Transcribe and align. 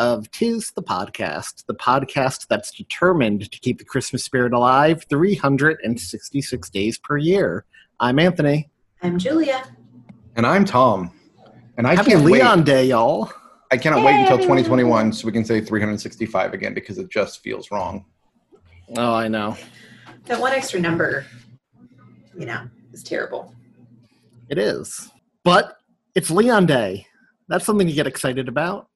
of 0.00 0.30
Tis 0.30 0.70
the 0.70 0.82
Podcast, 0.82 1.66
the 1.66 1.74
podcast 1.74 2.46
that's 2.48 2.70
determined 2.70 3.52
to 3.52 3.60
keep 3.60 3.78
the 3.78 3.84
Christmas 3.84 4.24
spirit 4.24 4.54
alive 4.54 5.04
366 5.10 6.70
days 6.70 6.96
per 6.96 7.18
year. 7.18 7.66
I'm 8.00 8.18
Anthony. 8.18 8.70
I'm 9.02 9.18
Julia. 9.18 9.62
And 10.36 10.46
I'm 10.46 10.64
Tom. 10.64 11.12
And 11.76 11.86
I 11.86 11.96
Happy 11.96 12.12
can't 12.12 12.24
Leon 12.24 12.60
wait. 12.60 12.66
Day, 12.66 12.86
y'all. 12.86 13.30
I 13.70 13.76
cannot 13.76 14.02
wait 14.02 14.14
until 14.14 14.38
2021 14.38 15.12
so 15.12 15.26
we 15.26 15.32
can 15.32 15.44
say 15.44 15.60
365 15.60 16.54
again 16.54 16.72
because 16.72 16.96
it 16.96 17.10
just 17.10 17.42
feels 17.42 17.70
wrong. 17.70 18.06
Oh, 18.96 19.12
I 19.12 19.28
know. 19.28 19.54
That 20.24 20.40
one 20.40 20.52
extra 20.52 20.80
number, 20.80 21.26
you 22.38 22.46
know, 22.46 22.66
is 22.94 23.02
terrible. 23.02 23.54
It 24.48 24.56
is. 24.56 25.10
But 25.44 25.76
it's 26.14 26.30
Leon 26.30 26.64
Day. 26.64 27.06
That's 27.48 27.66
something 27.66 27.86
to 27.86 27.92
get 27.92 28.06
excited 28.06 28.48
about. 28.48 28.86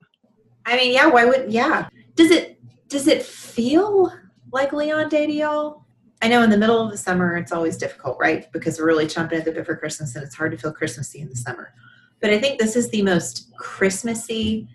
I 0.67 0.77
mean, 0.77 0.93
yeah, 0.93 1.07
why 1.07 1.25
would 1.25 1.53
yeah. 1.53 1.89
Does 2.15 2.31
it 2.31 2.61
does 2.89 3.09
it 3.09 3.23
feel 3.23 4.13
like 4.53 4.73
Leon 4.73 5.09
Day 5.09 5.27
to 5.27 5.33
y'all? 5.33 5.85
I 6.23 6.29
know 6.29 6.43
in 6.43 6.51
the 6.51 6.57
middle 6.57 6.81
of 6.81 6.91
the 6.91 6.97
summer 6.97 7.37
it's 7.37 7.53
always 7.53 7.77
difficult, 7.77 8.17
right? 8.19 8.51
Because 8.53 8.79
we're 8.79 8.87
really 8.87 9.07
chomping 9.07 9.35
at 9.35 9.45
the 9.45 9.53
bit 9.53 9.67
for 9.67 9.77
Christmas 9.77 10.15
and 10.15 10.25
it's 10.25 10.35
hard 10.35 10.53
to 10.53 10.59
feel 10.59 10.73
Christmassy 10.73 11.21
in 11.21 11.29
the 11.29 11.37
summer. 11.37 11.75
But 12.21 12.31
I 12.31 12.39
think 12.39 12.59
this 12.59 12.77
is 12.77 12.89
the 12.91 13.03
most 13.03 13.55
Christmassy 13.59 14.69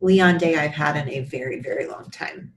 Leon 0.00 0.38
Day 0.38 0.56
I've 0.56 0.72
had 0.72 0.96
in 0.96 1.08
a 1.08 1.20
very, 1.20 1.60
very 1.60 1.86
long 1.86 2.10
time. 2.10 2.52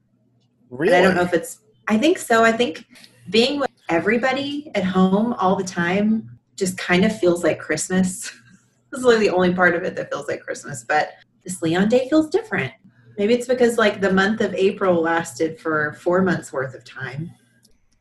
Really? 0.70 0.96
And 0.96 1.06
I 1.06 1.08
don't 1.08 1.16
know 1.16 1.22
if 1.22 1.34
it's 1.34 1.60
I 1.88 1.98
think 1.98 2.18
so. 2.18 2.44
I 2.44 2.52
think 2.52 2.86
being 3.30 3.60
with 3.60 3.70
everybody 3.90 4.72
at 4.76 4.84
home 4.84 5.34
all 5.34 5.56
the 5.56 5.64
time 5.64 6.40
just 6.56 6.78
kind 6.78 7.06
of 7.06 7.18
feels 7.18 7.44
like 7.44 7.60
Christmas. 7.60 8.32
this 8.92 9.00
is 9.00 9.06
like 9.06 9.20
the 9.20 9.30
only 9.30 9.54
part 9.54 9.76
of 9.76 9.84
it 9.84 9.96
that 9.96 10.10
feels 10.10 10.28
like 10.28 10.42
Christmas. 10.42 10.84
But 10.84 11.12
this 11.48 11.62
Leon 11.62 11.88
Day 11.88 12.10
feels 12.10 12.30
different. 12.30 12.74
Maybe 13.18 13.34
it's 13.34 13.48
because 13.48 13.78
like 13.78 14.02
the 14.02 14.12
month 14.12 14.42
of 14.42 14.54
April 14.54 15.02
lasted 15.02 15.58
for 15.60 15.94
four 16.02 16.22
months 16.22 16.52
worth 16.52 16.76
of 16.76 16.84
time. 16.84 17.32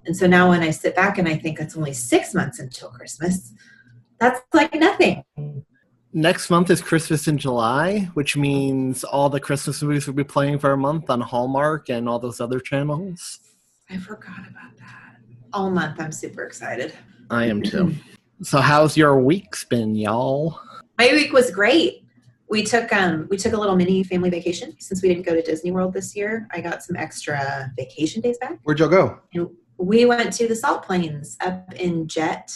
And 0.04 0.16
so 0.16 0.26
now 0.26 0.50
when 0.50 0.62
I 0.62 0.70
sit 0.70 0.96
back 0.96 1.18
and 1.18 1.28
I 1.28 1.36
think 1.36 1.60
it's 1.60 1.76
only 1.76 1.92
six 1.92 2.34
months 2.34 2.58
until 2.58 2.90
Christmas, 2.90 3.52
that's 4.18 4.40
like 4.52 4.74
nothing. 4.74 5.24
Next 6.12 6.50
month 6.50 6.70
is 6.70 6.80
Christmas 6.80 7.28
in 7.28 7.38
July, 7.38 8.10
which 8.14 8.36
means 8.36 9.04
all 9.04 9.28
the 9.28 9.40
Christmas 9.40 9.80
movies 9.82 10.06
will 10.06 10.14
be 10.14 10.24
playing 10.24 10.58
for 10.58 10.72
a 10.72 10.76
month 10.76 11.08
on 11.08 11.20
Hallmark 11.20 11.88
and 11.88 12.08
all 12.08 12.18
those 12.18 12.40
other 12.40 12.58
channels. 12.58 13.40
I 13.88 13.98
forgot 13.98 14.40
about 14.40 14.76
that. 14.78 15.18
All 15.52 15.70
month 15.70 16.00
I'm 16.00 16.12
super 16.12 16.42
excited. 16.42 16.94
I 17.30 17.46
am 17.46 17.62
too. 17.62 17.94
So, 18.42 18.60
how's 18.60 18.96
your 18.96 19.18
week's 19.18 19.64
been, 19.64 19.94
y'all? 19.94 20.60
My 20.98 21.08
week 21.12 21.32
was 21.32 21.50
great. 21.50 22.05
We 22.48 22.62
took 22.62 22.92
um 22.92 23.26
we 23.30 23.36
took 23.36 23.52
a 23.52 23.56
little 23.56 23.76
mini 23.76 24.04
family 24.04 24.30
vacation 24.30 24.74
since 24.78 25.02
we 25.02 25.08
didn't 25.08 25.26
go 25.26 25.34
to 25.34 25.42
Disney 25.42 25.72
World 25.72 25.92
this 25.92 26.14
year. 26.14 26.46
I 26.52 26.60
got 26.60 26.82
some 26.82 26.96
extra 26.96 27.72
vacation 27.76 28.22
days 28.22 28.38
back. 28.38 28.58
Where'd 28.62 28.78
y'all 28.78 28.88
go? 28.88 29.18
And 29.34 29.48
we 29.78 30.04
went 30.06 30.32
to 30.34 30.48
the 30.48 30.56
Salt 30.56 30.84
Plains 30.84 31.36
up 31.40 31.74
in 31.74 32.08
Jet, 32.08 32.52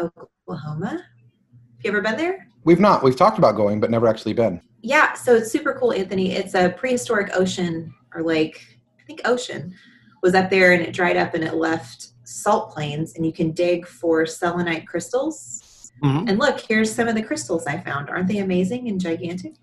Oklahoma. 0.00 0.90
Have 0.90 1.84
you 1.84 1.90
ever 1.90 2.00
been 2.00 2.16
there? 2.16 2.48
We've 2.64 2.80
not. 2.80 3.02
We've 3.02 3.16
talked 3.16 3.38
about 3.38 3.56
going, 3.56 3.80
but 3.80 3.90
never 3.90 4.06
actually 4.08 4.32
been. 4.32 4.60
Yeah, 4.82 5.12
so 5.14 5.36
it's 5.36 5.50
super 5.50 5.74
cool, 5.74 5.92
Anthony. 5.92 6.32
It's 6.32 6.54
a 6.54 6.70
prehistoric 6.70 7.36
ocean 7.36 7.94
or 8.14 8.22
lake, 8.22 8.78
I 9.00 9.04
think 9.04 9.20
ocean 9.24 9.74
was 10.22 10.34
up 10.34 10.50
there 10.50 10.72
and 10.72 10.82
it 10.82 10.92
dried 10.92 11.16
up 11.16 11.34
and 11.34 11.42
it 11.42 11.54
left 11.54 12.08
salt 12.24 12.72
plains 12.72 13.14
and 13.14 13.26
you 13.26 13.32
can 13.32 13.50
dig 13.50 13.86
for 13.86 14.24
selenite 14.24 14.86
crystals. 14.86 15.71
Mhm. 16.02 16.28
And 16.28 16.38
look, 16.38 16.60
here's 16.60 16.92
some 16.92 17.08
of 17.08 17.14
the 17.14 17.22
crystals 17.22 17.66
I 17.66 17.78
found. 17.80 18.10
Aren't 18.10 18.28
they 18.28 18.38
amazing 18.38 18.88
and 18.88 19.00
gigantic? 19.00 19.54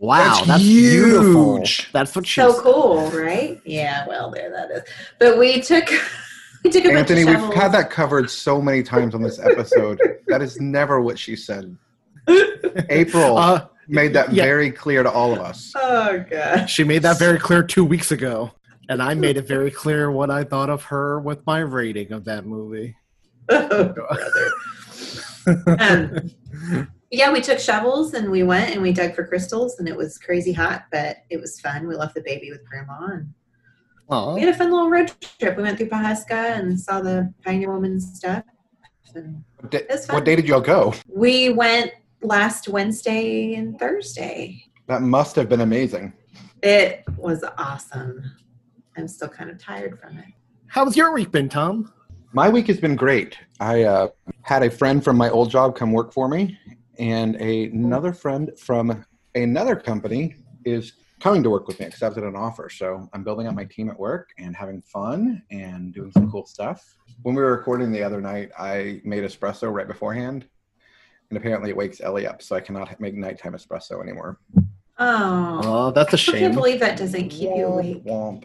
Wow, 0.00 0.34
That's 0.36 0.46
that's, 0.46 0.62
beautiful. 0.62 1.56
huge. 1.56 1.90
That's 1.92 2.14
what 2.14 2.24
she 2.26 2.40
So 2.40 2.52
said. 2.52 2.62
cool, 2.62 3.10
right? 3.10 3.60
Yeah, 3.64 4.06
well, 4.06 4.30
there 4.30 4.50
that 4.50 4.70
is. 4.70 4.82
But 5.18 5.38
we 5.38 5.60
took 5.60 5.88
we 6.64 6.70
took 6.70 6.84
a 6.84 6.92
Anthony, 6.92 7.24
bunch 7.24 7.40
we've 7.42 7.54
had 7.54 7.72
that 7.72 7.90
covered 7.90 8.30
so 8.30 8.62
many 8.62 8.82
times 8.84 9.14
on 9.16 9.22
this 9.22 9.40
episode. 9.44 10.00
that 10.28 10.40
is 10.42 10.60
never 10.60 11.00
what 11.00 11.18
she 11.18 11.34
said. 11.34 11.76
April 12.90 13.36
Uh, 13.38 13.66
made 13.88 14.12
that 14.12 14.32
yeah. 14.32 14.44
very 14.44 14.70
clear 14.70 15.02
to 15.02 15.10
all 15.10 15.32
of 15.32 15.40
us. 15.40 15.72
Oh 15.74 16.24
gosh. 16.30 16.72
She 16.72 16.84
made 16.84 17.02
that 17.02 17.18
very 17.18 17.38
clear 17.38 17.62
two 17.64 17.84
weeks 17.84 18.12
ago. 18.12 18.52
And 18.90 19.02
I 19.02 19.12
made 19.14 19.36
it 19.36 19.46
very 19.46 19.70
clear 19.70 20.10
what 20.10 20.30
I 20.30 20.44
thought 20.44 20.70
of 20.70 20.82
her 20.84 21.20
with 21.20 21.44
my 21.46 21.58
rating 21.58 22.10
of 22.12 22.24
that 22.24 22.46
movie. 22.46 22.96
Oh, 23.50 23.88
brother. 23.88 24.50
Um, 25.80 26.30
yeah, 27.10 27.32
we 27.32 27.40
took 27.40 27.58
shovels 27.58 28.14
and 28.14 28.30
we 28.30 28.42
went 28.42 28.70
and 28.74 28.82
we 28.82 28.92
dug 28.92 29.14
for 29.14 29.26
crystals 29.26 29.78
and 29.78 29.88
it 29.88 29.96
was 29.96 30.18
crazy 30.18 30.52
hot, 30.52 30.84
but 30.92 31.18
it 31.30 31.40
was 31.40 31.58
fun. 31.60 31.86
We 31.86 31.96
left 31.96 32.14
the 32.14 32.20
baby 32.22 32.50
with 32.50 32.64
grandma 32.68 33.06
and 33.14 33.32
Aw. 34.10 34.34
we 34.34 34.40
had 34.40 34.54
a 34.54 34.56
fun 34.56 34.70
little 34.70 34.90
road 34.90 35.12
trip. 35.38 35.56
We 35.56 35.62
went 35.62 35.78
through 35.78 35.88
Pawhuska 35.88 36.58
and 36.58 36.78
saw 36.78 37.00
the 37.00 37.32
Pioneer 37.44 37.70
Woman 37.72 38.00
stuff. 38.00 38.44
And 39.14 39.42
What 39.60 39.70
day, 39.70 39.86
fun. 40.06 40.14
what 40.16 40.24
day 40.24 40.36
did 40.36 40.46
y'all 40.46 40.60
go? 40.60 40.92
we 41.08 41.48
went 41.50 41.92
last 42.22 42.68
Wednesday 42.68 43.54
and 43.54 43.78
Thursday. 43.78 44.62
That 44.86 45.00
must 45.02 45.34
have 45.36 45.48
been 45.48 45.60
amazing. 45.62 46.12
It 46.62 47.04
was 47.16 47.44
awesome. 47.56 48.22
I'm 48.96 49.08
still 49.08 49.28
kind 49.28 49.48
of 49.50 49.58
tired 49.62 49.98
from 50.00 50.18
it. 50.18 50.24
How's 50.66 50.96
your 50.96 51.12
week 51.12 51.30
been, 51.30 51.48
Tom? 51.48 51.92
My 52.32 52.48
week 52.48 52.66
has 52.66 52.78
been 52.78 52.94
great. 52.96 53.38
I 53.58 53.84
uh, 53.84 54.08
had 54.42 54.62
a 54.62 54.70
friend 54.70 55.02
from 55.02 55.16
my 55.16 55.30
old 55.30 55.50
job 55.50 55.74
come 55.76 55.92
work 55.92 56.12
for 56.12 56.28
me, 56.28 56.58
and 56.98 57.36
a, 57.40 57.64
another 57.66 58.12
friend 58.12 58.50
from 58.58 59.04
another 59.34 59.74
company 59.76 60.36
is 60.64 60.92
coming 61.20 61.42
to 61.42 61.50
work 61.50 61.66
with 61.66 61.80
me, 61.80 61.86
accepted 61.86 62.24
an 62.24 62.36
offer. 62.36 62.68
So 62.68 63.08
I'm 63.12 63.24
building 63.24 63.46
up 63.46 63.54
my 63.54 63.64
team 63.64 63.88
at 63.88 63.98
work 63.98 64.28
and 64.38 64.54
having 64.54 64.82
fun 64.82 65.42
and 65.50 65.92
doing 65.94 66.12
some 66.12 66.30
cool 66.30 66.44
stuff. 66.46 66.96
When 67.22 67.34
we 67.34 67.42
were 67.42 67.56
recording 67.56 67.90
the 67.90 68.02
other 68.02 68.20
night, 68.20 68.50
I 68.58 69.00
made 69.04 69.24
espresso 69.24 69.72
right 69.72 69.88
beforehand, 69.88 70.46
and 71.30 71.36
apparently 71.38 71.70
it 71.70 71.76
wakes 71.76 72.00
Ellie 72.00 72.26
up, 72.26 72.42
so 72.42 72.56
I 72.56 72.60
cannot 72.60 73.00
make 73.00 73.14
nighttime 73.14 73.54
espresso 73.54 74.02
anymore. 74.02 74.38
Oh, 74.98 75.60
Oh, 75.64 75.90
that's 75.92 76.12
a 76.12 76.30
I 76.36 76.38
can't 76.38 76.54
believe 76.54 76.80
that 76.80 76.98
doesn't 76.98 77.30
keep 77.30 77.50
you 77.56 77.66
awake. 77.66 78.04
Womp. 78.04 78.44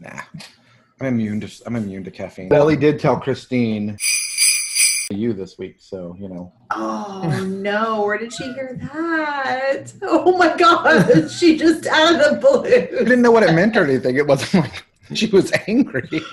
Nah, 0.00 0.22
I'm 1.00 1.06
immune 1.06 1.40
to 1.40 1.62
I'm 1.64 1.76
immune 1.76 2.04
to 2.04 2.10
caffeine. 2.10 2.52
Ellie 2.52 2.76
did 2.76 3.00
tell 3.00 3.18
Christine 3.18 3.96
you 5.10 5.32
this 5.32 5.56
week, 5.58 5.76
so 5.78 6.14
you 6.20 6.28
know. 6.28 6.52
Oh 6.70 7.44
no, 7.48 8.02
where 8.04 8.18
did 8.18 8.32
she 8.32 8.44
hear 8.52 8.78
that? 8.92 9.92
Oh 10.02 10.36
my 10.36 10.54
god, 10.56 11.30
she 11.30 11.56
just 11.56 11.86
out 11.86 12.14
of 12.14 12.40
the 12.40 12.96
I 13.00 13.04
didn't 13.04 13.22
know 13.22 13.30
what 13.30 13.42
it 13.42 13.54
meant 13.54 13.76
or 13.76 13.84
anything. 13.84 14.16
It 14.16 14.26
wasn't 14.26 14.64
like 14.64 14.84
she 15.14 15.26
was 15.26 15.52
angry. 15.66 16.08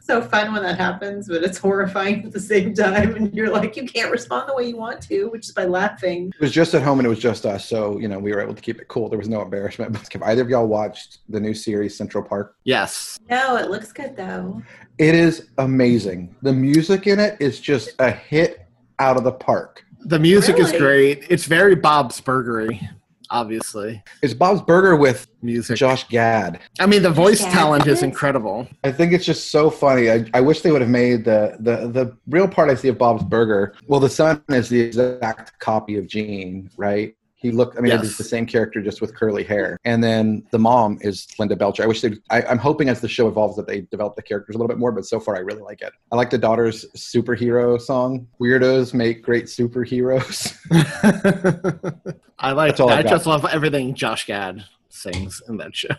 So 0.00 0.22
fun 0.22 0.52
when 0.52 0.62
that 0.62 0.78
happens, 0.78 1.28
but 1.28 1.42
it's 1.42 1.58
horrifying 1.58 2.24
at 2.24 2.32
the 2.32 2.40
same 2.40 2.72
time. 2.72 3.14
And 3.14 3.34
you're 3.34 3.50
like, 3.50 3.76
you 3.76 3.84
can't 3.84 4.10
respond 4.10 4.48
the 4.48 4.54
way 4.54 4.68
you 4.68 4.76
want 4.76 5.02
to, 5.02 5.28
which 5.28 5.46
is 5.48 5.52
by 5.52 5.64
laughing. 5.64 6.32
It 6.34 6.40
was 6.40 6.52
just 6.52 6.72
at 6.74 6.82
home 6.82 6.98
and 6.98 7.06
it 7.06 7.08
was 7.08 7.18
just 7.18 7.44
us, 7.44 7.66
so 7.66 7.98
you 7.98 8.08
know 8.08 8.18
we 8.18 8.32
were 8.32 8.40
able 8.40 8.54
to 8.54 8.62
keep 8.62 8.80
it 8.80 8.88
cool. 8.88 9.08
There 9.08 9.18
was 9.18 9.28
no 9.28 9.42
embarrassment. 9.42 9.96
Have 10.12 10.22
either 10.22 10.42
of 10.42 10.48
y'all 10.48 10.66
watched 10.66 11.18
the 11.28 11.40
new 11.40 11.54
series 11.54 11.96
Central 11.96 12.24
Park? 12.24 12.56
yes. 12.64 13.18
No, 13.28 13.56
it 13.56 13.70
looks 13.70 13.92
good 13.92 14.16
though. 14.16 14.62
It 14.98 15.14
is 15.14 15.48
amazing. 15.58 16.34
The 16.42 16.52
music 16.52 17.06
in 17.06 17.20
it 17.20 17.36
is 17.40 17.60
just 17.60 17.90
a 17.98 18.10
hit 18.10 18.66
out 18.98 19.16
of 19.16 19.24
the 19.24 19.32
park. 19.32 19.84
The 20.00 20.18
music 20.18 20.58
is 20.58 20.72
great. 20.72 21.24
It's 21.28 21.44
very 21.44 21.74
Bob's 21.74 22.20
Burgery. 22.20 22.88
Obviously. 23.30 24.02
It's 24.22 24.34
Bob's 24.34 24.62
Burger 24.62 24.96
with 24.96 25.26
Music. 25.42 25.76
Josh 25.76 26.08
Gad. 26.08 26.60
I 26.80 26.86
mean, 26.86 27.02
the 27.02 27.10
voice 27.10 27.40
Gad 27.40 27.52
talent 27.52 27.86
is 27.86 27.98
is? 27.98 28.02
incredible. 28.02 28.66
I 28.84 28.92
think 28.92 29.12
it's 29.12 29.24
just 29.24 29.50
so 29.50 29.70
funny. 29.70 30.10
I, 30.10 30.24
I 30.34 30.40
wish 30.40 30.62
they 30.62 30.72
would 30.72 30.80
have 30.80 30.90
made 30.90 31.24
the, 31.24 31.56
the 31.60 31.88
the 31.88 32.16
real 32.28 32.48
part 32.48 32.70
I 32.70 32.74
see 32.74 32.88
of 32.88 32.98
Bob's 32.98 33.24
Burger. 33.24 33.74
Well, 33.86 34.00
the 34.00 34.08
son 34.10 34.42
is 34.48 34.68
the 34.68 34.80
exact 34.80 35.58
copy 35.58 35.96
of 35.96 36.06
Gene, 36.06 36.70
right? 36.76 37.14
He 37.40 37.52
looked. 37.52 37.78
I 37.78 37.80
mean, 37.80 37.92
Yes. 37.92 38.04
it's 38.04 38.18
the 38.18 38.24
same 38.24 38.46
character 38.46 38.82
just 38.82 39.00
with 39.00 39.14
curly 39.14 39.44
hair. 39.44 39.78
And 39.84 40.02
then 40.02 40.44
the 40.50 40.58
mom 40.58 40.98
is 41.02 41.28
Linda 41.38 41.54
Belcher. 41.54 41.84
I 41.84 41.86
wish 41.86 42.00
they. 42.00 42.14
I, 42.30 42.42
I'm 42.42 42.58
hoping 42.58 42.88
as 42.88 43.00
the 43.00 43.08
show 43.08 43.28
evolves 43.28 43.54
that 43.56 43.68
they 43.68 43.82
develop 43.92 44.16
the 44.16 44.22
characters 44.22 44.56
a 44.56 44.58
little 44.58 44.66
bit 44.68 44.78
more. 44.78 44.90
But 44.90 45.06
so 45.06 45.20
far, 45.20 45.36
I 45.36 45.40
really 45.40 45.62
like 45.62 45.80
it. 45.80 45.92
I 46.10 46.16
like 46.16 46.30
the 46.30 46.38
daughter's 46.38 46.84
superhero 46.96 47.80
song. 47.80 48.26
Weirdos 48.40 48.92
make 48.92 49.22
great 49.22 49.44
superheroes. 49.44 50.56
I 52.40 52.52
like. 52.52 52.80
I've 52.80 52.90
I 52.90 53.02
just 53.04 53.26
love 53.26 53.44
everything 53.44 53.94
Josh 53.94 54.26
Gad 54.26 54.64
sings 54.88 55.40
in 55.48 55.58
that 55.58 55.76
show. 55.76 55.94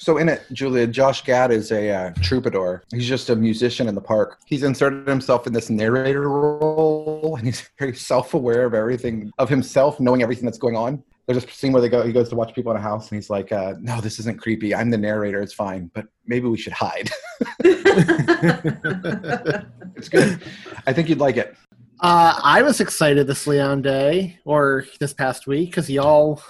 So 0.00 0.18
in 0.18 0.28
it, 0.28 0.42
Julia, 0.52 0.86
Josh 0.86 1.24
Gad 1.24 1.50
is 1.50 1.72
a 1.72 1.90
uh, 1.90 2.12
troubadour. 2.22 2.84
He's 2.90 3.08
just 3.08 3.30
a 3.30 3.36
musician 3.36 3.88
in 3.88 3.94
the 3.94 4.00
park. 4.00 4.40
He's 4.44 4.62
inserted 4.62 5.08
himself 5.08 5.46
in 5.46 5.52
this 5.52 5.70
narrator 5.70 6.28
role, 6.28 7.36
and 7.36 7.46
he's 7.46 7.68
very 7.78 7.94
self-aware 7.94 8.64
of 8.66 8.74
everything, 8.74 9.32
of 9.38 9.48
himself, 9.48 10.00
knowing 10.00 10.22
everything 10.22 10.44
that's 10.44 10.58
going 10.58 10.76
on. 10.76 11.02
There's 11.26 11.42
a 11.42 11.48
scene 11.48 11.72
where 11.72 11.80
they 11.80 11.88
go, 11.88 12.02
he 12.02 12.12
goes 12.12 12.28
to 12.28 12.34
watch 12.36 12.54
people 12.54 12.70
in 12.72 12.76
a 12.76 12.82
house, 12.82 13.10
and 13.10 13.16
he's 13.16 13.30
like, 13.30 13.50
uh, 13.50 13.74
"No, 13.80 13.98
this 14.00 14.18
isn't 14.18 14.38
creepy. 14.38 14.74
I'm 14.74 14.90
the 14.90 14.98
narrator. 14.98 15.40
It's 15.40 15.54
fine, 15.54 15.90
but 15.94 16.06
maybe 16.26 16.48
we 16.48 16.58
should 16.58 16.74
hide." 16.74 17.10
it's 19.96 20.08
good. 20.10 20.42
I 20.86 20.92
think 20.92 21.08
you'd 21.08 21.20
like 21.20 21.38
it. 21.38 21.56
Uh, 22.00 22.38
I 22.42 22.60
was 22.60 22.80
excited 22.80 23.26
this 23.26 23.46
Leon 23.46 23.80
Day 23.80 24.38
or 24.44 24.84
this 25.00 25.14
past 25.14 25.46
week 25.46 25.70
because 25.70 25.88
y'all 25.88 26.42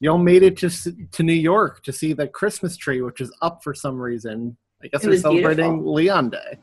y'all 0.00 0.18
made 0.18 0.42
it 0.42 0.56
to 0.58 0.70
to 0.70 1.22
New 1.22 1.32
York 1.32 1.82
to 1.84 1.92
see 1.92 2.12
the 2.12 2.26
Christmas 2.28 2.76
tree, 2.76 3.00
which 3.02 3.20
is 3.20 3.32
up 3.42 3.62
for 3.62 3.74
some 3.74 3.98
reason. 4.00 4.56
I 4.82 4.86
guess 4.86 5.02
It 5.04 5.08
we're 5.08 5.16
celebrating 5.18 5.70
beautiful. 5.72 5.94
Leon 5.94 6.30
Day. 6.30 6.58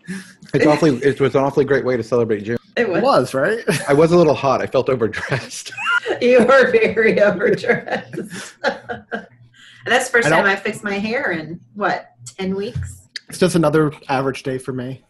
It's 0.53 0.65
awfully. 0.65 0.95
It 1.03 1.19
was 1.19 1.35
an 1.35 1.43
awfully 1.43 1.65
great 1.65 1.83
way 1.83 1.97
to 1.97 2.03
celebrate 2.03 2.43
June. 2.43 2.57
It 2.77 2.83
It 2.83 2.89
was. 2.89 3.01
was 3.01 3.33
right. 3.33 3.59
I 3.89 3.93
was 3.93 4.11
a 4.13 4.17
little 4.17 4.33
hot. 4.33 4.61
I 4.61 4.67
felt 4.67 4.89
overdressed. 4.89 5.71
You 6.21 6.39
were 6.45 6.71
very 6.71 7.19
overdressed. 7.19 8.55
and 8.63 9.25
that's 9.85 10.05
the 10.05 10.11
first 10.11 10.27
I 10.27 10.29
time 10.31 10.45
I 10.45 10.55
fixed 10.55 10.83
my 10.83 10.93
hair 10.99 11.31
in 11.31 11.59
what 11.73 12.11
ten 12.37 12.55
weeks. 12.55 13.07
It's 13.27 13.39
just 13.39 13.55
another 13.55 13.91
average 14.07 14.43
day 14.43 14.57
for 14.59 14.71
me. 14.71 15.03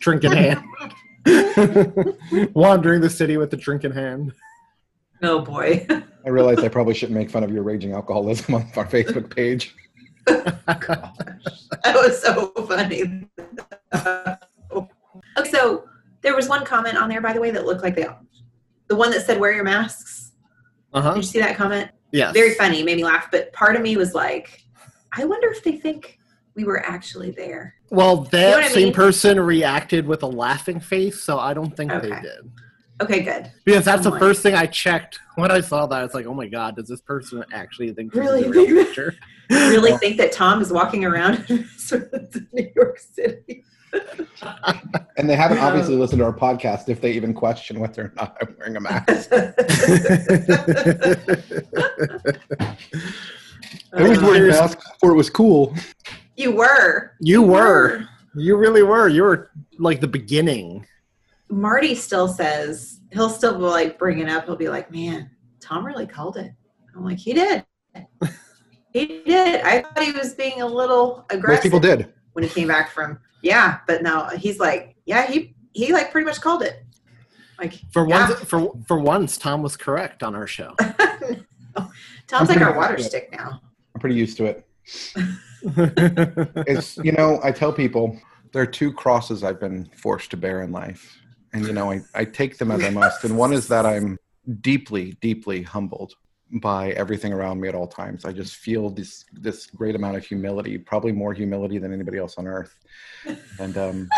Drink 0.00 0.24
in 0.24 0.32
hand. 0.32 0.62
Wandering 2.54 3.00
the 3.02 3.10
city 3.10 3.36
with 3.36 3.52
a 3.52 3.56
drink 3.56 3.84
in 3.84 3.92
hand. 3.92 4.32
Oh 5.22 5.40
boy. 5.40 5.86
I 6.26 6.28
realized 6.28 6.60
I 6.60 6.68
probably 6.68 6.94
shouldn't 6.94 7.16
make 7.16 7.30
fun 7.30 7.44
of 7.44 7.50
your 7.52 7.62
raging 7.62 7.92
alcoholism 7.92 8.54
on 8.54 8.62
our 8.76 8.86
Facebook 8.86 9.34
page. 9.34 9.74
That 10.26 11.94
was 11.94 12.20
so 12.20 12.48
funny. 12.66 13.28
okay, 13.94 15.50
so 15.50 15.84
there 16.22 16.34
was 16.34 16.48
one 16.48 16.64
comment 16.64 16.96
on 16.96 17.08
there, 17.08 17.20
by 17.20 17.32
the 17.32 17.40
way, 17.40 17.50
that 17.52 17.64
looked 17.64 17.82
like 17.84 17.94
they, 17.94 18.06
the 18.88 18.96
one 18.96 19.10
that 19.12 19.24
said 19.24 19.38
"wear 19.38 19.52
your 19.52 19.62
masks." 19.64 20.32
Uh-huh. 20.92 21.10
Did 21.14 21.18
you 21.18 21.22
see 21.22 21.38
that 21.40 21.56
comment? 21.56 21.90
Yeah. 22.10 22.32
Very 22.32 22.54
funny, 22.54 22.82
made 22.82 22.96
me 22.96 23.04
laugh. 23.04 23.28
But 23.30 23.52
part 23.52 23.76
of 23.76 23.82
me 23.82 23.96
was 23.96 24.14
like, 24.14 24.64
I 25.12 25.24
wonder 25.24 25.48
if 25.50 25.62
they 25.62 25.76
think 25.76 26.18
we 26.54 26.64
were 26.64 26.84
actually 26.84 27.30
there. 27.30 27.74
Well, 27.90 28.22
that 28.32 28.54
what 28.56 28.64
I 28.64 28.68
same 28.68 28.84
mean? 28.86 28.92
person 28.94 29.38
reacted 29.38 30.06
with 30.06 30.22
a 30.22 30.26
laughing 30.26 30.80
face, 30.80 31.22
so 31.22 31.38
I 31.38 31.54
don't 31.54 31.76
think 31.76 31.90
they 31.90 31.98
Okay. 31.98 32.20
did. 32.22 32.50
Okay, 33.02 33.20
good. 33.22 33.50
Because 33.64 33.84
that's 33.84 34.02
the 34.04 34.08
I'm 34.08 34.12
like- 34.14 34.20
first 34.20 34.42
thing 34.42 34.54
I 34.54 34.66
checked 34.66 35.18
when 35.34 35.50
I 35.50 35.60
saw 35.60 35.86
that. 35.86 36.00
I 36.00 36.02
was 36.02 36.14
like, 36.14 36.24
"Oh 36.26 36.32
my 36.34 36.46
god, 36.48 36.76
does 36.76 36.88
this 36.88 37.00
person 37.02 37.44
actually 37.52 37.92
think 37.92 38.12
this 38.12 38.20
Really 38.20 38.40
is 38.40 38.46
a 38.46 38.50
real 38.50 38.64
think 38.64 38.76
that? 38.78 38.86
picture?" 38.86 39.14
Really 39.50 39.96
think 39.98 40.16
that 40.16 40.32
Tom 40.32 40.62
is 40.62 40.72
walking 40.72 41.04
around 41.04 41.44
in 41.50 41.68
New 42.52 42.70
York 42.74 42.98
City? 42.98 43.64
And 45.18 45.30
they 45.30 45.34
haven't 45.36 45.58
obviously 45.58 45.96
listened 45.96 46.18
to 46.18 46.26
our 46.26 46.32
podcast 46.34 46.90
if 46.90 47.00
they 47.00 47.12
even 47.12 47.32
question 47.32 47.80
whether 47.80 48.02
or 48.02 48.12
not 48.16 48.36
I'm 48.42 48.54
wearing 48.58 48.76
a 48.76 48.80
mask. 48.80 49.30
I 49.32 49.54
was 54.02 54.18
uh, 54.18 54.22
wearing 54.22 54.44
a 54.44 54.48
mask 54.48 54.78
before 54.92 55.12
it 55.12 55.16
was 55.16 55.30
cool. 55.30 55.74
you 56.36 56.50
were. 56.52 57.12
you 57.20 57.42
were, 57.42 58.06
you 58.34 58.56
really 58.56 58.82
were. 58.82 59.08
You 59.08 59.22
were 59.22 59.50
like 59.78 60.00
the 60.00 60.08
beginning. 60.08 60.86
Marty 61.48 61.94
still 61.94 62.28
says 62.28 63.00
he'll 63.12 63.30
still 63.30 63.56
be 63.56 63.64
like 63.64 63.98
bring 63.98 64.18
it 64.18 64.28
up. 64.28 64.46
He'll 64.46 64.56
be 64.56 64.68
like, 64.68 64.90
"Man, 64.90 65.30
Tom 65.60 65.86
really 65.86 66.06
called 66.06 66.36
it." 66.36 66.52
I'm 66.94 67.04
like, 67.04 67.18
"He 67.18 67.32
did. 67.32 67.64
he 68.92 69.22
did." 69.24 69.62
I 69.62 69.82
thought 69.82 70.02
he 70.02 70.12
was 70.12 70.34
being 70.34 70.62
a 70.62 70.66
little 70.66 71.24
aggressive." 71.30 71.32
Most 71.32 71.42
aggressive 71.42 71.62
people 71.62 71.80
did. 71.80 72.14
when 72.32 72.44
he 72.44 72.50
came 72.50 72.68
back 72.68 72.90
from. 72.90 73.18
Yeah, 73.42 73.78
but 73.86 74.02
no, 74.02 74.28
he's 74.36 74.58
like, 74.58 74.96
yeah, 75.04 75.26
he 75.26 75.54
he 75.72 75.92
like 75.92 76.10
pretty 76.10 76.24
much 76.24 76.40
called 76.40 76.62
it. 76.62 76.82
Like 77.58 77.74
For 77.92 78.08
yeah. 78.08 78.28
once, 78.28 78.40
for 78.40 78.72
for 78.86 78.98
once, 78.98 79.38
Tom 79.38 79.62
was 79.62 79.76
correct 79.76 80.22
on 80.22 80.34
our 80.34 80.46
show. 80.46 80.74
Tom's 82.26 82.48
like 82.48 82.58
pretty 82.58 82.64
our 82.64 82.76
water 82.76 82.98
stick 82.98 83.28
now. 83.32 83.60
I'm 83.94 84.00
pretty 84.00 84.16
used 84.16 84.36
to 84.38 84.46
it. 84.46 84.66
It's 86.68 86.96
you 86.98 87.12
know, 87.12 87.40
I 87.42 87.50
tell 87.50 87.72
people 87.72 88.16
there 88.52 88.62
are 88.62 88.66
two 88.66 88.92
crosses 88.92 89.42
I've 89.42 89.58
been 89.58 89.90
forced 89.96 90.30
to 90.30 90.36
bear 90.36 90.62
in 90.62 90.70
life. 90.70 91.18
And 91.52 91.66
you 91.66 91.72
know, 91.72 91.90
I, 91.90 92.02
I 92.14 92.24
take 92.24 92.58
them 92.58 92.70
as 92.70 92.82
I 92.84 92.90
must. 92.90 93.24
And 93.24 93.36
one 93.36 93.52
is 93.52 93.68
that 93.68 93.86
I'm 93.86 94.18
deeply, 94.60 95.16
deeply 95.20 95.62
humbled 95.62 96.14
by 96.52 96.90
everything 96.92 97.32
around 97.32 97.60
me 97.60 97.68
at 97.68 97.74
all 97.74 97.88
times. 97.88 98.24
I 98.24 98.32
just 98.32 98.56
feel 98.56 98.90
this 98.90 99.24
this 99.32 99.66
great 99.66 99.94
amount 99.94 100.16
of 100.16 100.24
humility, 100.24 100.78
probably 100.78 101.12
more 101.12 101.32
humility 101.32 101.78
than 101.78 101.92
anybody 101.92 102.18
else 102.18 102.36
on 102.38 102.46
earth. 102.46 102.78
And 103.58 103.76
um 103.76 104.08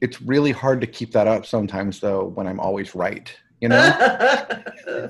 it's 0.00 0.20
really 0.20 0.52
hard 0.52 0.80
to 0.80 0.86
keep 0.86 1.12
that 1.12 1.26
up 1.26 1.46
sometimes 1.46 2.00
though 2.00 2.24
when 2.24 2.46
I'm 2.46 2.60
always 2.60 2.94
right. 2.94 3.34
You 3.60 3.70
know? 3.70 4.62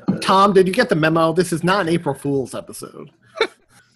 Tom, 0.20 0.52
did 0.52 0.68
you 0.68 0.72
get 0.72 0.88
the 0.88 0.94
memo? 0.94 1.32
This 1.32 1.52
is 1.52 1.64
not 1.64 1.80
an 1.80 1.88
April 1.88 2.14
Fool's 2.14 2.54
episode. 2.54 3.10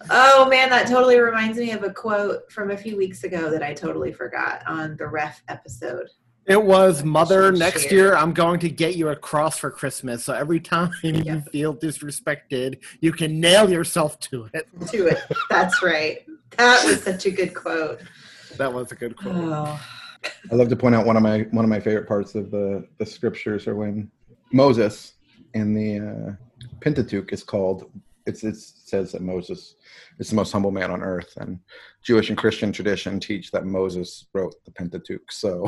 oh 0.09 0.49
man, 0.49 0.69
that 0.69 0.87
totally 0.87 1.19
reminds 1.19 1.57
me 1.57 1.71
of 1.71 1.83
a 1.83 1.93
quote 1.93 2.51
from 2.51 2.71
a 2.71 2.77
few 2.77 2.97
weeks 2.97 3.23
ago 3.23 3.49
that 3.49 3.63
I 3.63 3.73
totally 3.73 4.11
forgot 4.11 4.63
on 4.67 4.97
the 4.97 5.07
ref 5.07 5.41
episode. 5.47 6.09
It 6.51 6.61
was 6.63 7.03
Mother. 7.03 7.51
should 7.51 7.59
Next 7.59 7.83
share. 7.83 7.93
year, 7.93 8.15
I'm 8.15 8.33
going 8.33 8.59
to 8.59 8.69
get 8.69 8.95
you 8.97 9.07
a 9.09 9.15
cross 9.15 9.57
for 9.57 9.71
Christmas. 9.71 10.25
So 10.25 10.33
every 10.33 10.59
time 10.59 10.91
Yeah. 11.03 11.35
you 11.35 11.41
feel 11.51 11.75
disrespected, 11.75 12.79
you 12.99 13.13
can 13.13 13.39
nail 13.39 13.69
yourself 13.69 14.19
to 14.21 14.49
it. 14.53 14.67
To 14.87 15.07
it. 15.07 15.19
That's 15.49 15.81
right. 15.81 16.19
That 16.57 16.83
was 16.85 17.03
such 17.03 17.25
a 17.25 17.31
good 17.31 17.53
quote. 17.53 18.01
That 18.57 18.73
was 18.73 18.91
a 18.91 18.95
good 18.95 19.15
quote. 19.15 19.35
Oh. 19.37 19.81
I 20.51 20.55
love 20.55 20.67
to 20.69 20.75
point 20.75 20.93
out 20.93 21.05
one 21.05 21.15
of 21.17 21.23
my 21.23 21.39
one 21.51 21.63
of 21.65 21.69
my 21.69 21.79
favorite 21.79 22.07
parts 22.07 22.35
of 22.35 22.51
the 22.51 22.85
the 22.99 23.05
scriptures 23.05 23.65
are 23.67 23.75
when 23.75 24.11
Moses 24.51 25.13
in 25.53 25.73
the 25.73 25.99
uh, 25.99 26.31
Pentateuch 26.81 27.31
is 27.31 27.43
called. 27.43 27.89
It's 28.25 28.43
it 28.43 28.55
says 28.57 29.11
that 29.13 29.21
Moses 29.21 29.75
is 30.19 30.29
the 30.29 30.35
most 30.35 30.51
humble 30.51 30.71
man 30.71 30.91
on 30.91 31.01
earth, 31.01 31.33
and 31.37 31.59
Jewish 32.03 32.29
and 32.29 32.37
Christian 32.37 32.71
tradition 32.71 33.19
teach 33.19 33.51
that 33.51 33.65
Moses 33.65 34.27
wrote 34.33 34.55
the 34.65 34.71
Pentateuch. 34.71 35.31
So 35.31 35.65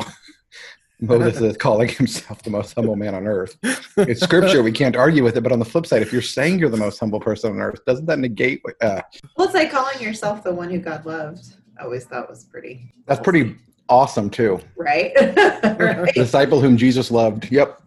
Moses 1.00 1.40
is 1.40 1.56
calling 1.56 1.88
himself 1.88 2.42
the 2.42 2.50
most 2.50 2.74
humble 2.74 2.96
man 2.96 3.14
on 3.14 3.26
earth. 3.26 3.56
It's 3.96 4.20
scripture; 4.20 4.62
we 4.62 4.72
can't 4.72 4.96
argue 4.96 5.24
with 5.24 5.36
it. 5.36 5.40
But 5.42 5.52
on 5.52 5.58
the 5.58 5.64
flip 5.64 5.86
side, 5.86 6.02
if 6.02 6.12
you're 6.12 6.22
saying 6.22 6.58
you're 6.58 6.70
the 6.70 6.76
most 6.76 6.98
humble 7.00 7.20
person 7.20 7.50
on 7.52 7.60
earth, 7.60 7.84
doesn't 7.86 8.06
that 8.06 8.18
negate? 8.20 8.62
Uh, 8.80 9.02
Well, 9.36 9.46
it's 9.46 9.54
like 9.54 9.70
calling 9.72 10.00
yourself 10.00 10.42
the 10.44 10.54
one 10.54 10.70
who 10.70 10.78
God 10.78 11.04
loved. 11.04 11.54
I 11.78 11.84
always 11.84 12.04
thought 12.04 12.30
was 12.30 12.44
pretty. 12.44 12.92
that's 13.06 13.20
pretty 13.20 13.56
awesome 13.88 14.30
too. 14.30 14.60
right. 14.76 15.12
The 15.64 16.02
right. 16.04 16.14
disciple 16.14 16.60
whom 16.60 16.76
Jesus 16.76 17.10
loved. 17.10 17.50
Yep. 17.50 17.80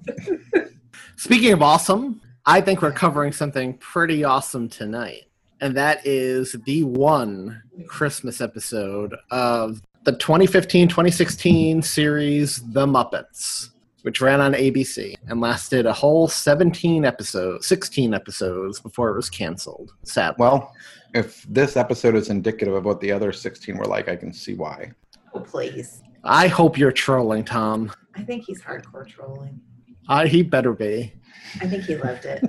Speaking 1.15 1.53
of 1.53 1.61
awesome, 1.61 2.21
I 2.49 2.61
think 2.61 2.81
we're 2.81 2.93
covering 2.93 3.33
something 3.33 3.73
pretty 3.73 4.23
awesome 4.23 4.69
tonight. 4.69 5.23
And 5.59 5.75
that 5.75 6.07
is 6.07 6.55
the 6.65 6.85
one 6.85 7.61
Christmas 7.87 8.39
episode 8.39 9.13
of 9.31 9.81
the 10.05 10.13
2015 10.13 10.87
2016 10.87 11.81
series 11.81 12.61
The 12.71 12.85
Muppets, 12.85 13.71
which 14.03 14.21
ran 14.21 14.39
on 14.39 14.53
ABC 14.53 15.15
and 15.27 15.41
lasted 15.41 15.85
a 15.85 15.91
whole 15.91 16.29
17 16.29 17.03
episodes, 17.03 17.67
16 17.67 18.13
episodes 18.13 18.79
before 18.79 19.09
it 19.09 19.17
was 19.17 19.29
canceled. 19.29 19.91
Sadly. 20.03 20.37
Well, 20.39 20.73
if 21.13 21.43
this 21.49 21.75
episode 21.75 22.15
is 22.15 22.29
indicative 22.29 22.75
of 22.75 22.85
what 22.85 23.01
the 23.01 23.11
other 23.11 23.33
16 23.33 23.75
were 23.75 23.83
like, 23.83 24.07
I 24.07 24.15
can 24.15 24.31
see 24.31 24.53
why. 24.53 24.93
Oh, 25.33 25.41
please. 25.41 26.01
I 26.23 26.47
hope 26.47 26.77
you're 26.77 26.93
trolling, 26.93 27.43
Tom. 27.43 27.91
I 28.15 28.23
think 28.23 28.45
he's 28.45 28.61
hardcore 28.61 29.05
trolling. 29.05 29.59
I, 30.07 30.27
he 30.27 30.43
better 30.43 30.71
be. 30.71 31.13
I 31.61 31.67
think 31.67 31.83
he 31.85 31.95
loved 31.95 32.25
it. 32.25 32.43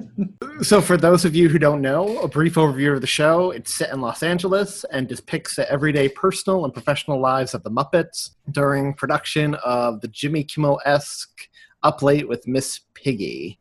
So, 0.63 0.81
for 0.81 0.97
those 0.97 1.25
of 1.25 1.37
you 1.37 1.49
who 1.49 1.59
don't 1.59 1.81
know, 1.81 2.19
a 2.19 2.29
brief 2.29 2.55
overview 2.55 2.93
of 2.93 3.01
the 3.01 3.07
show 3.07 3.53
it's 3.53 3.73
set 3.73 3.93
in 3.93 4.01
Los 4.01 4.23
Angeles 4.23 4.85
and 4.91 5.07
depicts 5.07 5.55
the 5.57 5.71
everyday 5.71 6.09
personal 6.09 6.65
and 6.65 6.73
professional 6.75 7.21
lives 7.21 7.55
of 7.55 7.63
the 7.63 7.71
Muppets 7.71 8.31
during 8.51 8.93
production 8.95 9.55
of 9.65 10.01
the 10.01 10.09
Jimmy 10.09 10.43
Kimmel 10.43 10.81
esque 10.85 11.49
Up 11.85 12.03
Late 12.03 12.29
with 12.29 12.49
Miss 12.49 12.81
Piggy. 12.95 13.61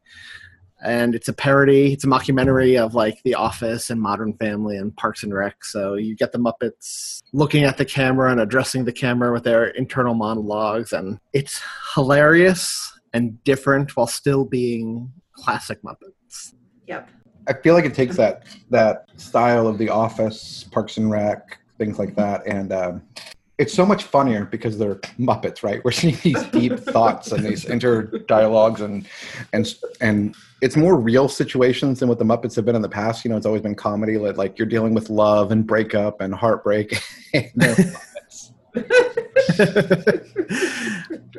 and 0.83 1.15
it's 1.15 1.27
a 1.27 1.33
parody. 1.33 1.93
It's 1.93 2.03
a 2.03 2.07
mockumentary 2.07 2.79
of 2.83 2.93
like 2.93 3.21
The 3.23 3.35
Office 3.35 3.89
and 3.89 4.01
Modern 4.01 4.33
Family 4.33 4.77
and 4.77 4.95
Parks 4.95 5.23
and 5.23 5.33
Rec. 5.33 5.65
So 5.65 5.95
you 5.95 6.15
get 6.15 6.31
the 6.31 6.39
Muppets 6.39 7.21
looking 7.33 7.63
at 7.63 7.77
the 7.77 7.85
camera 7.85 8.31
and 8.31 8.39
addressing 8.39 8.85
the 8.85 8.91
camera 8.91 9.31
with 9.31 9.43
their 9.43 9.65
internal 9.67 10.13
monologues, 10.13 10.93
and 10.93 11.19
it's 11.33 11.61
hilarious 11.95 12.93
and 13.13 13.43
different 13.43 13.95
while 13.95 14.07
still 14.07 14.45
being 14.45 15.11
classic 15.37 15.81
Muppets. 15.81 16.53
Yep. 16.87 17.09
I 17.47 17.53
feel 17.53 17.73
like 17.73 17.85
it 17.85 17.93
takes 17.93 18.17
that 18.17 18.43
that 18.69 19.05
style 19.15 19.67
of 19.67 19.77
The 19.77 19.89
Office, 19.89 20.65
Parks 20.65 20.97
and 20.97 21.09
Rec, 21.09 21.59
things 21.77 21.97
like 21.97 22.15
that, 22.15 22.45
and 22.45 22.73
um, 22.73 23.01
it's 23.57 23.73
so 23.73 23.85
much 23.85 24.03
funnier 24.03 24.45
because 24.45 24.77
they're 24.77 24.95
Muppets, 25.17 25.63
right? 25.63 25.81
We're 25.85 25.91
seeing 25.91 26.17
these 26.23 26.43
deep 26.47 26.77
thoughts 26.77 27.31
and 27.31 27.43
these 27.43 27.65
inter 27.65 28.03
dialogues, 28.27 28.81
and 28.81 29.07
and 29.53 29.73
and 30.01 30.35
it's 30.61 30.75
more 30.75 30.99
real 30.99 31.29
situations 31.29 31.99
than 31.99 32.09
what 32.09 32.19
the 32.19 32.25
Muppets 32.25 32.55
have 32.55 32.65
been 32.65 32.75
in 32.75 32.81
the 32.81 32.89
past. 32.89 33.23
You 33.23 33.31
know, 33.31 33.37
it's 33.37 33.45
always 33.45 33.61
been 33.61 33.75
comedy, 33.75 34.17
like, 34.17 34.37
like 34.37 34.59
you're 34.59 34.67
dealing 34.67 34.93
with 34.93 35.09
love 35.09 35.51
and 35.51 35.65
breakup 35.65 36.21
and 36.21 36.33
heartbreak. 36.33 37.01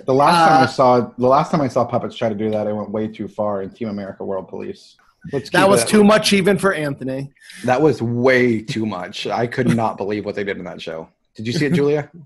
the 0.05 0.15
last 0.15 0.49
time 0.49 0.61
I 0.61 0.65
Uh, 0.65 0.67
saw 0.67 1.01
the 1.19 1.27
last 1.27 1.51
time 1.51 1.61
I 1.61 1.69
saw 1.69 1.85
puppets 1.85 2.17
try 2.17 2.29
to 2.29 2.35
do 2.35 2.51
that, 2.51 2.67
I 2.67 2.73
went 2.73 2.91
way 2.91 3.09
too 3.09 3.29
far 3.29 3.63
in 3.63 3.71
Team 3.71 3.89
America 3.89 4.25
World 4.25 4.49
Police. 4.49 4.97
Let's 5.33 5.51
That 5.51 5.69
was 5.69 5.83
it- 5.83 5.89
too 5.89 6.05
much 6.05 6.33
even 6.33 6.59
for 6.59 6.73
Anthony. 6.73 7.31
That 7.65 7.81
was 7.83 8.01
way 8.01 8.63
too 8.63 8.87
much. 8.87 9.27
I 9.27 9.47
could 9.47 9.75
not 9.75 9.97
believe 9.97 10.25
what 10.25 10.35
they 10.35 10.45
did 10.45 10.59
in 10.59 10.65
that 10.65 10.81
show. 10.81 11.09
Did 11.35 11.47
you 11.47 11.53
see 11.53 11.67
it, 11.67 11.73
Julia? 11.75 12.11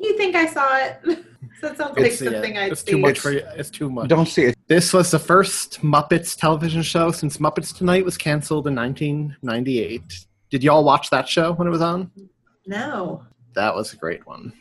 You 0.00 0.16
think 0.16 0.36
I 0.36 0.46
saw 0.46 0.76
it? 0.76 1.00
that 1.60 1.76
sounds 1.76 1.96
like 1.96 2.06
It's, 2.06 2.20
yeah, 2.22 2.30
something 2.30 2.56
I'd 2.56 2.70
it's 2.70 2.82
see. 2.84 2.92
too 2.92 2.98
much 2.98 3.18
for 3.18 3.32
you. 3.32 3.42
It's 3.56 3.68
too 3.68 3.90
much. 3.90 4.06
Don't 4.08 4.28
see 4.28 4.44
it. 4.44 4.56
This 4.68 4.92
was 4.92 5.10
the 5.10 5.18
first 5.18 5.82
Muppets 5.82 6.36
television 6.38 6.82
show 6.82 7.10
since 7.10 7.38
Muppets 7.38 7.76
Tonight 7.76 8.04
was 8.04 8.16
canceled 8.16 8.68
in 8.68 8.76
1998. 8.76 10.26
Did 10.50 10.62
y'all 10.62 10.84
watch 10.84 11.10
that 11.10 11.28
show 11.28 11.52
when 11.54 11.66
it 11.66 11.72
was 11.72 11.82
on? 11.82 12.12
No. 12.64 13.24
That 13.58 13.74
was 13.74 13.92
a 13.92 13.96
great 13.96 14.24
one. 14.24 14.52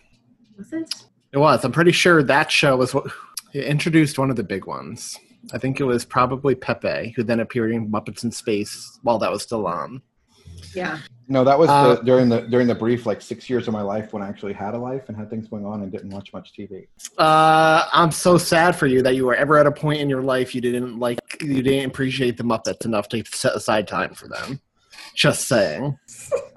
Was 0.57 0.73
it? 0.73 0.91
It 1.31 1.37
was. 1.37 1.63
I'm 1.63 1.71
pretty 1.71 1.91
sure 1.91 2.23
that 2.23 2.51
show 2.51 2.75
was 2.77 2.95
what 2.95 3.05
it 3.53 3.65
introduced 3.65 4.17
one 4.17 4.31
of 4.31 4.37
the 4.37 4.43
big 4.43 4.65
ones. 4.65 5.19
I 5.53 5.59
think 5.59 5.79
it 5.79 5.83
was 5.83 6.03
probably 6.03 6.55
Pepe, 6.55 7.13
who 7.15 7.21
then 7.21 7.39
appeared 7.39 7.71
in 7.73 7.91
Muppets 7.91 8.23
in 8.23 8.31
Space 8.31 8.97
while 9.03 9.19
that 9.19 9.31
was 9.31 9.43
still 9.43 9.67
on. 9.67 10.01
Yeah. 10.73 10.97
No, 11.27 11.43
that 11.43 11.59
was 11.59 11.69
Uh, 11.69 11.93
the, 11.93 12.01
during 12.01 12.27
the 12.27 12.41
during 12.41 12.65
the 12.65 12.73
brief 12.73 13.05
like 13.05 13.21
six 13.21 13.47
years 13.47 13.67
of 13.67 13.73
my 13.73 13.83
life 13.83 14.13
when 14.13 14.23
I 14.23 14.29
actually 14.29 14.53
had 14.53 14.73
a 14.73 14.79
life 14.79 15.09
and 15.09 15.15
had 15.15 15.29
things 15.29 15.47
going 15.47 15.63
on 15.63 15.83
and 15.83 15.91
didn't 15.91 16.09
watch 16.09 16.33
much 16.33 16.53
TV. 16.57 16.87
Uh, 17.19 17.87
I'm 17.93 18.09
so 18.09 18.39
sad 18.39 18.75
for 18.75 18.87
you 18.87 19.03
that 19.03 19.15
you 19.15 19.27
were 19.27 19.35
ever 19.35 19.59
at 19.59 19.67
a 19.67 19.71
point 19.71 20.01
in 20.01 20.09
your 20.09 20.23
life 20.23 20.55
you 20.55 20.61
didn't 20.61 20.97
like, 20.97 21.19
you 21.39 21.61
didn't 21.61 21.91
appreciate 21.91 22.37
the 22.37 22.43
Muppets 22.43 22.83
enough 22.83 23.09
to 23.09 23.23
set 23.27 23.53
aside 23.55 23.87
time 23.87 24.15
for 24.15 24.27
them. 24.27 24.59
Just 25.13 25.47
saying. 25.47 25.99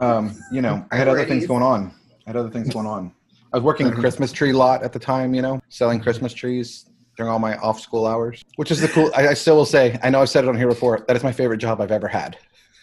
Um, 0.00 0.34
you 0.50 0.62
know, 0.62 0.86
I 0.90 0.96
had 0.96 1.06
other 1.06 1.26
things 1.26 1.46
going 1.46 1.62
on. 1.62 1.94
I 2.30 2.32
had 2.34 2.36
other 2.36 2.50
things 2.50 2.72
going 2.72 2.86
on. 2.86 3.12
I 3.52 3.56
was 3.56 3.64
working 3.64 3.88
a 3.88 3.92
Christmas 3.92 4.30
tree 4.30 4.52
lot 4.52 4.84
at 4.84 4.92
the 4.92 5.00
time. 5.00 5.34
You 5.34 5.42
know, 5.42 5.60
selling 5.68 5.98
Christmas 5.98 6.32
trees 6.32 6.86
during 7.16 7.28
all 7.28 7.40
my 7.40 7.56
off 7.56 7.80
school 7.80 8.06
hours, 8.06 8.40
which 8.54 8.70
is 8.70 8.80
the 8.80 8.86
cool. 8.86 9.10
I, 9.16 9.28
I 9.30 9.34
still 9.34 9.56
will 9.56 9.64
say. 9.64 9.98
I 10.00 10.10
know 10.10 10.22
I've 10.22 10.28
said 10.30 10.44
it 10.44 10.48
on 10.48 10.56
here 10.56 10.68
before. 10.68 11.04
That 11.08 11.16
is 11.16 11.24
my 11.24 11.32
favorite 11.32 11.58
job 11.58 11.80
I've 11.80 11.90
ever 11.90 12.06
had. 12.06 12.38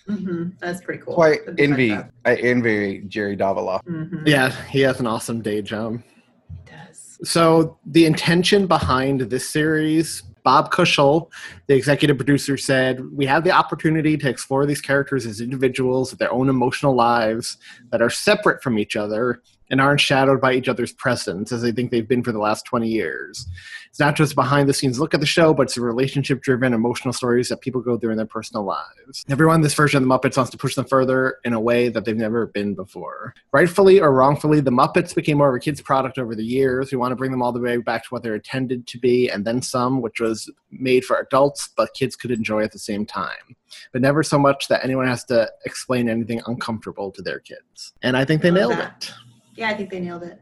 hmm 0.05 0.49
That's 0.59 0.81
pretty 0.81 1.01
cool. 1.01 1.15
So 1.15 1.21
I 1.21 1.29
That'd 1.37 1.55
be 1.55 1.61
fun 1.63 1.71
envy. 1.71 1.89
job. 1.91 2.09
I 2.25 2.35
envy 2.35 3.03
Jerry 3.07 3.37
Davila. 3.37 3.79
Mhm. 3.87 4.27
Yeah, 4.27 4.51
he 4.65 4.81
has 4.81 4.99
an 4.99 5.07
awesome 5.07 5.41
day 5.41 5.61
job. 5.61 6.01
He 6.49 6.57
does. 6.69 7.17
So 7.23 7.77
the 7.85 8.05
intention 8.05 8.67
behind 8.67 9.21
this 9.21 9.49
series, 9.49 10.23
Bob 10.47 10.71
Kushell, 10.71 11.29
the 11.67 11.75
executive 11.75 12.15
producer, 12.15 12.55
said 12.55 13.01
we 13.11 13.25
have 13.25 13.43
the 13.43 13.51
opportunity 13.51 14.15
to 14.15 14.29
explore 14.29 14.65
these 14.65 14.79
characters 14.79 15.25
as 15.25 15.41
individuals 15.41 16.09
with 16.09 16.19
their 16.19 16.31
own 16.31 16.47
emotional 16.47 16.95
lives 16.95 17.57
that 17.89 18.01
are 18.01 18.09
separate 18.09 18.63
from 18.63 18.79
each 18.79 18.95
other 18.95 19.41
and 19.69 19.81
aren't 19.81 20.01
shadowed 20.01 20.39
by 20.41 20.53
each 20.53 20.67
other's 20.67 20.93
presence 20.93 21.51
as 21.51 21.61
they 21.61 21.71
think 21.71 21.91
they've 21.91 22.07
been 22.07 22.23
for 22.23 22.31
the 22.31 22.39
last 22.39 22.65
20 22.65 22.87
years. 22.87 23.47
It's 23.89 23.99
not 23.99 24.15
just 24.15 24.35
behind 24.35 24.69
the 24.69 24.73
scenes 24.73 24.99
look 24.99 25.13
at 25.13 25.19
the 25.19 25.25
show, 25.25 25.53
but 25.53 25.63
it's 25.63 25.77
a 25.77 25.81
relationship 25.81 26.41
driven 26.41 26.73
emotional 26.73 27.13
stories 27.13 27.49
that 27.49 27.61
people 27.61 27.81
go 27.81 27.97
through 27.97 28.11
in 28.11 28.17
their 28.17 28.25
personal 28.25 28.63
lives. 28.63 29.25
Everyone 29.29 29.55
in 29.55 29.61
this 29.61 29.73
version 29.73 30.01
of 30.03 30.07
the 30.07 30.13
Muppets 30.13 30.37
wants 30.37 30.51
to 30.51 30.57
push 30.57 30.75
them 30.75 30.85
further 30.85 31.37
in 31.43 31.53
a 31.53 31.59
way 31.59 31.89
that 31.89 32.05
they've 32.05 32.15
never 32.15 32.45
been 32.47 32.75
before. 32.75 33.33
Rightfully 33.51 33.99
or 33.99 34.13
wrongfully, 34.13 34.59
the 34.59 34.71
Muppets 34.71 35.15
became 35.15 35.37
more 35.37 35.49
of 35.49 35.55
a 35.55 35.59
kid's 35.59 35.81
product 35.81 36.17
over 36.17 36.35
the 36.35 36.45
years. 36.45 36.91
We 36.91 36.97
want 36.97 37.11
to 37.11 37.15
bring 37.15 37.31
them 37.31 37.41
all 37.41 37.51
the 37.51 37.59
way 37.59 37.77
back 37.77 38.03
to 38.03 38.09
what 38.09 38.23
they're 38.23 38.35
intended 38.35 38.87
to 38.87 38.99
be, 38.99 39.29
and 39.29 39.45
then 39.45 39.61
some, 39.61 40.01
which 40.01 40.19
was 40.19 40.49
made 40.71 41.03
for 41.05 41.17
adults, 41.17 41.69
but 41.75 41.93
kids 41.93 42.15
could 42.15 42.31
enjoy 42.31 42.63
at 42.63 42.71
the 42.71 42.79
same 42.79 43.05
time. 43.05 43.55
But 43.91 44.01
never 44.01 44.23
so 44.23 44.37
much 44.39 44.67
that 44.67 44.83
anyone 44.83 45.07
has 45.07 45.23
to 45.25 45.49
explain 45.65 46.09
anything 46.09 46.41
uncomfortable 46.45 47.11
to 47.11 47.21
their 47.21 47.39
kids. 47.39 47.93
And 48.01 48.15
I 48.15 48.25
think 48.25 48.41
they 48.41 48.51
Love 48.51 48.69
nailed 48.69 48.79
that. 48.79 49.09
it. 49.09 49.26
Yeah, 49.57 49.69
I 49.69 49.73
think 49.73 49.89
they 49.89 49.99
nailed 49.99 50.23
it. 50.23 50.39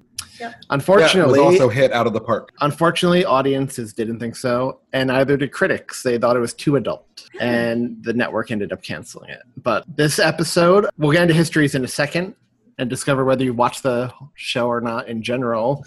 Unfortunately, 0.70 1.40
Yeah, 1.40 1.46
it 1.46 1.52
was 1.52 1.62
also 1.62 1.70
hit 1.70 1.92
out 1.94 2.08
of 2.08 2.14
the 2.14 2.20
park. 2.20 2.52
Unfortunately, 2.60 3.24
audiences 3.24 3.94
didn't 3.94 4.20
think 4.20 4.36
so, 4.36 4.82
and 4.94 5.08
neither 5.08 5.38
did 5.38 5.52
critics. 5.52 6.04
They 6.04 6.18
thought 6.18 6.36
it 6.36 6.42
was 6.42 6.54
too 6.54 6.76
adult, 6.76 7.30
and 7.40 8.04
the 8.04 8.14
network 8.14 8.52
ended 8.52 8.74
up 8.74 8.84
canceling 8.84 9.30
it. 9.30 9.42
But 9.58 9.86
this 9.96 10.20
episode, 10.20 10.88
we'll 10.98 11.12
get 11.12 11.24
into 11.24 11.34
histories 11.34 11.74
in 11.76 11.84
a 11.84 11.88
second 11.88 12.36
and 12.78 12.90
discover 12.90 13.24
whether 13.24 13.44
you 13.46 13.54
watched 13.54 13.84
the 13.84 14.12
show 14.34 14.68
or 14.68 14.82
not 14.82 15.08
in 15.08 15.24
general. 15.24 15.86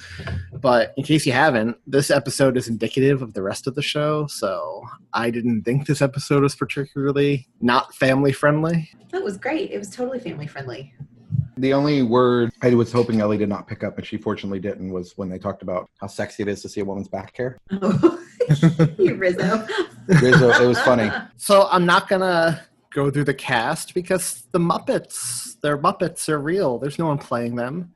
But 0.55 0.95
in 0.97 1.05
case 1.05 1.27
you 1.27 1.33
haven't, 1.33 1.77
this 1.87 2.11
episode 2.11 2.57
is 2.57 2.69
indicative 2.69 3.21
of 3.21 3.35
the 3.35 3.43
rest 3.43 3.67
of 3.67 3.75
the 3.75 3.83
show, 3.83 4.27
so 4.29 4.83
I 5.13 5.31
didn't 5.31 5.65
think 5.65 5.87
this 5.87 6.01
episode 6.01 6.43
was 6.43 6.57
particularly 6.57 7.47
not 7.61 7.95
family 7.95 8.33
friendly. 8.33 8.89
That 9.13 9.23
was 9.23 9.37
great. 9.37 9.71
It 9.71 9.79
was 9.79 9.91
totally 9.91 10.19
family 10.19 10.47
friendly. 10.47 10.95
The 11.61 11.73
only 11.75 12.03
word 12.03 12.51
I 12.63 12.75
was 12.75 12.93
hoping 12.93 13.21
Ellie 13.21 13.39
did 13.39 13.49
not 13.49 13.67
pick 13.67 13.83
up, 13.85 13.99
and 13.99 14.07
she 14.07 14.17
fortunately 14.17 14.61
didn't, 14.61 14.91
was 14.93 15.17
when 15.17 15.29
they 15.29 15.39
talked 15.39 15.63
about 15.63 15.89
how 16.01 16.07
sexy 16.07 16.43
it 16.43 16.49
is 16.49 16.63
to 16.63 16.69
see 16.69 16.81
a 16.81 16.85
woman's 16.85 17.09
back 17.09 17.37
hair. 17.37 17.59
Oh, 17.83 18.19
you 18.99 19.15
Rizzo. 19.17 19.67
Rizzo, 20.07 20.51
it 20.63 20.67
was 20.67 20.81
funny. 20.81 21.11
So 21.37 21.69
I'm 21.71 21.87
not 21.87 22.09
gonna 22.09 22.63
go 22.93 23.11
through 23.11 23.25
the 23.25 23.35
cast 23.35 23.95
because 23.95 24.45
the 24.53 24.59
Muppets, 24.59 25.61
they're 25.61 25.79
Muppets, 25.79 26.27
they're 26.27 26.39
real. 26.39 26.79
There's 26.79 26.99
no 26.99 27.07
one 27.07 27.19
playing 27.19 27.55
them. 27.57 27.93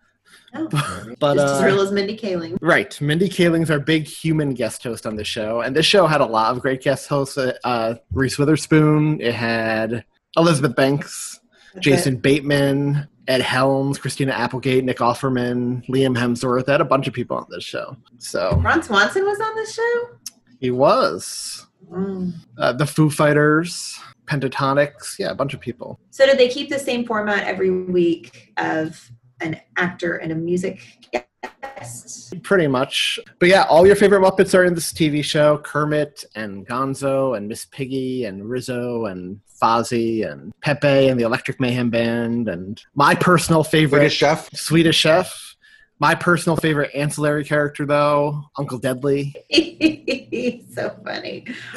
No, 0.54 0.68
But 1.18 1.34
just 1.36 1.54
as 1.54 1.60
uh, 1.62 1.64
real 1.64 1.80
as 1.80 1.92
Mindy 1.92 2.16
Kaling. 2.16 2.58
right, 2.60 2.98
Mindy 3.00 3.28
Kaling's 3.28 3.70
our 3.70 3.78
big 3.80 4.04
human 4.06 4.54
guest 4.54 4.82
host 4.82 5.06
on 5.06 5.16
the 5.16 5.24
show, 5.24 5.60
and 5.62 5.74
this 5.74 5.86
show 5.86 6.06
had 6.06 6.20
a 6.20 6.26
lot 6.26 6.54
of 6.54 6.60
great 6.62 6.82
guest 6.82 7.08
hosts. 7.08 7.38
Uh, 7.38 7.54
Uh, 7.64 7.94
Reese 8.12 8.38
Witherspoon, 8.38 9.20
it 9.20 9.34
had 9.34 10.04
Elizabeth 10.36 10.74
Banks, 10.76 11.32
That's 11.34 11.41
Jason 11.80 12.16
Bateman, 12.16 13.08
Ed 13.28 13.40
Helms, 13.40 13.98
Christina 13.98 14.32
Applegate, 14.32 14.84
Nick 14.84 14.98
Offerman, 14.98 15.86
Liam 15.88 16.16
Hemsworth. 16.16 16.66
They 16.66 16.72
had 16.72 16.80
a 16.80 16.84
bunch 16.84 17.06
of 17.06 17.14
people 17.14 17.36
on 17.36 17.46
this 17.50 17.64
show. 17.64 17.96
So. 18.18 18.60
Ron 18.62 18.82
Swanson 18.82 19.24
was 19.24 19.40
on 19.40 19.54
this 19.56 19.74
show. 19.74 20.08
he 20.60 20.70
was 20.70 21.66
Mm. 21.90 22.32
uh, 22.58 22.72
the 22.72 22.86
Foo 22.86 23.10
Fighters, 23.10 23.98
Pentatonix, 24.26 25.18
yeah, 25.18 25.30
a 25.30 25.34
bunch 25.34 25.52
of 25.52 25.60
people. 25.60 25.98
So 26.10 26.24
did 26.24 26.38
they 26.38 26.48
keep 26.48 26.68
the 26.70 26.78
same 26.78 27.04
format 27.04 27.44
every 27.44 27.70
week 27.70 28.52
of 28.56 29.10
an 29.40 29.60
actor 29.76 30.14
and 30.16 30.30
a 30.32 30.34
music? 30.36 30.80
Pretty 32.42 32.66
much. 32.66 33.18
But 33.38 33.48
yeah, 33.48 33.62
all 33.64 33.86
your 33.86 33.96
favorite 33.96 34.20
Muppets 34.20 34.56
are 34.56 34.64
in 34.64 34.74
this 34.74 34.92
TV 34.92 35.22
show 35.24 35.58
Kermit 35.58 36.24
and 36.34 36.66
Gonzo 36.66 37.36
and 37.36 37.48
Miss 37.48 37.64
Piggy 37.66 38.24
and 38.24 38.48
Rizzo 38.48 39.06
and 39.06 39.40
Fozzie 39.60 40.30
and 40.30 40.52
Pepe 40.60 41.08
and 41.08 41.18
the 41.18 41.24
Electric 41.24 41.60
Mayhem 41.60 41.90
Band 41.90 42.48
and 42.48 42.82
my 42.94 43.14
personal 43.14 43.64
favorite 43.64 44.00
British 44.00 44.16
chef. 44.16 44.54
Swedish 44.54 44.96
Chef. 44.96 45.56
My 45.98 46.16
personal 46.16 46.56
favorite 46.56 46.90
ancillary 46.96 47.44
character, 47.44 47.86
though, 47.86 48.42
Uncle 48.58 48.78
Deadly. 48.78 49.36
so 50.74 50.98
funny. 51.04 51.46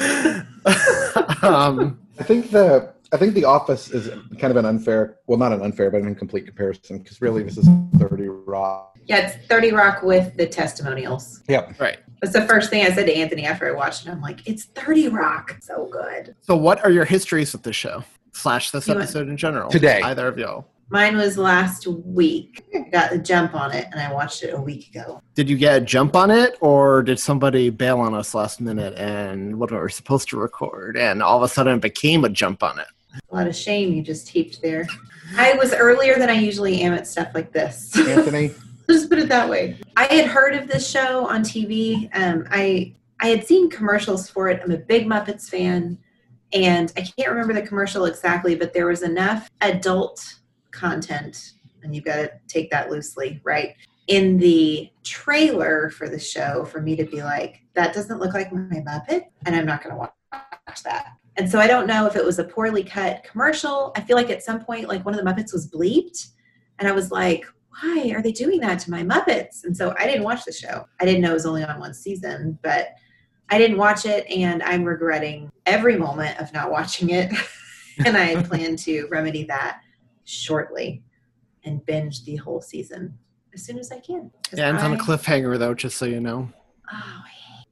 um, 1.42 2.00
I 2.18 2.24
think 2.24 2.50
the 2.50 2.92
I 3.12 3.18
think 3.18 3.34
the 3.34 3.44
Office 3.44 3.90
is 3.90 4.08
kind 4.38 4.50
of 4.50 4.56
an 4.56 4.64
unfair, 4.64 5.18
well, 5.28 5.38
not 5.38 5.52
an 5.52 5.62
unfair, 5.62 5.92
but 5.92 6.00
an 6.00 6.08
incomplete 6.08 6.44
comparison 6.44 6.98
because 6.98 7.20
really 7.20 7.44
this 7.44 7.56
is 7.56 7.68
Thirty 7.98 8.26
Rock. 8.26 8.95
Yeah, 9.06 9.28
it's 9.28 9.46
30 9.46 9.72
Rock 9.72 10.02
with 10.02 10.36
the 10.36 10.46
testimonials. 10.46 11.42
Yep. 11.48 11.80
right. 11.80 11.98
That's 12.22 12.32
the 12.32 12.42
first 12.42 12.70
thing 12.70 12.84
I 12.84 12.90
said 12.90 13.06
to 13.06 13.14
Anthony 13.14 13.44
after 13.46 13.68
I 13.68 13.72
watched 13.76 14.06
it. 14.06 14.10
I'm 14.10 14.20
like, 14.20 14.46
it's 14.48 14.64
30 14.64 15.08
Rock. 15.08 15.56
So 15.60 15.88
good. 15.92 16.34
So, 16.42 16.56
what 16.56 16.82
are 16.84 16.90
your 16.90 17.04
histories 17.04 17.52
with 17.52 17.62
the 17.62 17.72
show? 17.72 18.02
Slash 18.32 18.70
this 18.70 18.86
You 18.88 18.94
want- 18.94 19.04
episode 19.04 19.28
in 19.28 19.36
general. 19.36 19.70
Today. 19.70 20.00
Either 20.02 20.26
of 20.26 20.38
y'all. 20.38 20.66
Mine 20.88 21.16
was 21.16 21.36
last 21.36 21.86
week. 21.88 22.64
I 22.74 22.88
got 22.90 23.10
the 23.10 23.18
jump 23.18 23.54
on 23.56 23.72
it 23.72 23.88
and 23.90 24.00
I 24.00 24.12
watched 24.12 24.44
it 24.44 24.54
a 24.54 24.60
week 24.60 24.88
ago. 24.94 25.20
Did 25.34 25.50
you 25.50 25.56
get 25.56 25.76
a 25.76 25.80
jump 25.84 26.14
on 26.14 26.30
it, 26.30 26.56
or 26.60 27.02
did 27.02 27.18
somebody 27.18 27.70
bail 27.70 27.98
on 27.98 28.14
us 28.14 28.34
last 28.34 28.60
minute 28.60 28.94
and 28.96 29.58
what 29.58 29.72
we 29.72 29.76
were 29.78 29.88
supposed 29.88 30.28
to 30.28 30.36
record, 30.38 30.96
and 30.96 31.22
all 31.24 31.36
of 31.38 31.42
a 31.42 31.52
sudden 31.52 31.76
it 31.76 31.80
became 31.82 32.24
a 32.24 32.28
jump 32.28 32.62
on 32.62 32.78
it? 32.78 32.86
A 33.30 33.34
lot 33.34 33.46
of 33.48 33.56
shame 33.56 33.94
you 33.94 34.02
just 34.02 34.28
heaped 34.28 34.62
there. 34.62 34.86
I 35.36 35.54
was 35.54 35.72
earlier 35.74 36.16
than 36.18 36.28
I 36.30 36.34
usually 36.34 36.80
am 36.82 36.92
at 36.94 37.06
stuff 37.08 37.28
like 37.34 37.50
this. 37.52 37.90
Anthony, 37.98 38.52
just 38.94 39.08
put 39.08 39.18
it 39.18 39.28
that 39.28 39.48
way. 39.48 39.78
I 39.96 40.04
had 40.04 40.26
heard 40.26 40.54
of 40.54 40.68
this 40.68 40.88
show 40.88 41.26
on 41.26 41.42
TV. 41.42 42.08
Um, 42.14 42.46
I 42.50 42.94
I 43.20 43.28
had 43.28 43.46
seen 43.46 43.70
commercials 43.70 44.28
for 44.28 44.48
it. 44.48 44.60
I'm 44.62 44.70
a 44.70 44.76
big 44.76 45.06
Muppets 45.06 45.48
fan. 45.48 45.98
And 46.52 46.92
I 46.96 47.00
can't 47.00 47.30
remember 47.30 47.52
the 47.52 47.66
commercial 47.66 48.04
exactly, 48.04 48.54
but 48.54 48.72
there 48.72 48.86
was 48.86 49.02
enough 49.02 49.50
adult 49.60 50.36
content, 50.70 51.52
and 51.82 51.94
you've 51.94 52.04
got 52.04 52.16
to 52.16 52.30
take 52.46 52.70
that 52.70 52.90
loosely, 52.90 53.40
right? 53.42 53.74
In 54.06 54.38
the 54.38 54.90
trailer 55.02 55.90
for 55.90 56.08
the 56.08 56.18
show, 56.18 56.64
for 56.64 56.80
me 56.80 56.94
to 56.96 57.04
be 57.04 57.22
like, 57.22 57.62
that 57.74 57.92
doesn't 57.92 58.20
look 58.20 58.32
like 58.32 58.52
my 58.52 58.60
Muppet, 58.60 59.24
and 59.44 59.56
I'm 59.56 59.66
not 59.66 59.82
going 59.82 59.94
to 59.94 59.98
watch 59.98 60.82
that. 60.84 61.08
And 61.36 61.50
so 61.50 61.58
I 61.58 61.66
don't 61.66 61.86
know 61.86 62.06
if 62.06 62.16
it 62.16 62.24
was 62.24 62.38
a 62.38 62.44
poorly 62.44 62.84
cut 62.84 63.24
commercial. 63.24 63.92
I 63.96 64.00
feel 64.00 64.16
like 64.16 64.30
at 64.30 64.42
some 64.42 64.64
point, 64.64 64.88
like 64.88 65.04
one 65.04 65.18
of 65.18 65.22
the 65.22 65.30
Muppets 65.30 65.52
was 65.52 65.68
bleeped, 65.68 66.28
and 66.78 66.86
I 66.86 66.92
was 66.92 67.10
like, 67.10 67.44
why 67.82 68.10
are 68.14 68.22
they 68.22 68.32
doing 68.32 68.60
that 68.60 68.78
to 68.80 68.90
my 68.90 69.02
Muppets? 69.02 69.64
And 69.64 69.76
so 69.76 69.94
I 69.98 70.06
didn't 70.06 70.24
watch 70.24 70.44
the 70.44 70.52
show. 70.52 70.86
I 71.00 71.04
didn't 71.04 71.20
know 71.20 71.30
it 71.30 71.34
was 71.34 71.46
only 71.46 71.64
on 71.64 71.78
one 71.78 71.94
season, 71.94 72.58
but 72.62 72.90
I 73.50 73.58
didn't 73.58 73.76
watch 73.78 74.06
it, 74.06 74.26
and 74.30 74.62
I'm 74.62 74.84
regretting 74.84 75.50
every 75.66 75.96
moment 75.96 76.40
of 76.40 76.52
not 76.52 76.70
watching 76.70 77.10
it. 77.10 77.30
and 78.06 78.16
I 78.16 78.42
plan 78.42 78.76
to 78.76 79.06
remedy 79.10 79.44
that 79.44 79.80
shortly 80.24 81.02
and 81.64 81.84
binge 81.86 82.24
the 82.24 82.36
whole 82.36 82.60
season 82.60 83.16
as 83.54 83.62
soon 83.64 83.78
as 83.78 83.92
I 83.92 84.00
can. 84.00 84.30
It 84.52 84.58
ends 84.58 84.82
on 84.82 84.94
a 84.94 84.98
cliffhanger, 84.98 85.58
though, 85.58 85.74
just 85.74 85.96
so 85.96 86.04
you 86.06 86.20
know. 86.20 86.48
Oh, 86.92 87.22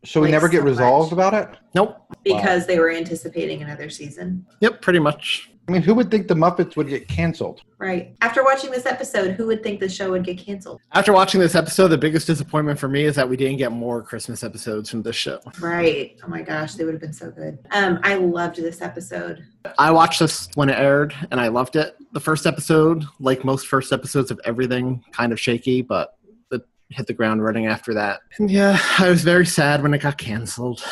So 0.05 0.21
we 0.21 0.27
Like 0.27 0.33
never 0.33 0.49
get 0.49 0.61
so 0.61 0.65
resolved 0.65 1.13
much. 1.13 1.29
about 1.29 1.35
it? 1.53 1.59
Nope. 1.75 2.04
Because 2.25 2.67
they 2.67 2.79
were 2.79 2.91
anticipating 2.91 3.63
another 3.63 3.91
season. 3.91 4.47
Yep, 4.61 4.83
pretty 4.83 4.99
much. 4.99 5.51
I 5.67 5.73
mean, 5.73 5.81
who 5.81 5.95
would 5.95 6.11
think 6.11 6.29
the 6.29 6.35
Muppets 6.35 6.77
would 6.77 6.89
get 6.89 7.09
canceled? 7.09 7.63
Right. 7.79 8.15
After 8.21 8.45
watching 8.45 8.71
this 8.71 8.85
episode, 8.85 9.33
who 9.33 9.47
would 9.47 9.63
think 9.63 9.81
the 9.81 9.89
show 9.89 10.11
would 10.11 10.23
get 10.23 10.37
canceled? 10.37 10.83
After 10.93 11.11
watching 11.13 11.41
this 11.41 11.55
episode, 11.55 11.89
the 11.89 11.97
biggest 11.97 12.27
disappointment 12.27 12.79
for 12.79 12.87
me 12.87 13.05
is 13.05 13.17
that 13.17 13.27
we 13.27 13.37
didn't 13.39 13.57
get 13.57 13.73
more 13.73 14.03
Christmas 14.03 14.45
episodes 14.45 14.91
from 14.91 15.03
this 15.03 15.17
show. 15.17 15.41
Right. 15.61 16.19
Oh 16.23 16.29
my 16.29 16.43
gosh, 16.43 16.75
they 16.75 16.85
would 16.85 16.93
have 16.93 17.01
been 17.01 17.15
so 17.15 17.31
good. 17.31 17.59
Um, 17.71 17.99
I 18.03 18.17
loved 18.17 18.57
this 18.57 18.83
episode. 18.83 19.43
I 19.79 19.91
watched 19.91 20.21
this 20.21 20.51
when 20.55 20.69
it 20.69 20.79
aired 20.79 21.15
and 21.31 21.41
I 21.41 21.49
loved 21.49 21.77
it. 21.77 21.97
The 22.13 22.21
first 22.21 22.45
episode, 22.45 23.05
like 23.19 23.43
most 23.43 23.67
first 23.67 23.91
episodes 23.91 24.31
of 24.31 24.39
everything, 24.45 25.03
kind 25.13 25.33
of 25.33 25.41
shaky, 25.41 25.81
but 25.81 26.19
it 26.51 26.63
hit 26.91 27.07
the 27.07 27.15
ground 27.15 27.43
running 27.43 27.67
after 27.67 27.95
that. 27.95 28.21
And 28.39 28.51
yeah, 28.51 28.79
I 28.99 29.09
was 29.09 29.23
very 29.23 29.47
sad 29.47 29.83
when 29.83 29.95
it 29.95 30.03
got 30.03 30.19
canceled. 30.19 30.85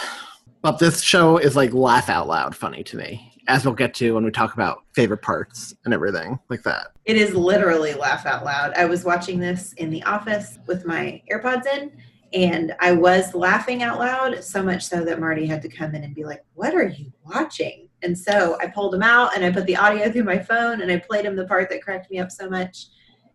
But 0.62 0.78
this 0.78 1.02
show 1.02 1.38
is 1.38 1.56
like 1.56 1.74
laugh 1.74 2.08
out 2.08 2.28
loud 2.28 2.54
funny 2.54 2.84
to 2.84 2.96
me, 2.96 3.32
as 3.48 3.64
we'll 3.64 3.74
get 3.74 3.94
to 3.94 4.14
when 4.14 4.24
we 4.24 4.30
talk 4.30 4.54
about 4.54 4.84
favorite 4.94 5.20
parts 5.20 5.74
and 5.84 5.92
everything 5.92 6.38
like 6.48 6.62
that. 6.62 6.92
It 7.04 7.16
is 7.16 7.34
literally 7.34 7.94
laugh 7.94 8.26
out 8.26 8.44
loud. 8.44 8.72
I 8.74 8.84
was 8.84 9.04
watching 9.04 9.40
this 9.40 9.72
in 9.74 9.90
the 9.90 10.04
office 10.04 10.60
with 10.68 10.86
my 10.86 11.20
AirPods 11.30 11.66
in, 11.66 11.90
and 12.32 12.76
I 12.78 12.92
was 12.92 13.34
laughing 13.34 13.82
out 13.82 13.98
loud 13.98 14.42
so 14.44 14.62
much 14.62 14.84
so 14.84 15.04
that 15.04 15.18
Marty 15.18 15.46
had 15.46 15.62
to 15.62 15.68
come 15.68 15.96
in 15.96 16.04
and 16.04 16.14
be 16.14 16.24
like, 16.24 16.44
"What 16.54 16.74
are 16.74 16.86
you 16.86 17.12
watching?" 17.24 17.88
And 18.04 18.16
so 18.16 18.56
I 18.60 18.68
pulled 18.68 18.94
him 18.94 19.02
out 19.02 19.34
and 19.34 19.44
I 19.44 19.50
put 19.50 19.66
the 19.66 19.76
audio 19.76 20.12
through 20.12 20.24
my 20.24 20.38
phone 20.38 20.80
and 20.80 20.92
I 20.92 20.98
played 20.98 21.24
him 21.24 21.34
the 21.34 21.46
part 21.46 21.70
that 21.70 21.82
cracked 21.82 22.08
me 22.08 22.20
up 22.20 22.30
so 22.30 22.48
much. 22.48 22.86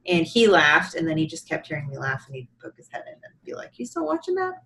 And 0.08 0.26
he 0.26 0.48
laughed, 0.48 0.96
and 0.96 1.06
then 1.06 1.18
he 1.18 1.28
just 1.28 1.50
kept 1.50 1.68
hearing 1.68 1.90
me 1.90 1.98
laugh, 1.98 2.24
and 2.28 2.38
he'd 2.38 2.48
poke 2.64 2.78
his 2.78 2.88
head 2.90 3.04
in 3.06 3.16
and 3.16 3.34
be 3.44 3.54
like, 3.54 3.72
"You 3.78 3.86
still 3.86 4.06
watching 4.06 4.36
that?" 4.36 4.64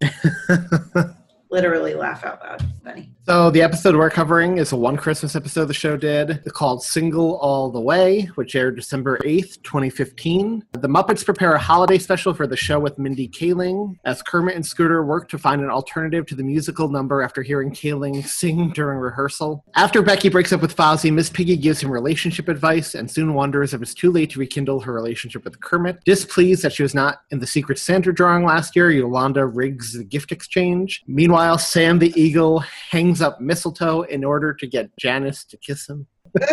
Yeah. 0.00 1.12
Literally 1.50 1.94
laugh 1.94 2.24
out 2.24 2.40
loud. 2.42 2.62
Funny. 2.84 3.15
So 3.28 3.50
the 3.50 3.60
episode 3.60 3.96
we're 3.96 4.08
covering 4.08 4.58
is 4.58 4.70
a 4.70 4.76
one 4.76 4.96
Christmas 4.96 5.34
episode 5.34 5.64
the 5.64 5.74
show 5.74 5.96
did 5.96 6.44
called 6.52 6.84
Single 6.84 7.38
All 7.38 7.72
the 7.72 7.80
Way, 7.80 8.26
which 8.36 8.54
aired 8.54 8.76
December 8.76 9.18
8th, 9.24 9.60
2015. 9.64 10.64
The 10.70 10.86
Muppets 10.86 11.24
prepare 11.24 11.54
a 11.54 11.58
holiday 11.58 11.98
special 11.98 12.34
for 12.34 12.46
the 12.46 12.56
show 12.56 12.78
with 12.78 13.00
Mindy 13.00 13.28
Kaling 13.28 13.96
as 14.04 14.22
Kermit 14.22 14.54
and 14.54 14.64
Scooter 14.64 15.04
work 15.04 15.28
to 15.30 15.38
find 15.38 15.60
an 15.60 15.70
alternative 15.70 16.24
to 16.26 16.36
the 16.36 16.44
musical 16.44 16.88
number 16.88 17.20
after 17.20 17.42
hearing 17.42 17.72
Kaling 17.72 18.24
sing 18.24 18.70
during 18.70 19.00
rehearsal. 19.00 19.64
After 19.74 20.02
Becky 20.02 20.28
breaks 20.28 20.52
up 20.52 20.62
with 20.62 20.76
Fozzie, 20.76 21.12
Miss 21.12 21.28
Piggy 21.28 21.56
gives 21.56 21.80
him 21.80 21.90
relationship 21.90 22.46
advice 22.46 22.94
and 22.94 23.10
soon 23.10 23.34
wonders 23.34 23.74
if 23.74 23.82
it's 23.82 23.92
too 23.92 24.12
late 24.12 24.30
to 24.30 24.38
rekindle 24.38 24.78
her 24.78 24.92
relationship 24.92 25.42
with 25.42 25.60
Kermit. 25.60 25.98
Displeased 26.04 26.62
that 26.62 26.74
she 26.74 26.84
was 26.84 26.94
not 26.94 27.22
in 27.32 27.40
the 27.40 27.46
Secret 27.48 27.80
Santa 27.80 28.12
drawing 28.12 28.44
last 28.44 28.76
year, 28.76 28.92
Yolanda 28.92 29.46
rigs 29.46 29.94
the 29.94 30.04
gift 30.04 30.30
exchange. 30.30 31.02
Meanwhile, 31.08 31.58
Sam 31.58 31.98
the 31.98 32.12
Eagle 32.14 32.60
hangs 32.60 33.15
up 33.20 33.40
mistletoe 33.40 34.02
in 34.02 34.24
order 34.24 34.52
to 34.54 34.66
get 34.66 34.90
Janice 34.98 35.44
to 35.44 35.56
kiss 35.56 35.88
him. 35.88 36.06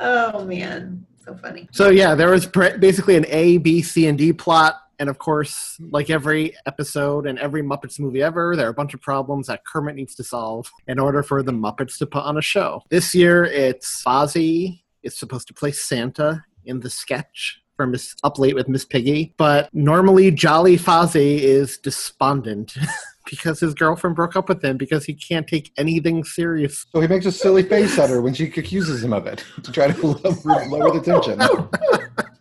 oh 0.00 0.44
man, 0.44 1.06
so 1.24 1.34
funny. 1.36 1.68
So 1.72 1.90
yeah, 1.90 2.14
there 2.14 2.30
was 2.30 2.46
pr- 2.46 2.78
basically 2.78 3.16
an 3.16 3.26
A, 3.28 3.58
B, 3.58 3.82
C, 3.82 4.06
and 4.06 4.16
D 4.16 4.32
plot, 4.32 4.76
and 4.98 5.08
of 5.08 5.18
course, 5.18 5.76
like 5.90 6.10
every 6.10 6.54
episode 6.66 7.26
and 7.26 7.38
every 7.38 7.62
Muppets 7.62 7.98
movie 7.98 8.22
ever, 8.22 8.54
there 8.56 8.66
are 8.66 8.70
a 8.70 8.74
bunch 8.74 8.94
of 8.94 9.00
problems 9.00 9.48
that 9.48 9.64
Kermit 9.64 9.96
needs 9.96 10.14
to 10.16 10.24
solve 10.24 10.70
in 10.86 10.98
order 10.98 11.22
for 11.22 11.42
the 11.42 11.52
Muppets 11.52 11.98
to 11.98 12.06
put 12.06 12.22
on 12.22 12.36
a 12.36 12.42
show. 12.42 12.82
This 12.90 13.14
year, 13.14 13.44
it's 13.44 14.02
Fozzie 14.02 14.82
is 15.02 15.18
supposed 15.18 15.48
to 15.48 15.54
play 15.54 15.72
Santa 15.72 16.44
in 16.64 16.80
the 16.80 16.90
sketch 16.90 17.61
for 17.76 17.86
Miss 17.86 18.14
Up 18.24 18.38
Late 18.38 18.54
with 18.54 18.68
Miss 18.68 18.84
Piggy, 18.84 19.34
but 19.36 19.68
normally 19.72 20.30
Jolly 20.30 20.76
Fozzie 20.76 21.40
is 21.40 21.78
despondent. 21.78 22.74
Because 23.30 23.60
his 23.60 23.72
girlfriend 23.72 24.16
broke 24.16 24.34
up 24.34 24.48
with 24.48 24.64
him 24.64 24.76
because 24.76 25.04
he 25.04 25.14
can't 25.14 25.46
take 25.46 25.70
anything 25.78 26.24
serious. 26.24 26.84
So 26.90 27.00
he 27.00 27.06
makes 27.06 27.24
a 27.24 27.30
silly 27.30 27.62
face 27.62 27.96
at 27.96 28.10
her 28.10 28.20
when 28.20 28.34
she 28.34 28.46
accuses 28.46 29.04
him 29.04 29.12
of 29.12 29.28
it 29.28 29.44
to 29.62 29.70
try 29.70 29.92
to 29.92 30.06
lower, 30.06 30.66
lower 30.66 30.98
the 30.98 31.00
tension. 31.00 31.40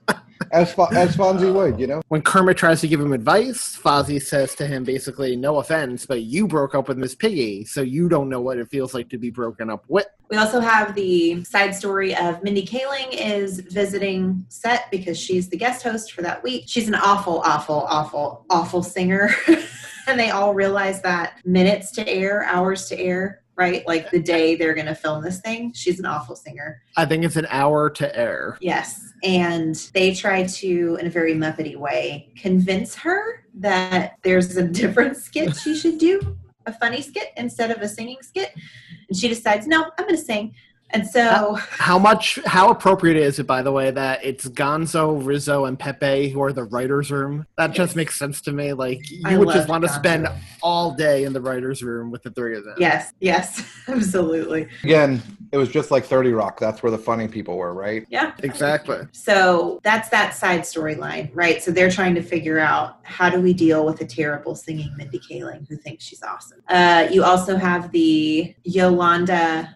As, 0.51 0.73
Fo- 0.73 0.87
as 0.87 1.15
Fonzie 1.15 1.53
would, 1.53 1.79
you 1.79 1.87
know? 1.87 2.01
When 2.09 2.21
Kermit 2.21 2.57
tries 2.57 2.81
to 2.81 2.87
give 2.87 2.99
him 2.99 3.13
advice, 3.13 3.77
Fozzie 3.77 4.21
says 4.21 4.53
to 4.55 4.67
him 4.67 4.83
basically, 4.83 5.35
No 5.35 5.57
offense, 5.57 6.05
but 6.05 6.23
you 6.23 6.47
broke 6.47 6.75
up 6.75 6.87
with 6.87 6.97
Miss 6.97 7.15
Piggy, 7.15 7.65
so 7.65 7.81
you 7.81 8.09
don't 8.09 8.29
know 8.29 8.41
what 8.41 8.57
it 8.57 8.69
feels 8.69 8.93
like 8.93 9.09
to 9.09 9.17
be 9.17 9.29
broken 9.29 9.69
up 9.69 9.85
with. 9.87 10.07
We 10.29 10.37
also 10.37 10.59
have 10.59 10.95
the 10.95 11.43
side 11.43 11.75
story 11.75 12.15
of 12.15 12.41
Mindy 12.43 12.65
Kaling 12.65 13.09
is 13.11 13.59
visiting 13.59 14.45
set 14.49 14.89
because 14.91 15.17
she's 15.17 15.49
the 15.49 15.57
guest 15.57 15.83
host 15.83 16.13
for 16.13 16.21
that 16.21 16.41
week. 16.43 16.65
She's 16.67 16.87
an 16.87 16.95
awful, 16.95 17.41
awful, 17.45 17.85
awful, 17.89 18.45
awful 18.49 18.83
singer. 18.83 19.31
and 20.07 20.19
they 20.19 20.31
all 20.31 20.53
realize 20.53 21.01
that 21.01 21.39
minutes 21.45 21.91
to 21.91 22.07
air, 22.07 22.43
hours 22.43 22.87
to 22.89 22.99
air, 22.99 23.40
right? 23.61 23.87
Like 23.87 24.09
the 24.09 24.19
day 24.19 24.55
they're 24.55 24.73
going 24.73 24.87
to 24.87 24.95
film 24.95 25.23
this 25.23 25.39
thing. 25.39 25.71
She's 25.73 25.99
an 25.99 26.05
awful 26.07 26.35
singer. 26.35 26.81
I 26.97 27.05
think 27.05 27.23
it's 27.23 27.35
an 27.35 27.45
hour 27.49 27.91
to 27.91 28.17
air. 28.17 28.57
Yes. 28.59 29.13
And 29.23 29.75
they 29.93 30.15
try 30.15 30.47
to, 30.47 30.97
in 30.99 31.05
a 31.05 31.09
very 31.11 31.35
Muppety 31.35 31.77
way, 31.77 32.33
convince 32.35 32.95
her 32.95 33.45
that 33.53 34.17
there's 34.23 34.57
a 34.57 34.63
different 34.63 35.15
skit 35.15 35.55
she 35.55 35.75
should 35.75 35.99
do, 35.99 36.35
a 36.65 36.73
funny 36.73 37.03
skit 37.03 37.33
instead 37.37 37.69
of 37.69 37.83
a 37.83 37.87
singing 37.87 38.17
skit. 38.21 38.51
And 39.07 39.15
she 39.15 39.27
decides, 39.27 39.67
no, 39.67 39.83
I'm 39.83 40.05
going 40.05 40.17
to 40.17 40.25
sing. 40.25 40.55
And 40.93 41.07
so, 41.07 41.55
How 41.55 41.97
much, 41.97 42.39
how 42.45 42.69
appropriate 42.69 43.17
is 43.17 43.39
it, 43.39 43.47
by 43.47 43.61
the 43.61 43.71
way, 43.71 43.91
that 43.91 44.23
it's 44.23 44.47
Gonzo, 44.47 45.25
Rizzo, 45.25 45.65
and 45.65 45.77
Pepe 45.77 46.29
who 46.29 46.41
are 46.41 46.53
the 46.53 46.63
writer's 46.63 47.11
room? 47.11 47.45
That 47.57 47.71
just 47.71 47.95
makes 47.95 48.17
sense 48.17 48.41
to 48.41 48.51
me. 48.51 48.73
Like, 48.73 49.09
you 49.09 49.21
I 49.25 49.37
would 49.37 49.47
just 49.47 49.69
loved 49.69 49.69
want 49.69 49.83
to 49.83 49.89
spend 49.89 50.27
all 50.61 50.91
day 50.91 51.23
in 51.23 51.33
the 51.33 51.41
writer's 51.41 51.81
room 51.83 52.11
with 52.11 52.23
the 52.23 52.31
three 52.31 52.57
of 52.57 52.65
them. 52.65 52.75
yes, 52.77 53.13
yes, 53.19 53.63
absolutely. 53.87 54.67
Again, 54.83 55.21
it 55.51 55.57
was 55.57 55.69
just 55.69 55.91
like 55.91 56.05
30 56.05 56.31
Rock. 56.31 56.59
That's 56.59 56.81
where 56.81 56.91
the 56.91 56.97
funny 56.97 57.27
people 57.27 57.57
were, 57.57 57.73
right? 57.73 58.05
Yeah. 58.09 58.33
Exactly. 58.39 58.99
So 59.11 59.79
that's 59.83 60.09
that 60.09 60.33
side 60.33 60.61
storyline, 60.61 61.29
right? 61.33 61.61
So 61.61 61.71
they're 61.71 61.91
trying 61.91 62.15
to 62.15 62.21
figure 62.21 62.59
out 62.59 62.99
how 63.03 63.29
do 63.29 63.41
we 63.41 63.53
deal 63.53 63.85
with 63.85 64.01
a 64.01 64.05
terrible 64.05 64.55
singing 64.55 64.95
Mindy 64.95 65.19
Kaling 65.19 65.67
who 65.67 65.75
thinks 65.77 66.05
she's 66.05 66.23
awesome. 66.23 66.61
Uh, 66.67 67.07
you 67.11 67.23
also 67.23 67.57
have 67.57 67.91
the 67.91 68.55
Yolanda 68.63 69.75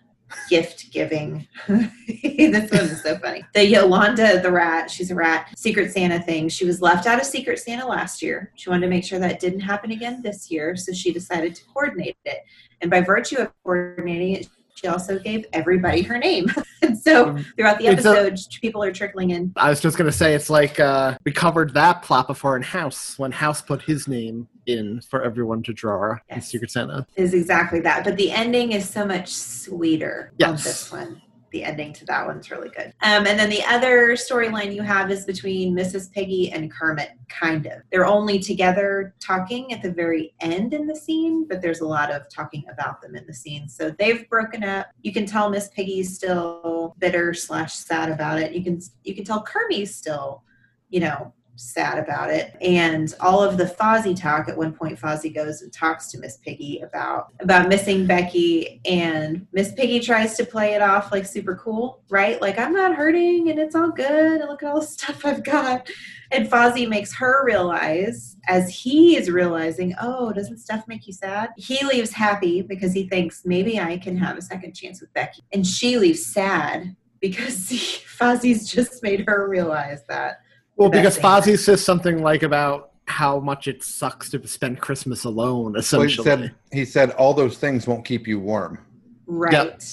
gift 0.49 0.91
giving. 0.91 1.47
this 1.67 2.71
one 2.71 2.81
is 2.81 3.01
so 3.01 3.17
funny. 3.17 3.43
The 3.53 3.65
Yolanda 3.65 4.41
the 4.41 4.51
rat, 4.51 4.89
she's 4.89 5.11
a 5.11 5.15
rat, 5.15 5.49
Secret 5.55 5.91
Santa 5.91 6.21
thing. 6.21 6.49
She 6.49 6.65
was 6.65 6.81
left 6.81 7.07
out 7.07 7.19
of 7.19 7.25
Secret 7.25 7.59
Santa 7.59 7.87
last 7.87 8.21
year. 8.21 8.51
She 8.55 8.69
wanted 8.69 8.81
to 8.81 8.89
make 8.89 9.03
sure 9.03 9.19
that 9.19 9.39
didn't 9.39 9.61
happen 9.61 9.91
again 9.91 10.21
this 10.21 10.51
year, 10.51 10.75
so 10.75 10.91
she 10.93 11.11
decided 11.11 11.55
to 11.55 11.63
coordinate 11.73 12.17
it. 12.25 12.39
And 12.81 12.91
by 12.91 13.01
virtue 13.01 13.37
of 13.37 13.51
coordinating 13.63 14.33
it, 14.33 14.47
she 14.75 14.87
also 14.87 15.17
gave 15.17 15.45
everybody 15.53 16.01
her 16.01 16.17
name. 16.17 16.47
and 16.81 16.97
so 16.97 17.37
throughout 17.55 17.79
the 17.79 17.87
It's 17.87 18.05
a- 18.05 18.09
episode, 18.09 18.39
people 18.61 18.83
are 18.83 18.91
trickling 18.91 19.31
in. 19.31 19.53
I 19.55 19.69
was 19.69 19.79
just 19.79 19.97
going 19.97 20.09
to 20.09 20.15
say, 20.15 20.35
it's 20.35 20.49
like 20.49 20.79
uh, 20.79 21.17
we 21.23 21.31
covered 21.31 21.73
that 21.73 22.03
plot 22.03 22.27
before 22.27 22.57
in 22.57 22.61
House 22.61 23.17
when 23.17 23.31
House 23.31 23.61
put 23.61 23.81
his 23.81 24.07
name 24.07 24.47
in 24.67 25.01
for 25.01 25.21
everyone 25.21 25.63
to 25.63 25.73
draw 25.73 26.15
in 26.30 26.41
Secret 26.41 26.71
Santa. 26.71 27.06
Is 27.15 27.34
exactly 27.34 27.80
that. 27.82 28.04
But 28.04 28.17
the 28.17 28.32
ending 28.32 28.71
is 28.71 28.89
so 28.89 29.06
much 29.06 29.30
sweeter 29.30 30.32
on 30.43 30.54
this 30.54 30.91
one. 30.91 31.21
The 31.51 31.63
ending 31.63 31.93
to 31.93 32.06
that 32.08 32.25
one's 32.25 32.51
really 32.51 32.67
good. 32.67 32.88
Um, 33.01 33.25
and 33.25 33.39
then 33.39 33.49
the 33.49 33.63
other 33.63 34.13
storyline 34.15 34.75
you 34.75 34.82
have 34.82 35.10
is 35.10 35.23
between 35.23 35.73
Mrs. 35.73 36.12
Piggy 36.12 36.51
and 36.51 36.69
Kermit, 36.69 37.12
kind 37.30 37.65
of. 37.65 37.82
They're 37.91 38.06
only 38.06 38.39
together 38.39 39.15
talking 39.21 39.71
at 39.71 39.82
the 39.82 39.91
very 39.91 40.34
end 40.41 40.73
in 40.73 40.86
the 40.86 40.95
scene, 40.95 41.47
but 41.47 41.62
there's 41.62 41.80
a 41.80 41.88
lot 41.88 42.12
of 42.12 42.23
talking 42.30 42.65
about 42.69 43.01
them 43.01 43.15
in 43.15 43.25
the 43.25 43.34
scene. 43.34 43.69
So 43.69 43.89
they've 43.89 44.28
broken 44.28 44.65
up. 44.65 44.88
You 45.01 45.13
can 45.13 45.25
tell 45.25 45.49
Miss 45.49 45.69
Piggy's 45.69 46.13
still 46.13 46.93
bitter 46.99 47.34
slash 47.34 47.73
sad 47.73 48.10
about 48.10 48.39
it. 48.39 48.51
You 48.51 48.62
can 48.62 48.82
you 49.06 49.15
can 49.15 49.23
tell 49.23 49.41
Kermit's 49.41 49.95
still, 49.95 50.43
you 50.89 50.99
know, 50.99 51.34
sad 51.55 51.97
about 51.97 52.29
it. 52.29 52.55
And 52.61 53.13
all 53.19 53.43
of 53.43 53.57
the 53.57 53.65
Fozzie 53.65 54.19
talk, 54.19 54.47
at 54.49 54.57
one 54.57 54.73
point 54.73 54.99
Fozzie 54.99 55.33
goes 55.33 55.61
and 55.61 55.71
talks 55.71 56.11
to 56.11 56.19
Miss 56.19 56.37
Piggy 56.37 56.81
about 56.81 57.33
about 57.39 57.69
missing 57.69 58.05
Becky 58.05 58.81
and 58.85 59.47
Miss 59.53 59.71
Piggy 59.73 59.99
tries 59.99 60.35
to 60.37 60.45
play 60.45 60.73
it 60.73 60.81
off 60.81 61.11
like 61.11 61.25
super 61.25 61.55
cool, 61.55 62.03
right? 62.09 62.41
Like 62.41 62.59
I'm 62.59 62.73
not 62.73 62.95
hurting 62.95 63.49
and 63.49 63.59
it's 63.59 63.75
all 63.75 63.91
good 63.91 64.41
and 64.41 64.49
look 64.49 64.63
at 64.63 64.69
all 64.69 64.81
the 64.81 64.87
stuff 64.87 65.25
I've 65.25 65.43
got. 65.43 65.89
And 66.31 66.49
Fozzie 66.49 66.89
makes 66.89 67.15
her 67.15 67.45
realize 67.45 68.35
as 68.47 68.69
he 68.69 69.15
is 69.15 69.29
realizing, 69.29 69.93
oh, 70.01 70.33
doesn't 70.33 70.57
stuff 70.57 70.87
make 70.87 71.07
you 71.07 71.13
sad? 71.13 71.51
He 71.57 71.83
leaves 71.85 72.11
happy 72.11 72.61
because 72.61 72.93
he 72.93 73.07
thinks 73.07 73.43
maybe 73.45 73.79
I 73.79 73.97
can 73.97 74.17
have 74.17 74.37
a 74.37 74.41
second 74.41 74.73
chance 74.73 75.01
with 75.01 75.13
Becky. 75.13 75.43
And 75.53 75.65
she 75.65 75.97
leaves 75.97 76.25
sad 76.25 76.95
because 77.21 77.55
Fozzie's 78.19 78.69
just 78.69 79.01
made 79.03 79.25
her 79.27 79.47
realize 79.47 80.03
that. 80.09 80.41
Well, 80.77 80.89
because 80.89 81.17
best 81.17 81.47
Fozzie 81.47 81.57
says 81.57 81.83
something 81.83 82.21
like 82.21 82.43
about 82.43 82.91
how 83.07 83.39
much 83.39 83.67
it 83.67 83.83
sucks 83.83 84.29
to 84.31 84.47
spend 84.47 84.81
Christmas 84.81 85.23
alone, 85.23 85.63
Well, 85.63 85.73
he 85.73 85.79
essentially. 85.79 86.25
said 86.25 86.55
he 86.71 86.85
said 86.85 87.11
all 87.11 87.33
those 87.33 87.57
things 87.57 87.88
won't 87.88 88.05
keep 88.05 88.27
you 88.27 88.39
warm, 88.39 88.79
Right. 89.27 89.83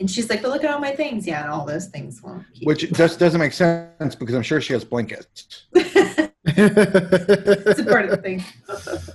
And 0.00 0.10
she's 0.10 0.28
like, 0.28 0.42
but 0.42 0.50
look 0.50 0.64
at 0.64 0.70
all 0.74 0.80
my 0.80 0.94
things. 0.94 1.26
Yeah, 1.26 1.42
and 1.44 1.52
all 1.52 1.64
those 1.64 1.86
things 1.86 2.20
won't 2.22 2.44
keep 2.52 2.66
which 2.66 2.82
you 2.82 2.88
just 2.90 3.18
doesn't 3.18 3.40
make 3.40 3.52
sense 3.52 4.14
because 4.16 4.34
I'm 4.34 4.42
sure 4.42 4.60
she 4.60 4.72
has 4.72 4.84
blankets. 4.84 5.64
it's 5.74 7.80
a 7.80 7.84
part 7.84 8.04
of 8.06 8.10
the 8.10 8.18
thing. 8.22 8.44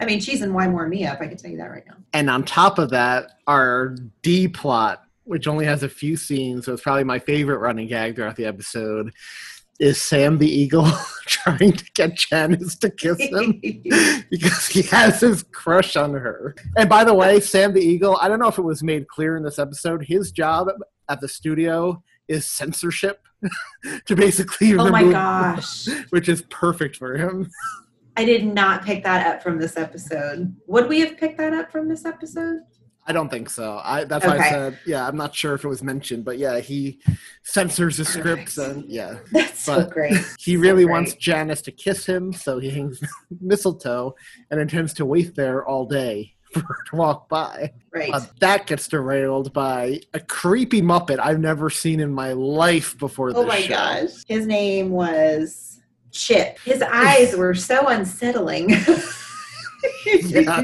I 0.00 0.04
mean, 0.04 0.20
she's 0.20 0.42
in 0.42 0.52
wine 0.52 0.72
warm 0.72 0.90
me 0.90 1.06
up. 1.06 1.20
I 1.20 1.26
can 1.26 1.36
tell 1.36 1.50
you 1.50 1.56
that 1.58 1.70
right 1.70 1.84
now. 1.86 1.94
and 2.12 2.28
on 2.30 2.44
top 2.44 2.78
of 2.78 2.90
that, 2.90 3.38
our 3.46 3.96
D 4.22 4.46
plot, 4.48 5.02
which 5.24 5.46
only 5.48 5.64
has 5.66 5.82
a 5.82 5.88
few 5.88 6.16
scenes, 6.16 6.66
so 6.66 6.72
it's 6.74 6.82
probably 6.82 7.04
my 7.04 7.18
favorite 7.18 7.58
running 7.58 7.88
gag 7.88 8.14
throughout 8.16 8.36
the 8.36 8.44
episode, 8.46 9.12
is 9.80 10.00
Sam 10.00 10.38
the 10.38 10.48
Eagle 10.48 10.90
trying 11.26 11.72
to 11.72 11.84
get 11.94 12.16
Janice 12.16 12.76
to 12.76 12.90
kiss 12.90 13.18
him 13.18 13.60
because 14.30 14.66
he 14.66 14.82
has 14.82 15.20
his 15.20 15.42
crush 15.52 15.96
on 15.96 16.12
her. 16.14 16.54
And 16.76 16.88
by 16.88 17.04
the 17.04 17.14
way, 17.14 17.40
Sam 17.40 17.72
the 17.72 17.80
Eagle, 17.80 18.18
I 18.20 18.28
don't 18.28 18.38
know 18.38 18.48
if 18.48 18.58
it 18.58 18.62
was 18.62 18.82
made 18.82 19.08
clear 19.08 19.36
in 19.36 19.42
this 19.42 19.58
episode, 19.58 20.04
his 20.04 20.30
job 20.30 20.68
at 21.08 21.20
the 21.20 21.28
studio 21.28 22.02
is 22.28 22.50
censorship 22.50 23.20
to 24.06 24.16
basically 24.16 24.74
Oh 24.74 24.90
my 24.90 25.04
gosh. 25.04 25.86
which 26.10 26.28
is 26.28 26.42
perfect 26.50 26.96
for 26.96 27.16
him. 27.16 27.50
I 28.16 28.24
did 28.24 28.46
not 28.46 28.84
pick 28.84 29.02
that 29.04 29.26
up 29.26 29.42
from 29.42 29.58
this 29.58 29.76
episode. 29.76 30.54
Would 30.68 30.88
we 30.88 31.00
have 31.00 31.16
picked 31.18 31.38
that 31.38 31.52
up 31.52 31.72
from 31.72 31.88
this 31.88 32.04
episode? 32.04 32.60
I 33.06 33.12
don't 33.12 33.28
think 33.30 33.50
so. 33.50 33.80
I 33.84 34.04
that's 34.04 34.24
why 34.24 34.38
I 34.38 34.48
said 34.48 34.78
yeah. 34.86 35.06
I'm 35.06 35.16
not 35.16 35.34
sure 35.34 35.54
if 35.54 35.64
it 35.64 35.68
was 35.68 35.82
mentioned, 35.82 36.24
but 36.24 36.38
yeah, 36.38 36.58
he 36.60 37.00
censors 37.42 37.98
the 37.98 38.04
scripts 38.04 38.56
and 38.56 38.84
yeah. 38.88 39.18
That's 39.32 39.60
so 39.62 39.84
great. 39.86 40.14
He 40.38 40.54
So 40.54 40.60
really 40.60 40.84
great. 40.84 40.92
wants 40.92 41.14
Janice 41.14 41.60
to 41.62 41.70
kiss 41.72 42.06
him, 42.06 42.32
so 42.32 42.58
he 42.58 42.70
hangs 42.70 43.00
mistletoe 43.40 44.14
and 44.50 44.58
intends 44.60 44.94
to 44.94 45.04
wait 45.04 45.34
there 45.34 45.66
all 45.66 45.84
day 45.86 46.34
for 46.54 46.60
her 46.60 46.76
to 46.90 46.96
walk 46.96 47.28
by. 47.28 47.72
Right. 47.92 48.10
Uh, 48.12 48.20
that 48.40 48.66
gets 48.66 48.88
derailed 48.88 49.52
by 49.52 50.00
a 50.14 50.20
creepy 50.20 50.80
Muppet 50.80 51.18
I've 51.18 51.40
never 51.40 51.68
seen 51.68 52.00
in 52.00 52.12
my 52.12 52.32
life 52.32 52.96
before 52.98 53.32
this 53.32 53.42
Oh 53.42 53.46
my 53.46 53.60
show. 53.60 53.68
gosh. 53.74 54.10
His 54.26 54.46
name 54.46 54.90
was 54.90 55.82
Chip. 56.10 56.58
His 56.64 56.80
eyes 56.80 57.36
were 57.36 57.54
so 57.54 57.88
unsettling. 57.88 58.70
Yeah. 60.06 60.60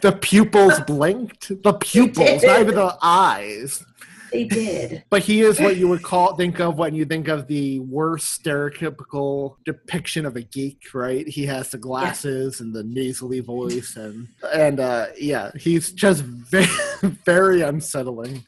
The 0.00 0.18
pupils 0.20 0.80
blinked. 0.80 1.62
The 1.62 1.72
pupils, 1.74 2.42
not 2.42 2.60
even 2.60 2.74
the 2.74 2.96
eyes. 3.02 3.84
They 4.32 4.44
did. 4.44 5.04
But 5.08 5.22
he 5.22 5.42
is 5.42 5.60
what 5.60 5.76
you 5.76 5.88
would 5.88 6.02
call 6.02 6.36
think 6.36 6.60
of 6.60 6.76
when 6.78 6.94
you 6.94 7.04
think 7.04 7.28
of 7.28 7.46
the 7.46 7.80
worst 7.80 8.42
stereotypical 8.42 9.56
depiction 9.64 10.26
of 10.26 10.36
a 10.36 10.42
geek, 10.42 10.82
right? 10.92 11.26
He 11.26 11.46
has 11.46 11.70
the 11.70 11.78
glasses 11.78 12.60
and 12.60 12.74
the 12.74 12.84
nasally 12.84 13.40
voice 13.40 13.96
and 13.96 14.28
and 14.52 14.80
uh 14.80 15.06
yeah, 15.18 15.50
he's 15.56 15.92
just 15.92 16.22
very 16.24 16.66
very 17.24 17.62
unsettling. 17.62 18.44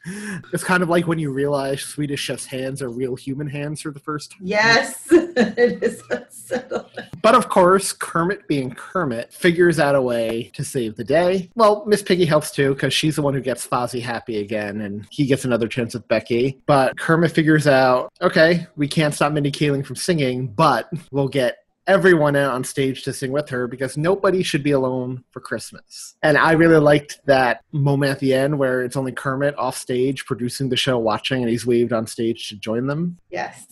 It's 0.53 0.63
kind 0.63 0.83
of 0.83 0.89
like 0.89 1.07
when 1.07 1.19
you 1.19 1.31
realize 1.31 1.81
Swedish 1.81 2.21
chef's 2.21 2.45
hands 2.45 2.81
are 2.81 2.89
real 2.89 3.15
human 3.15 3.47
hands 3.47 3.81
for 3.81 3.91
the 3.91 3.99
first 3.99 4.31
time. 4.31 4.41
Yes, 4.43 5.07
it 5.11 5.81
is 5.83 6.03
unsettling. 6.09 6.98
But 7.21 7.35
of 7.35 7.49
course, 7.49 7.91
Kermit 7.91 8.47
being 8.47 8.71
Kermit 8.71 9.33
figures 9.33 9.79
out 9.79 9.95
a 9.95 10.01
way 10.01 10.51
to 10.53 10.63
save 10.63 10.95
the 10.95 11.03
day. 11.03 11.49
Well, 11.55 11.83
Miss 11.85 12.01
Piggy 12.01 12.25
helps 12.25 12.51
too 12.51 12.73
because 12.73 12.93
she's 12.93 13.15
the 13.15 13.21
one 13.21 13.33
who 13.33 13.41
gets 13.41 13.67
Fozzie 13.67 14.01
happy 14.01 14.39
again, 14.39 14.81
and 14.81 15.07
he 15.11 15.25
gets 15.25 15.45
another 15.45 15.67
chance 15.67 15.93
with 15.93 16.07
Becky. 16.07 16.61
But 16.65 16.97
Kermit 16.97 17.31
figures 17.31 17.67
out, 17.67 18.11
okay, 18.21 18.67
we 18.75 18.87
can't 18.87 19.13
stop 19.13 19.33
Mindy 19.33 19.51
Kaling 19.51 19.85
from 19.85 19.95
singing, 19.95 20.47
but 20.47 20.89
we'll 21.11 21.27
get 21.27 21.57
everyone 21.87 22.35
on 22.35 22.63
stage 22.63 23.01
to 23.01 23.11
sing 23.11 23.31
with 23.31 23.49
her 23.49 23.67
because 23.67 23.97
nobody 23.97 24.43
should 24.43 24.61
be 24.61 24.71
alone 24.71 25.23
for 25.31 25.39
Christmas. 25.39 26.15
And 26.21 26.37
I 26.37 26.51
really 26.51 26.79
liked 26.79 27.19
that 27.25 27.63
moment 27.71 28.11
at 28.11 28.19
the 28.19 28.33
end 28.35 28.59
where 28.59 28.83
it's 28.83 28.95
only 28.95 29.11
Kermit 29.11 29.57
off 29.57 29.75
stage 29.75 30.25
producing 30.25 30.69
the 30.69 30.77
show, 30.77 30.99
watching, 30.99 31.41
and 31.41 31.49
he's 31.49 31.65
waved 31.65 31.91
on 31.91 32.05
stage 32.05 32.47
to 32.49 32.55
join 32.57 32.85
them. 32.85 33.17
Yes, 33.31 33.65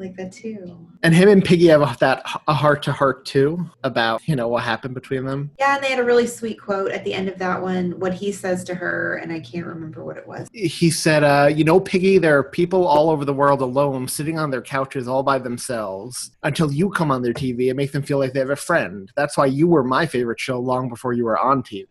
like 0.00 0.16
that 0.16 0.32
too. 0.32 0.86
And 1.02 1.14
him 1.14 1.28
and 1.28 1.44
Piggy 1.44 1.66
have 1.68 1.82
a, 1.82 1.96
that 2.00 2.22
a 2.48 2.54
heart 2.54 2.82
to 2.84 2.92
heart 2.92 3.24
too 3.24 3.70
about 3.84 4.26
you 4.26 4.36
know 4.36 4.48
what 4.48 4.62
happened 4.62 4.94
between 4.94 5.24
them. 5.24 5.50
Yeah, 5.58 5.76
and 5.76 5.84
they 5.84 5.88
had 5.88 5.98
a 5.98 6.04
really 6.04 6.26
sweet 6.26 6.60
quote 6.60 6.90
at 6.90 7.04
the 7.04 7.14
end 7.14 7.28
of 7.28 7.38
that 7.38 7.60
one. 7.60 7.98
What 8.00 8.14
he 8.14 8.32
says 8.32 8.64
to 8.64 8.74
her, 8.74 9.16
and 9.16 9.32
I 9.32 9.40
can't 9.40 9.66
remember 9.66 10.04
what 10.04 10.16
it 10.16 10.26
was. 10.26 10.48
He 10.52 10.90
said, 10.90 11.22
uh, 11.22 11.50
"You 11.54 11.64
know, 11.64 11.80
Piggy, 11.80 12.18
there 12.18 12.38
are 12.38 12.44
people 12.44 12.86
all 12.86 13.10
over 13.10 13.24
the 13.24 13.34
world 13.34 13.60
alone, 13.60 14.08
sitting 14.08 14.38
on 14.38 14.50
their 14.50 14.62
couches 14.62 15.06
all 15.08 15.22
by 15.22 15.38
themselves 15.38 16.32
until 16.42 16.72
you 16.72 16.90
come 16.90 17.10
on 17.10 17.22
their 17.22 17.34
TV 17.34 17.68
and 17.68 17.76
make 17.76 17.92
them 17.92 18.02
feel 18.02 18.18
like 18.18 18.32
they 18.32 18.40
have 18.40 18.50
a 18.50 18.56
friend. 18.56 19.10
That's 19.16 19.36
why 19.36 19.46
you 19.46 19.68
were 19.68 19.84
my 19.84 20.06
favorite 20.06 20.40
show 20.40 20.58
long 20.58 20.88
before 20.88 21.12
you 21.12 21.24
were 21.24 21.38
on 21.38 21.62
TV. 21.62 21.86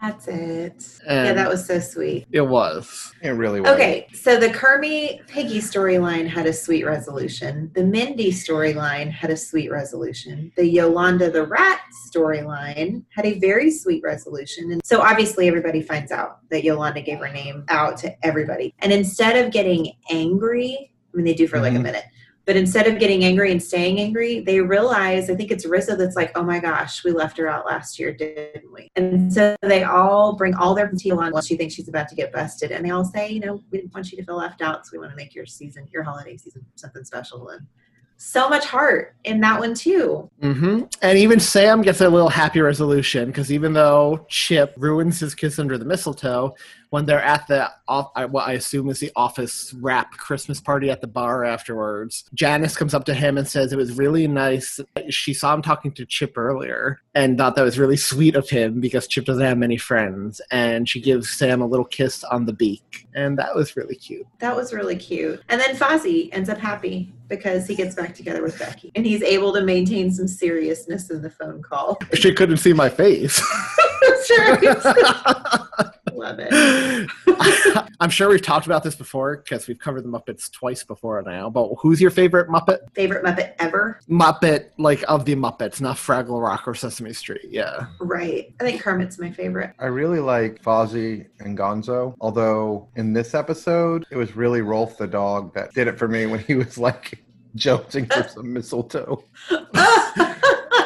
That's 0.00 0.28
it. 0.28 1.00
yeah, 1.04 1.32
that 1.32 1.48
was 1.48 1.66
so 1.66 1.80
sweet. 1.80 2.26
It 2.30 2.42
was. 2.42 3.12
It 3.20 3.30
really 3.30 3.60
was. 3.60 3.70
Okay, 3.70 4.06
so 4.14 4.38
the 4.38 4.48
Kermit 4.48 5.26
Piggy 5.26 5.58
storyline 5.58 6.28
had 6.28 6.46
a 6.46 6.52
sweet 6.52 6.84
resolution. 6.86 7.72
The 7.74 7.82
Mindy 7.84 8.30
storyline 8.30 9.10
had 9.10 9.30
a 9.30 9.36
sweet 9.36 9.70
resolution. 9.72 10.52
The 10.56 10.66
Yolanda 10.68 11.30
the 11.32 11.44
Rat 11.44 11.80
storyline 12.14 13.02
had 13.10 13.26
a 13.26 13.40
very 13.40 13.72
sweet 13.72 14.02
resolution. 14.04 14.70
And 14.70 14.80
so 14.84 15.00
obviously 15.00 15.48
everybody 15.48 15.82
finds 15.82 16.12
out 16.12 16.48
that 16.50 16.62
Yolanda 16.62 17.02
gave 17.02 17.18
her 17.18 17.32
name 17.32 17.64
out 17.68 17.96
to 17.98 18.14
everybody. 18.24 18.74
And 18.78 18.92
instead 18.92 19.44
of 19.44 19.52
getting 19.52 19.92
angry, 20.10 20.92
I 21.12 21.16
mean 21.16 21.24
they 21.26 21.34
do 21.34 21.48
for 21.48 21.58
like 21.58 21.74
a 21.74 21.78
Mhm. 21.78 21.82
minute. 21.82 22.04
But 22.48 22.56
instead 22.56 22.86
of 22.86 22.98
getting 22.98 23.26
angry 23.26 23.52
and 23.52 23.62
staying 23.62 24.00
angry, 24.00 24.40
they 24.40 24.58
realize, 24.58 25.28
I 25.28 25.34
think 25.34 25.50
it's 25.50 25.66
Rizzo 25.66 25.96
that's 25.96 26.16
like, 26.16 26.32
oh 26.34 26.42
my 26.42 26.58
gosh, 26.58 27.04
we 27.04 27.10
left 27.10 27.36
her 27.36 27.46
out 27.46 27.66
last 27.66 27.98
year, 27.98 28.10
didn't 28.10 28.72
we? 28.72 28.88
And 28.96 29.30
so 29.30 29.54
they 29.60 29.84
all 29.84 30.34
bring 30.34 30.54
all 30.54 30.74
their 30.74 30.90
material 30.90 31.20
on 31.20 31.34
when 31.34 31.42
she 31.42 31.58
thinks 31.58 31.74
she's 31.74 31.88
about 31.88 32.08
to 32.08 32.14
get 32.14 32.32
busted. 32.32 32.72
And 32.72 32.86
they 32.86 32.88
all 32.88 33.04
say, 33.04 33.28
you 33.28 33.40
know, 33.40 33.62
we 33.70 33.76
didn't 33.76 33.92
want 33.92 34.10
you 34.10 34.16
to 34.16 34.24
feel 34.24 34.38
left 34.38 34.62
out, 34.62 34.86
so 34.86 34.92
we 34.94 34.98
want 34.98 35.10
to 35.10 35.16
make 35.16 35.34
your 35.34 35.44
season, 35.44 35.86
your 35.92 36.02
holiday 36.02 36.38
season, 36.38 36.64
something 36.76 37.04
special. 37.04 37.50
And 37.50 37.66
so 38.16 38.48
much 38.48 38.64
heart 38.64 39.14
in 39.24 39.40
that 39.42 39.60
one, 39.60 39.74
too. 39.74 40.30
Mm-hmm. 40.42 40.84
And 41.02 41.18
even 41.18 41.38
Sam 41.40 41.82
gets 41.82 42.00
a 42.00 42.08
little 42.08 42.30
happy 42.30 42.62
resolution 42.62 43.26
because 43.26 43.52
even 43.52 43.74
though 43.74 44.24
Chip 44.30 44.72
ruins 44.78 45.20
his 45.20 45.34
kiss 45.34 45.58
under 45.58 45.76
the 45.76 45.84
mistletoe, 45.84 46.54
when 46.90 47.06
they're 47.06 47.22
at 47.22 47.46
the 47.46 47.70
off, 47.86 48.10
uh, 48.16 48.26
what 48.26 48.48
I 48.48 48.52
assume 48.52 48.88
is 48.88 49.00
the 49.00 49.12
office 49.16 49.74
wrap 49.80 50.12
Christmas 50.12 50.60
party 50.60 50.90
at 50.90 51.00
the 51.00 51.06
bar 51.06 51.44
afterwards, 51.44 52.24
Janice 52.34 52.76
comes 52.76 52.94
up 52.94 53.04
to 53.06 53.14
him 53.14 53.38
and 53.38 53.46
says 53.46 53.72
it 53.72 53.76
was 53.76 53.96
really 53.96 54.26
nice. 54.26 54.80
She 55.10 55.34
saw 55.34 55.54
him 55.54 55.62
talking 55.62 55.92
to 55.92 56.06
Chip 56.06 56.36
earlier 56.36 57.00
and 57.14 57.36
thought 57.36 57.56
that 57.56 57.62
was 57.62 57.78
really 57.78 57.96
sweet 57.96 58.36
of 58.36 58.48
him 58.48 58.80
because 58.80 59.06
Chip 59.06 59.24
doesn't 59.24 59.44
have 59.44 59.58
many 59.58 59.76
friends. 59.76 60.40
And 60.50 60.88
she 60.88 61.00
gives 61.00 61.30
Sam 61.30 61.60
a 61.60 61.66
little 61.66 61.84
kiss 61.84 62.24
on 62.24 62.46
the 62.46 62.52
beak, 62.52 63.06
and 63.14 63.38
that 63.38 63.54
was 63.54 63.76
really 63.76 63.96
cute. 63.96 64.26
That 64.38 64.56
was 64.56 64.72
really 64.72 64.96
cute. 64.96 65.42
And 65.48 65.60
then 65.60 65.76
Fozzie 65.76 66.28
ends 66.32 66.48
up 66.48 66.58
happy 66.58 67.12
because 67.28 67.66
he 67.66 67.74
gets 67.74 67.94
back 67.94 68.14
together 68.14 68.42
with 68.42 68.58
Becky 68.58 68.90
and 68.94 69.04
he's 69.04 69.22
able 69.22 69.52
to 69.52 69.62
maintain 69.62 70.10
some 70.10 70.26
seriousness 70.26 71.10
in 71.10 71.22
the 71.22 71.30
phone 71.30 71.62
call. 71.62 71.98
She 72.14 72.32
couldn't 72.32 72.56
see 72.56 72.72
my 72.72 72.88
face. 72.88 73.40
That's. 74.36 74.84
Love 76.12 76.38
it. 76.40 77.10
I'm 78.00 78.10
sure 78.10 78.28
we've 78.28 78.42
talked 78.42 78.66
about 78.66 78.82
this 78.82 78.96
before 78.96 79.36
because 79.36 79.68
we've 79.68 79.78
covered 79.78 80.02
the 80.04 80.08
Muppets 80.08 80.50
twice 80.50 80.82
before 80.82 81.22
now. 81.22 81.48
But 81.48 81.74
who's 81.80 82.00
your 82.00 82.10
favorite 82.10 82.48
Muppet? 82.48 82.78
Favorite 82.94 83.24
Muppet 83.24 83.54
ever? 83.58 84.00
Muppet, 84.08 84.70
like 84.78 85.04
of 85.08 85.24
the 85.24 85.34
Muppets, 85.36 85.80
not 85.80 85.96
Fraggle 85.96 86.42
Rock 86.42 86.66
or 86.66 86.74
Sesame 86.74 87.12
Street. 87.12 87.46
Yeah. 87.48 87.86
Right. 88.00 88.52
I 88.60 88.64
think 88.64 88.82
Kermit's 88.82 89.18
my 89.18 89.30
favorite. 89.30 89.74
I 89.78 89.86
really 89.86 90.20
like 90.20 90.62
Fozzie 90.62 91.26
and 91.40 91.56
Gonzo, 91.56 92.14
although 92.20 92.88
in 92.96 93.12
this 93.12 93.34
episode, 93.34 94.04
it 94.10 94.16
was 94.16 94.34
really 94.36 94.60
Rolf 94.60 94.98
the 94.98 95.06
dog 95.06 95.54
that 95.54 95.72
did 95.74 95.88
it 95.88 95.98
for 95.98 96.08
me 96.08 96.26
when 96.26 96.40
he 96.40 96.54
was 96.54 96.78
like 96.78 97.22
jolting 97.54 98.06
for 98.06 98.26
some 98.28 98.52
mistletoe. 98.52 99.22
Oh, 99.50 99.97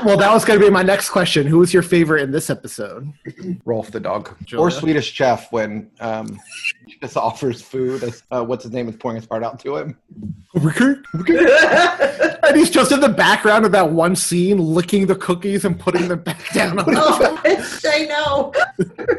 well, 0.05 0.17
that 0.17 0.33
was 0.33 0.45
going 0.45 0.59
to 0.59 0.65
be 0.65 0.71
my 0.71 0.83
next 0.83 1.11
question. 1.11 1.47
Who 1.47 1.59
was 1.59 1.73
your 1.73 1.83
favorite 1.83 2.23
in 2.23 2.31
this 2.31 2.51
episode? 2.51 3.13
Rolf 3.65 3.91
the 3.91 4.01
dog, 4.01 4.37
Julia? 4.45 4.63
or 4.63 4.71
Swedish 4.71 5.13
Chef 5.13 5.51
when 5.53 5.91
um, 6.01 6.39
he 6.87 6.97
just 7.01 7.17
offers 7.17 7.63
food. 7.63 8.03
As, 8.03 8.23
uh, 8.31 8.45
what's 8.45 8.65
his 8.65 8.73
name 8.73 8.89
is 8.89 8.97
pouring 8.97 9.17
his 9.17 9.27
heart 9.27 9.45
out 9.45 9.59
to 9.61 9.77
him. 9.77 9.97
and 10.55 12.57
he's 12.57 12.71
just 12.71 12.93
in 12.93 13.01
the 13.01 13.15
background 13.17 13.65
of 13.65 13.73
that 13.73 13.91
one 13.91 14.17
scene, 14.17 14.59
licking 14.59 15.07
the 15.07 15.17
cookies 15.17 15.65
and 15.65 15.79
putting 15.79 16.09
them 16.09 16.23
back 16.23 16.53
down. 16.53 16.79
On 16.79 16.87
the 16.87 17.01
oh, 17.01 17.41
I 17.85 18.07
know. 18.07 18.53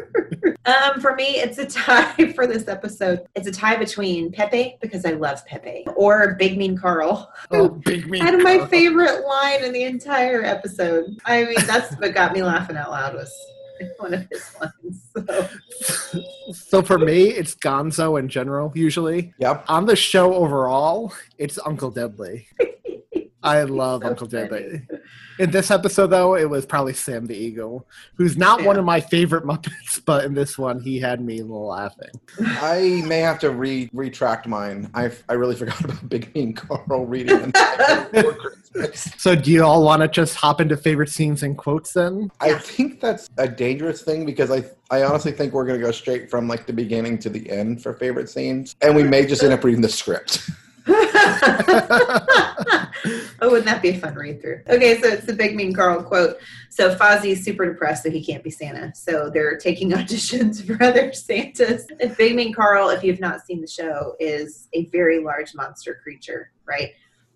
um, 0.66 1.02
for 1.02 1.16
me, 1.16 1.24
it's 1.38 1.58
a 1.58 1.66
tie 1.66 2.32
for 2.36 2.48
this 2.48 2.68
episode. 2.68 3.28
It's 3.36 3.48
a 3.48 3.52
tie 3.52 3.76
between 3.76 4.32
Pepe 4.32 4.78
because 4.82 5.06
I 5.06 5.12
love 5.12 5.46
Pepe 5.46 5.86
or 5.96 6.36
Big 6.36 6.58
Mean 6.58 6.78
Carl. 6.78 7.32
oh, 7.52 7.70
big 7.70 8.10
mean. 8.10 8.22
Had 8.22 8.38
my 8.42 8.58
Carl. 8.58 8.68
favorite 8.68 9.26
line 9.28 9.64
in 9.64 9.74
the 9.74 9.84
entire 9.84 10.44
episode. 10.44 11.06
I 11.26 11.44
mean, 11.44 11.56
that's 11.68 11.94
what 11.98 12.14
got 12.14 12.34
me 12.34 12.44
laughing 12.44 12.78
out 12.78 12.92
loud 12.92 13.14
was 13.16 13.34
one 13.98 14.14
of 14.14 14.28
his 14.32 14.56
lines. 14.62 15.02
So. 15.16 16.22
So 16.54 16.82
for 16.82 17.00
me, 17.00 17.30
it's 17.30 17.56
Gonzo 17.56 18.20
in 18.20 18.28
general. 18.30 18.72
Usually, 18.76 19.34
Yep. 19.40 19.64
on 19.70 19.86
the 19.86 19.96
show 19.96 20.34
overall, 20.34 21.14
it's 21.38 21.58
Uncle 21.66 21.90
Deadly. 21.90 22.48
I 23.44 23.64
love 23.64 24.02
So 24.04 24.10
Uncle 24.10 24.28
funny. 24.30 24.48
Deadly. 24.50 24.82
In 25.40 25.52
this 25.52 25.72
episode, 25.72 26.08
though, 26.08 26.36
it 26.36 26.50
was 26.50 26.66
probably 26.66 26.94
Sam 26.94 27.26
the 27.26 27.36
Eagle, 27.36 27.88
who's 28.16 28.38
not 28.38 28.64
one 28.64 28.78
of 28.78 28.86
my 28.86 29.02
favorite 29.02 29.44
Muppets, 29.46 30.00
but 30.06 30.26
in 30.26 30.34
this 30.34 30.58
one, 30.58 30.80
he 30.80 31.00
had 31.00 31.22
me 31.22 31.42
laughing. 31.44 32.12
I 32.40 33.02
may 33.06 33.20
have 33.20 33.40
to 33.40 33.50
re- 33.52 33.90
retract 33.94 34.48
mine. 34.48 34.90
I 34.94 35.12
I 35.30 35.34
really 35.34 35.56
forgot 35.56 35.84
about 35.84 36.08
Big 36.10 36.34
Mean 36.36 36.54
Carl 36.54 37.06
reading 37.06 37.52
them. 37.52 38.34
So, 38.96 39.36
do 39.36 39.52
you 39.52 39.64
all 39.64 39.84
want 39.84 40.02
to 40.02 40.08
just 40.08 40.34
hop 40.34 40.60
into 40.60 40.76
favorite 40.76 41.10
scenes 41.10 41.44
and 41.44 41.56
quotes 41.56 41.94
then? 41.94 42.32
I 42.42 42.56
think 42.56 43.02
that's 43.02 43.30
a 43.38 43.48
dangerous 43.48 44.02
thing 44.02 44.26
because 44.26 44.50
I 44.50 44.64
I 44.90 45.04
honestly 45.04 45.32
think 45.32 45.54
we're 45.54 45.66
gonna 45.68 45.78
go 45.78 45.92
straight 45.92 46.28
from 46.32 46.48
like 46.48 46.66
the 46.66 46.74
beginning 46.74 47.20
to 47.20 47.30
the 47.30 47.48
end 47.52 47.84
for 47.84 47.94
favorite 47.94 48.30
scenes, 48.32 48.76
and 48.82 48.96
we 48.96 49.04
may 49.04 49.28
just 49.28 49.44
end 49.44 49.54
up 49.54 49.64
reading 49.64 49.82
the 49.82 49.90
script. 49.90 50.50
Oh, 50.88 52.90
wouldn't 53.42 53.66
that 53.66 53.82
be 53.82 53.90
a 53.90 53.98
fun 53.98 54.16
read 54.16 54.42
through? 54.42 54.62
Okay, 54.68 55.02
so 55.02 55.08
it's 55.08 55.26
the 55.26 55.34
Big 55.34 55.56
Mean 55.56 55.74
Carl 55.74 56.04
quote. 56.04 56.38
So 56.70 56.96
Fozzie 56.96 57.32
is 57.32 57.44
super 57.44 57.72
depressed 57.72 58.04
that 58.04 58.14
he 58.14 58.24
can't 58.24 58.44
be 58.44 58.50
Santa. 58.50 58.94
So 58.96 59.30
they're 59.30 59.58
taking 59.58 59.92
auditions 59.92 60.66
for 60.66 60.82
other 60.84 61.14
Santas. 61.14 61.86
And 62.00 62.16
Big 62.18 62.36
Mean 62.36 62.54
Carl, 62.54 62.90
if 62.90 63.04
you've 63.04 63.20
not 63.20 63.46
seen 63.46 63.62
the 63.62 63.68
show, 63.68 64.16
is 64.20 64.68
a 64.74 64.86
very 64.88 65.24
large 65.24 65.54
monster 65.56 66.00
creature, 66.02 66.52
right? 66.66 66.92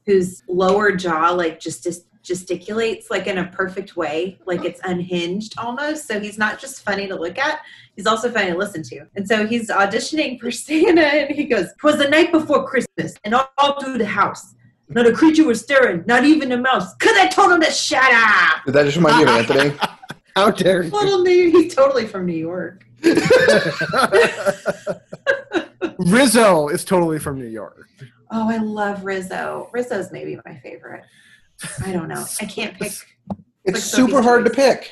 Whose 0.06 0.44
lower 0.48 0.96
jaw 0.96 1.32
like 1.32 1.60
just 1.60 1.84
dis- 1.84 2.06
gesticulates 2.28 3.10
like 3.10 3.28
in 3.28 3.38
a 3.38 3.48
perfect 3.48 3.96
way, 3.96 4.38
like 4.46 4.66
it's 4.66 4.82
unhinged 4.84 5.54
almost. 5.58 6.08
So 6.08 6.20
he's 6.20 6.38
not 6.38 6.60
just 6.60 6.84
funny 6.84 7.08
to 7.08 7.16
look 7.16 7.38
at, 7.38 7.62
he's 7.96 8.06
also 8.06 8.30
funny 8.32 8.52
to 8.52 8.58
listen 8.58 8.84
to. 8.84 9.06
And 9.16 9.28
so 9.28 9.48
he's 9.48 9.70
auditioning 9.70 10.40
for 10.40 10.52
Santa 10.66 11.02
and 11.02 11.36
he 11.36 11.46
goes, 11.46 11.68
Twas 11.80 11.98
the 11.98 12.10
night 12.10 12.32
before 12.32 12.68
Christmas, 12.68 13.16
and 13.24 13.34
all, 13.34 13.50
all 13.58 13.82
through 13.82 13.98
the 13.98 14.06
house. 14.06 14.56
Not 14.90 15.06
a 15.06 15.12
creature 15.12 15.46
was 15.46 15.62
stirring, 15.62 16.04
not 16.08 16.24
even 16.24 16.52
a 16.54 16.58
mouse, 16.58 16.94
because 16.96 17.18
I 17.18 17.28
told 17.28 17.52
him 17.52 17.62
to 17.62 17.72
shut 17.72 18.14
up. 18.14 18.64
Did 18.66 18.74
that 18.74 18.86
just 18.86 18.96
remind 18.98 19.20
you 19.20 19.24
of 19.24 19.50
Anthony? 19.50 19.78
How 20.36 20.52
dare 20.52 20.84
you? 20.84 20.92
Little 20.92 21.24
New, 21.24 21.52
he's 21.52 21.76
totally 21.76 22.06
from 22.06 22.26
New 22.26 22.38
York. 22.38 22.86
Rizzo 25.98 26.70
is 26.70 26.86
totally 26.86 27.20
from 27.20 27.38
New 27.38 27.48
York. 27.48 27.88
Oh, 28.32 28.50
I 28.50 28.58
love 28.58 29.04
Rizzo. 29.04 29.70
Rizzo's 29.74 30.12
maybe 30.12 30.40
my 30.46 30.56
favorite. 30.58 31.04
I 31.86 31.92
don't 31.92 32.08
know. 32.08 32.26
I 32.42 32.46
can't 32.46 32.74
pick. 32.78 32.88
It's 32.88 33.06
Like 33.66 33.76
super 33.78 34.12
Sophie's 34.12 34.26
hard 34.26 34.46
to 34.46 34.52
pick. 34.52 34.92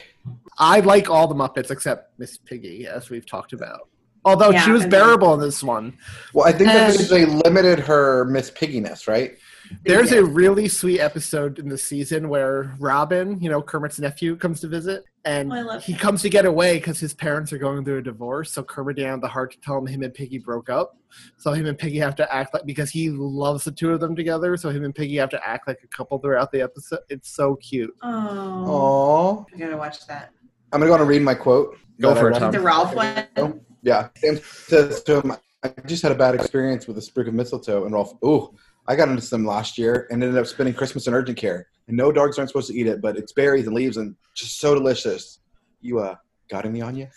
I 0.57 0.79
like 0.79 1.09
all 1.09 1.27
the 1.27 1.35
Muppets 1.35 1.71
except 1.71 2.17
Miss 2.19 2.37
Piggy, 2.37 2.87
as 2.87 3.09
we've 3.09 3.25
talked 3.25 3.53
about. 3.53 3.89
Although 4.23 4.51
Yeah, 4.51 4.61
she 4.65 4.71
was 4.71 4.81
I 4.81 4.85
mean- 4.85 4.91
bearable 4.91 5.33
in 5.35 5.39
this 5.39 5.61
one. 5.63 5.97
Well, 6.33 6.47
I 6.47 6.51
think 6.51 6.65
that's 6.71 6.95
Uh, 6.95 6.97
because 6.97 7.09
they 7.09 7.25
limited 7.25 7.79
her 7.79 8.25
Miss 8.25 8.49
Pigginess, 8.51 9.07
right? 9.07 9.37
There's 9.83 10.11
Yeah. 10.11 10.19
a 10.19 10.23
really 10.23 10.67
sweet 10.67 10.99
episode 10.99 11.59
in 11.59 11.69
the 11.69 11.77
season 11.77 12.29
where 12.29 12.75
Robin, 12.79 13.39
you 13.39 13.49
know, 13.49 13.61
Kermit's 13.61 13.99
nephew, 13.99 14.35
comes 14.35 14.59
to 14.61 14.67
visit, 14.67 15.03
and 15.25 15.51
Oh, 15.51 15.79
he 15.79 15.93
that. 15.93 16.01
comes 16.01 16.21
to 16.21 16.29
get 16.29 16.45
away 16.45 16.75
because 16.75 16.99
his 16.99 17.13
parents 17.13 17.51
are 17.51 17.57
going 17.57 17.83
through 17.83 17.97
a 17.97 18.01
divorce. 18.01 18.53
So 18.53 18.63
Kermit 18.63 18.97
didn't 18.97 19.21
the 19.21 19.27
heart 19.27 19.51
to 19.53 19.59
tell 19.59 19.77
him 19.79 19.87
him 19.87 20.03
and 20.03 20.13
Piggy 20.13 20.37
broke 20.37 20.69
up. 20.69 20.97
So 21.37 21.51
him 21.51 21.65
and 21.65 21.77
Piggy 21.77 21.97
have 21.99 22.15
to 22.17 22.33
act 22.33 22.53
like 22.53 22.65
because 22.65 22.89
he 22.91 23.09
loves 23.09 23.63
the 23.63 23.71
two 23.71 23.91
of 23.91 23.99
them 23.99 24.15
together. 24.15 24.55
So 24.57 24.69
him 24.69 24.83
and 24.83 24.93
Piggy 24.93 25.15
have 25.17 25.29
to 25.31 25.47
act 25.47 25.67
like 25.67 25.79
a 25.83 25.87
couple 25.87 26.19
throughout 26.19 26.51
the 26.51 26.61
episode. 26.61 26.99
It's 27.09 27.29
so 27.29 27.55
cute. 27.55 27.93
Oh, 28.03 29.45
Aww. 29.49 29.55
I 29.55 29.59
gotta 29.59 29.77
watch 29.77 30.05
that. 30.07 30.31
I'm 30.71 30.79
gonna 30.79 30.89
go 30.89 30.93
on 30.95 31.01
and 31.01 31.09
read 31.09 31.21
my 31.21 31.35
quote. 31.35 31.77
Go 31.99 32.13
for 32.15 32.29
it. 32.31 32.39
Tom. 32.39 32.51
The 32.51 32.59
Rolf 32.59 32.93
one. 32.93 33.25
Oh, 33.37 33.59
yeah. 33.81 34.09
Sam 34.17 34.37
says 34.43 35.01
to 35.03 35.21
him, 35.21 35.33
I 35.63 35.69
just 35.85 36.03
had 36.03 36.11
a 36.11 36.15
bad 36.15 36.35
experience 36.35 36.87
with 36.87 36.97
a 36.97 37.01
sprig 37.01 37.27
of 37.27 37.33
mistletoe. 37.33 37.85
And 37.85 37.93
Rolf, 37.93 38.13
ooh, 38.23 38.53
I 38.87 38.95
got 38.95 39.09
into 39.09 39.21
some 39.21 39.45
last 39.45 39.77
year 39.77 40.07
and 40.09 40.23
ended 40.23 40.39
up 40.39 40.47
spending 40.47 40.75
Christmas 40.75 41.07
in 41.07 41.13
urgent 41.13 41.37
care. 41.37 41.67
And 41.87 41.97
no 41.97 42.11
dogs 42.11 42.37
aren't 42.37 42.49
supposed 42.49 42.69
to 42.69 42.77
eat 42.77 42.87
it, 42.87 43.01
but 43.01 43.17
it's 43.17 43.33
berries 43.33 43.67
and 43.67 43.75
leaves 43.75 43.97
and 43.97 44.15
just 44.35 44.59
so 44.59 44.73
delicious. 44.73 45.39
You 45.81 45.99
uh 45.99 46.15
got 46.49 46.65
any 46.65 46.81
on 46.81 46.95
you? 46.95 47.07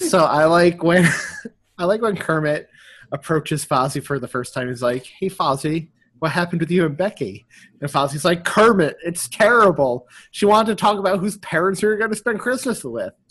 So 0.09 0.25
I 0.25 0.47
like 0.47 0.83
when 0.83 1.07
I 1.79 1.85
like 1.85 2.01
when 2.01 2.17
Kermit 2.17 2.71
approaches 3.13 3.65
Fozzie 3.65 4.03
for 4.03 4.19
the 4.19 4.27
first 4.27 4.55
time. 4.55 4.69
He's 4.69 4.83
like, 4.83 5.05
"Hey, 5.05 5.29
Fozzie, 5.29 5.89
what 6.19 6.33
happened 6.33 6.61
with 6.61 6.71
you 6.71 6.87
and 6.87 6.97
Becky?" 6.97 7.47
And 7.83 7.91
Fozzie's 7.91 8.25
like, 8.25 8.45
"Kermit, 8.45 8.97
it's 9.05 9.29
terrible. 9.29 10.09
She 10.31 10.47
wanted 10.47 10.77
to 10.77 10.81
talk 10.81 10.99
about 10.99 11.19
whose 11.19 11.37
parents 11.39 11.83
we 11.83 11.89
were 11.89 11.99
going 11.99 12.11
to 12.11 12.17
spend 12.17 12.41
Christmas 12.41 12.85
with." 12.85 13.13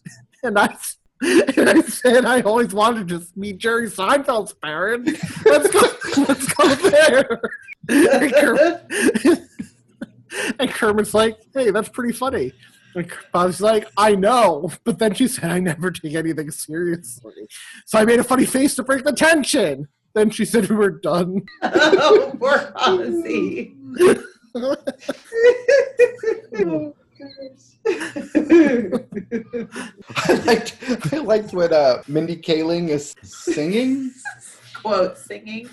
And 0.43 0.59
I, 0.59 0.77
and 1.21 1.69
I 1.69 1.81
said, 1.81 2.25
"I 2.25 2.41
always 2.41 2.73
wanted 2.73 3.07
to 3.07 3.19
just 3.19 3.35
meet 3.35 3.57
Jerry 3.57 3.89
Seinfeld's 3.89 4.53
parents. 4.53 5.11
Let's 5.45 5.69
go, 5.69 5.79
let's 6.27 6.53
go 6.53 6.75
there." 6.89 7.41
And, 7.89 8.33
Kermit, 8.33 8.83
and 10.59 10.69
Kermit's 10.69 11.13
like, 11.13 11.37
"Hey, 11.53 11.71
that's 11.71 11.89
pretty 11.89 12.13
funny." 12.13 12.53
And 12.95 13.09
Fozzie's 13.33 13.61
like, 13.61 13.87
I 13.95 14.15
know, 14.15 14.71
but 14.83 14.97
then 14.97 15.13
she 15.13 15.27
said 15.27 15.51
I 15.51 15.59
never 15.59 15.91
take 15.91 16.15
anything 16.15 16.49
seriously. 16.49 17.47
So 17.85 17.99
I 17.99 18.05
made 18.05 18.19
a 18.19 18.23
funny 18.23 18.45
face 18.45 18.73
to 18.75 18.83
break 18.83 19.03
the 19.03 19.13
tension. 19.13 19.87
Then 20.15 20.31
she 20.31 20.45
said 20.45 20.67
we 20.67 20.75
were 20.75 20.89
done. 20.89 21.45
oh, 21.61 22.35
poor 22.39 22.73
Ozzy. 22.75 23.75
I 30.25 30.33
liked 30.45 30.77
I 31.13 31.17
liked 31.17 31.53
when 31.53 31.73
uh 31.73 32.03
Mindy 32.07 32.37
Kaling 32.37 32.89
is 32.89 33.15
singing 33.23 34.11
Quote 34.73 35.17
singing. 35.17 35.69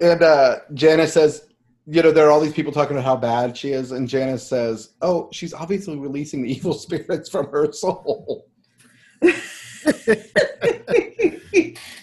and 0.00 0.22
uh 0.22 0.60
Janice 0.74 1.14
says 1.14 1.48
you 1.86 2.02
know, 2.02 2.10
there 2.12 2.26
are 2.26 2.30
all 2.30 2.40
these 2.40 2.52
people 2.54 2.72
talking 2.72 2.96
about 2.96 3.04
how 3.04 3.16
bad 3.16 3.56
she 3.56 3.72
is, 3.72 3.92
and 3.92 4.08
Janice 4.08 4.46
says, 4.46 4.94
"Oh, 5.02 5.28
she's 5.32 5.52
obviously 5.52 5.98
releasing 5.98 6.42
the 6.42 6.50
evil 6.50 6.72
spirits 6.72 7.28
from 7.28 7.50
her 7.50 7.70
soul." 7.72 8.46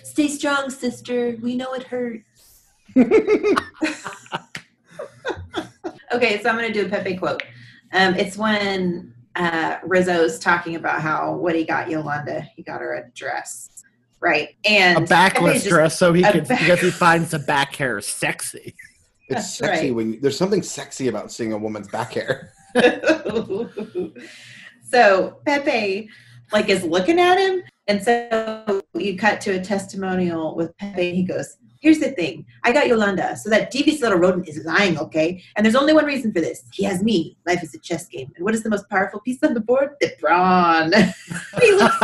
Stay 0.04 0.28
strong, 0.28 0.70
sister. 0.70 1.38
We 1.42 1.56
know 1.56 1.74
it 1.74 1.84
hurts. 1.84 2.68
okay, 6.14 6.42
so 6.42 6.50
I'm 6.50 6.58
going 6.58 6.72
to 6.72 6.74
do 6.74 6.86
a 6.86 6.90
Pepe 6.90 7.18
quote. 7.18 7.42
Um, 7.94 8.16
it's 8.16 8.38
when 8.38 9.14
uh, 9.36 9.78
Rizzo's 9.84 10.40
talking 10.40 10.76
about 10.76 11.02
how 11.02 11.36
what 11.36 11.56
he 11.56 11.64
got 11.66 11.90
Yolanda, 11.90 12.42
he 12.56 12.64
got 12.64 12.82
her 12.82 12.94
a 12.96 13.10
dress, 13.12 13.84
right? 14.20 14.50
And 14.66 15.04
A 15.04 15.08
backless 15.08 15.56
just- 15.64 15.68
dress, 15.70 15.98
so 15.98 16.14
he 16.14 16.24
a 16.24 16.32
could 16.32 16.48
back- 16.48 16.60
because 16.60 16.80
he 16.82 16.92
finds 16.92 17.32
the 17.32 17.40
back 17.40 17.76
hair 17.76 18.00
sexy. 18.02 18.76
It's 19.30 19.44
That's 19.44 19.54
sexy 19.54 19.86
right. 19.88 19.96
when 19.96 20.20
there's 20.20 20.38
something 20.38 20.62
sexy 20.62 21.08
about 21.08 21.32
seeing 21.32 21.54
a 21.54 21.58
woman's 21.58 21.88
back 21.88 22.12
hair. 22.16 22.52
so 24.92 25.40
Pepe 25.46 26.10
like 26.52 26.68
is 26.68 26.84
looking 26.84 27.18
at 27.18 27.38
him, 27.38 27.64
and 27.88 28.04
so 28.04 28.82
you 28.94 29.18
cut 29.18 29.40
to 29.42 29.52
a 29.52 29.62
testimonial 29.64 30.54
with 30.56 30.76
Pepe. 30.78 31.16
He 31.16 31.24
goes, 31.24 31.56
"Here's 31.82 32.00
the 32.00 32.12
thing: 32.12 32.46
I 32.64 32.72
got 32.72 32.88
Yolanda, 32.88 33.36
so 33.36 33.50
that 33.50 33.70
devious 33.70 34.02
little 34.02 34.18
rodent 34.18 34.48
is 34.48 34.64
lying, 34.66 34.98
okay? 34.98 35.44
And 35.56 35.66
there's 35.66 35.76
only 35.76 35.94
one 35.94 36.06
reason 36.06 36.32
for 36.32 36.40
this: 36.40 36.64
he 36.72 36.84
has 36.86 37.04
me. 37.04 37.38
Life 37.46 37.62
is 37.64 37.76
a 37.76 37.80
chess 37.80 38.08
game, 38.08 38.32
and 38.36 38.46
what 38.46 38.56
is 38.56 38.64
the 38.64 38.70
most 38.70 38.90
powerful 38.90 39.20
piece 39.20 39.44
on 39.44 39.54
the 39.54 39.60
board? 39.60 39.96
The 40.00 40.14
brawn. 40.20 40.94
he 41.62 41.72
looks 41.74 41.98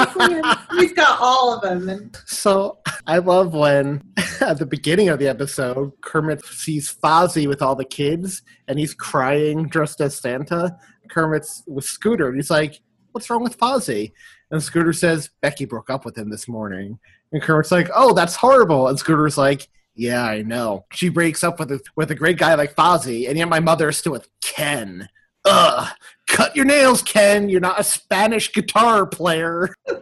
He's 0.80 0.94
got 0.94 1.20
all 1.22 1.56
of 1.56 1.62
them, 1.62 1.88
and 1.90 2.18
So 2.26 2.80
I 3.08 3.20
love 3.20 3.54
when 3.54 4.04
at 4.42 4.60
the 4.60 4.66
beginning 4.66 5.10
of 5.10 5.20
the 5.20 5.28
episode, 5.28 5.94
Kermit 6.02 6.44
sees 6.46 6.94
Fozzie 6.94 7.48
with 7.48 7.62
all 7.62 7.76
the 7.76 7.86
kids 7.86 8.42
and 8.68 8.78
he's 8.78 8.94
crying 8.94 9.68
dressed 9.68 10.02
as 10.02 10.18
Santa. 10.18 10.78
Kermit's 11.10 11.64
with 11.68 11.86
Scooter 11.86 12.28
and 12.28 12.36
he's 12.36 12.50
like, 12.50 12.82
What's 13.12 13.30
wrong 13.30 13.44
with 13.44 13.58
Fozzie? 13.58 14.12
And 14.52 14.62
Scooter 14.62 14.94
says, 14.94 15.30
Becky 15.42 15.66
broke 15.66 15.90
up 15.90 16.06
with 16.06 16.18
him 16.18 16.30
this 16.30 16.48
morning. 16.48 17.00
And 17.32 17.42
Kermit's 17.42 17.72
like, 17.72 17.90
Oh, 17.94 18.14
that's 18.14 18.36
horrible. 18.36 18.88
And 18.88 18.98
Scooter's 18.98 19.38
like, 19.38 19.68
Yeah, 19.96 20.24
I 20.24 20.42
know. 20.42 20.86
She 20.92 21.10
breaks 21.10 21.44
up 21.44 21.60
with 21.60 21.72
a, 21.72 21.82
with 21.96 22.12
a 22.12 22.16
great 22.16 22.38
guy 22.38 22.56
like 22.56 22.76
Fozzie, 22.76 23.28
and 23.28 23.38
yet 23.38 23.50
my 23.50 23.60
mother 23.60 23.90
is 23.90 23.98
still 23.98 24.14
with 24.14 24.30
Ken. 24.42 25.10
Ugh. 25.46 25.88
Cut 26.28 26.56
your 26.56 26.66
nails, 26.66 27.02
Ken. 27.02 27.50
You're 27.50 27.62
not 27.62 27.80
a 27.80 27.84
Spanish 27.84 28.52
guitar 28.54 29.06
player. 29.06 29.74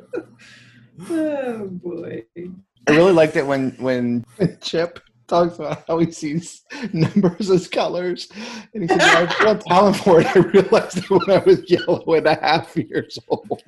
Oh 1.09 1.67
boy. 1.67 2.23
I 2.87 2.91
really 2.91 3.11
liked 3.11 3.35
it 3.35 3.45
when 3.45 3.71
when 3.71 4.25
Chip 4.61 4.99
talks 5.27 5.55
about 5.55 5.83
how 5.87 5.97
he 5.97 6.11
sees 6.11 6.63
numbers 6.93 7.49
as 7.49 7.67
colors, 7.67 8.29
and 8.73 8.83
he 8.83 8.87
says, 8.87 9.01
"I 9.01 9.25
have 9.25 9.39
real 9.41 9.57
talent 9.57 9.97
for 9.97 10.21
it." 10.21 10.27
I 10.35 10.39
realized 10.39 10.97
it 10.99 11.09
when 11.09 11.29
I 11.29 11.43
was 11.43 11.69
yellow 11.69 12.13
and 12.13 12.27
a 12.27 12.35
half 12.35 12.75
years 12.77 13.17
old. 13.27 13.61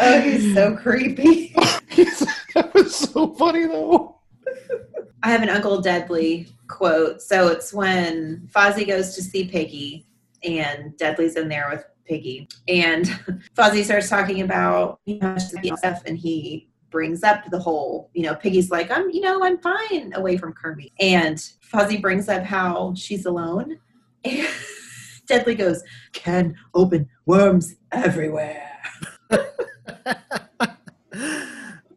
Oh, 0.00 0.20
he's 0.20 0.54
so 0.54 0.76
creepy. 0.76 1.48
that 2.54 2.70
was 2.74 2.94
so 2.94 3.34
funny 3.34 3.66
though. 3.66 4.20
I 5.22 5.30
have 5.30 5.42
an 5.42 5.48
Uncle 5.48 5.80
Deadly 5.80 6.46
quote. 6.68 7.20
So 7.20 7.48
it's 7.48 7.72
when 7.72 8.48
Fozzie 8.54 8.86
goes 8.86 9.14
to 9.16 9.22
see 9.22 9.48
Piggy, 9.48 10.06
and 10.44 10.96
Deadly's 10.96 11.36
in 11.36 11.48
there 11.48 11.68
with 11.70 11.84
Piggy, 12.04 12.48
and 12.68 13.06
Fozzie 13.56 13.84
starts 13.84 14.08
talking 14.08 14.42
about 14.42 15.00
you 15.04 15.18
know 15.18 15.36
stuff, 15.38 16.02
and 16.06 16.16
he 16.16 16.68
brings 16.90 17.22
up 17.22 17.44
the 17.50 17.58
whole, 17.58 18.08
you 18.14 18.22
know, 18.22 18.34
Piggy's 18.34 18.70
like, 18.70 18.90
I'm, 18.90 19.10
you 19.10 19.20
know, 19.20 19.44
I'm 19.44 19.58
fine 19.58 20.12
away 20.14 20.38
from 20.38 20.52
Kermit, 20.52 20.90
and 21.00 21.36
Fozzie 21.36 22.00
brings 22.00 22.28
up 22.28 22.44
how 22.44 22.94
she's 22.94 23.26
alone, 23.26 23.78
and 24.24 24.48
Deadly 25.28 25.54
goes, 25.54 25.82
"Can 26.12 26.56
open 26.74 27.08
worms 27.26 27.74
everywhere." 27.92 28.70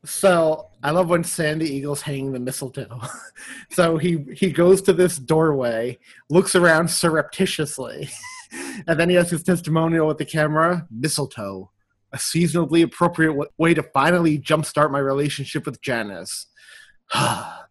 So 0.03 0.67
I 0.83 0.91
love 0.91 1.09
when 1.09 1.23
Sam 1.23 1.59
the 1.59 1.65
Eagle's 1.65 2.01
hanging 2.01 2.33
the 2.33 2.39
mistletoe. 2.39 3.01
so 3.71 3.97
he 3.97 4.25
he 4.33 4.51
goes 4.51 4.81
to 4.83 4.93
this 4.93 5.17
doorway, 5.17 5.99
looks 6.29 6.53
around 6.53 6.89
surreptitiously, 6.89 8.09
and 8.87 8.99
then 8.99 9.09
he 9.09 9.15
has 9.15 9.29
his 9.29 9.43
testimonial 9.43 10.07
with 10.07 10.17
the 10.17 10.25
camera. 10.25 10.87
Mistletoe, 10.91 11.71
a 12.11 12.19
seasonably 12.19 12.81
appropriate 12.81 13.29
w- 13.29 13.49
way 13.57 13.73
to 13.73 13.83
finally 13.83 14.37
jumpstart 14.37 14.91
my 14.91 14.99
relationship 14.99 15.65
with 15.65 15.81
Janice. 15.81 16.47
Ah, 17.13 17.65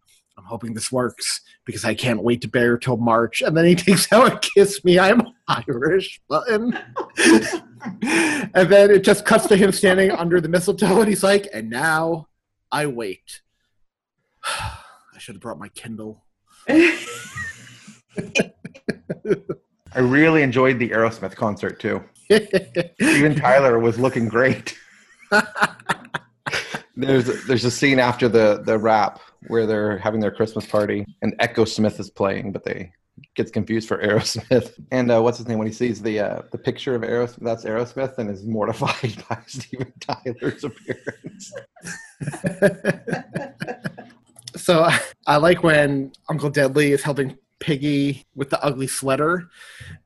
Hoping 0.50 0.74
this 0.74 0.90
works 0.90 1.42
because 1.64 1.84
I 1.84 1.94
can't 1.94 2.24
wait 2.24 2.40
to 2.40 2.48
bear 2.48 2.76
till 2.76 2.96
March. 2.96 3.40
And 3.40 3.56
then 3.56 3.66
he 3.66 3.74
takes 3.76 4.12
out 4.12 4.32
a 4.32 4.36
"Kiss 4.40 4.84
Me, 4.84 4.98
I'm 4.98 5.22
Irish" 5.46 6.20
button, 6.28 6.76
and 8.02 8.68
then 8.68 8.90
it 8.90 9.04
just 9.04 9.24
cuts 9.24 9.46
to 9.46 9.56
him 9.56 9.70
standing 9.70 10.10
under 10.10 10.40
the 10.40 10.48
mistletoe, 10.48 10.98
and 10.98 11.08
he's 11.08 11.22
like, 11.22 11.46
"And 11.52 11.70
now 11.70 12.26
I 12.72 12.86
wait." 12.86 13.42
I 14.44 15.18
should 15.18 15.36
have 15.36 15.42
brought 15.42 15.60
my 15.60 15.68
Kindle. 15.68 16.24
I 16.68 16.98
really 19.98 20.42
enjoyed 20.42 20.80
the 20.80 20.90
Aerosmith 20.90 21.36
concert 21.36 21.78
too. 21.78 22.02
Steven 22.28 23.36
Tyler 23.36 23.78
was 23.78 24.00
looking 24.00 24.28
great. 24.28 24.76
there's 26.96 27.46
there's 27.46 27.64
a 27.64 27.70
scene 27.70 28.00
after 28.00 28.28
the 28.28 28.62
the 28.64 28.76
rap 28.76 29.20
where 29.48 29.66
they're 29.66 29.98
having 29.98 30.20
their 30.20 30.30
Christmas 30.30 30.66
party 30.66 31.04
and 31.22 31.38
Echosmith 31.38 31.98
is 31.98 32.10
playing, 32.10 32.52
but 32.52 32.64
they 32.64 32.92
gets 33.34 33.50
confused 33.50 33.88
for 33.88 33.98
Aerosmith. 34.02 34.72
And 34.90 35.10
uh, 35.10 35.22
what's 35.22 35.38
his 35.38 35.48
name 35.48 35.58
when 35.58 35.66
he 35.66 35.72
sees 35.72 36.02
the 36.02 36.20
uh, 36.20 36.42
the 36.52 36.58
picture 36.58 36.94
of 36.94 37.02
Aerosmith? 37.02 37.44
That's 37.44 37.64
Aerosmith, 37.64 38.18
and 38.18 38.30
is 38.30 38.44
mortified 38.44 39.24
by 39.28 39.38
Steven 39.46 39.92
Tyler's 40.00 40.64
appearance. 40.64 41.52
so 44.56 44.88
I, 45.26 45.36
like 45.36 45.62
when 45.62 46.12
Uncle 46.28 46.50
Deadly 46.50 46.92
is 46.92 47.02
helping 47.02 47.36
Piggy 47.60 48.24
with 48.34 48.50
the 48.50 48.62
ugly 48.64 48.86
sweater, 48.86 49.50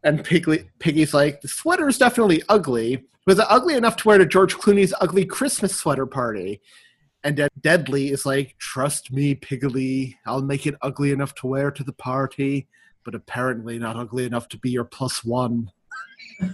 and 0.03 0.25
Piggy, 0.25 0.69
Piggy's 0.79 1.15
like, 1.15 1.41
"The 1.41 1.49
sweater 1.49 1.89
is 1.89 1.99
definitely 1.99 2.43
ugly. 2.49 3.05
Was 3.27 3.39
it 3.39 3.47
ugly 3.49 3.75
enough 3.75 3.97
to 3.97 4.09
wear 4.09 4.19
to 4.19 4.27
George 4.27 4.55
Clooney's 4.57 4.93
ugly 5.01 5.25
Christmas 5.25 5.75
sweater 5.75 6.07
party?" 6.07 6.61
And 7.25 7.37
Dead- 7.37 7.51
Deadly 7.61 8.11
is 8.11 8.27
like, 8.27 8.55
"Trust 8.59 9.11
me, 9.11 9.35
Piggly, 9.35 10.17
I'll 10.27 10.43
make 10.43 10.67
it 10.67 10.75
ugly 10.83 11.11
enough 11.11 11.35
to 11.37 11.47
wear 11.47 11.71
to 11.71 11.83
the 11.83 11.93
party, 11.93 12.69
but 13.03 13.15
apparently 13.15 13.79
not 13.79 13.97
ugly 13.97 14.27
enough 14.27 14.49
to 14.51 14.59
be 14.59 14.71
your 14.71 14.89
one." 15.25 15.71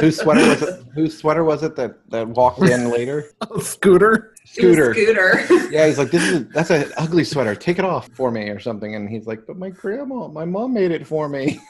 Whose 0.00 0.18
sweater 0.20 0.48
was 0.48 0.62
it? 0.62 0.84
Whose 0.94 1.18
sweater 1.18 1.42
was 1.44 1.62
it 1.64 1.74
that, 1.76 2.08
that 2.10 2.28
walked 2.28 2.62
in 2.62 2.90
later? 2.98 3.32
Scooter. 3.60 4.34
Scooter. 4.44 4.94
Scooter. 4.94 5.44
Yeah, 5.70 5.86
he's 5.86 5.98
like, 5.98 6.10
this 6.10 6.22
is 6.22 6.48
that's 6.48 6.70
an 6.70 6.90
ugly 6.96 7.24
sweater. 7.24 7.54
Take 7.54 7.78
it 7.78 7.84
off 7.84 8.08
for 8.14 8.30
me 8.30 8.48
or 8.48 8.58
something. 8.60 8.94
And 8.94 9.08
he's 9.08 9.26
like, 9.26 9.44
but 9.46 9.58
my 9.58 9.70
grandma, 9.70 10.28
my 10.28 10.44
mom 10.44 10.72
made 10.72 10.92
it 10.92 11.06
for 11.06 11.28
me. 11.28 11.60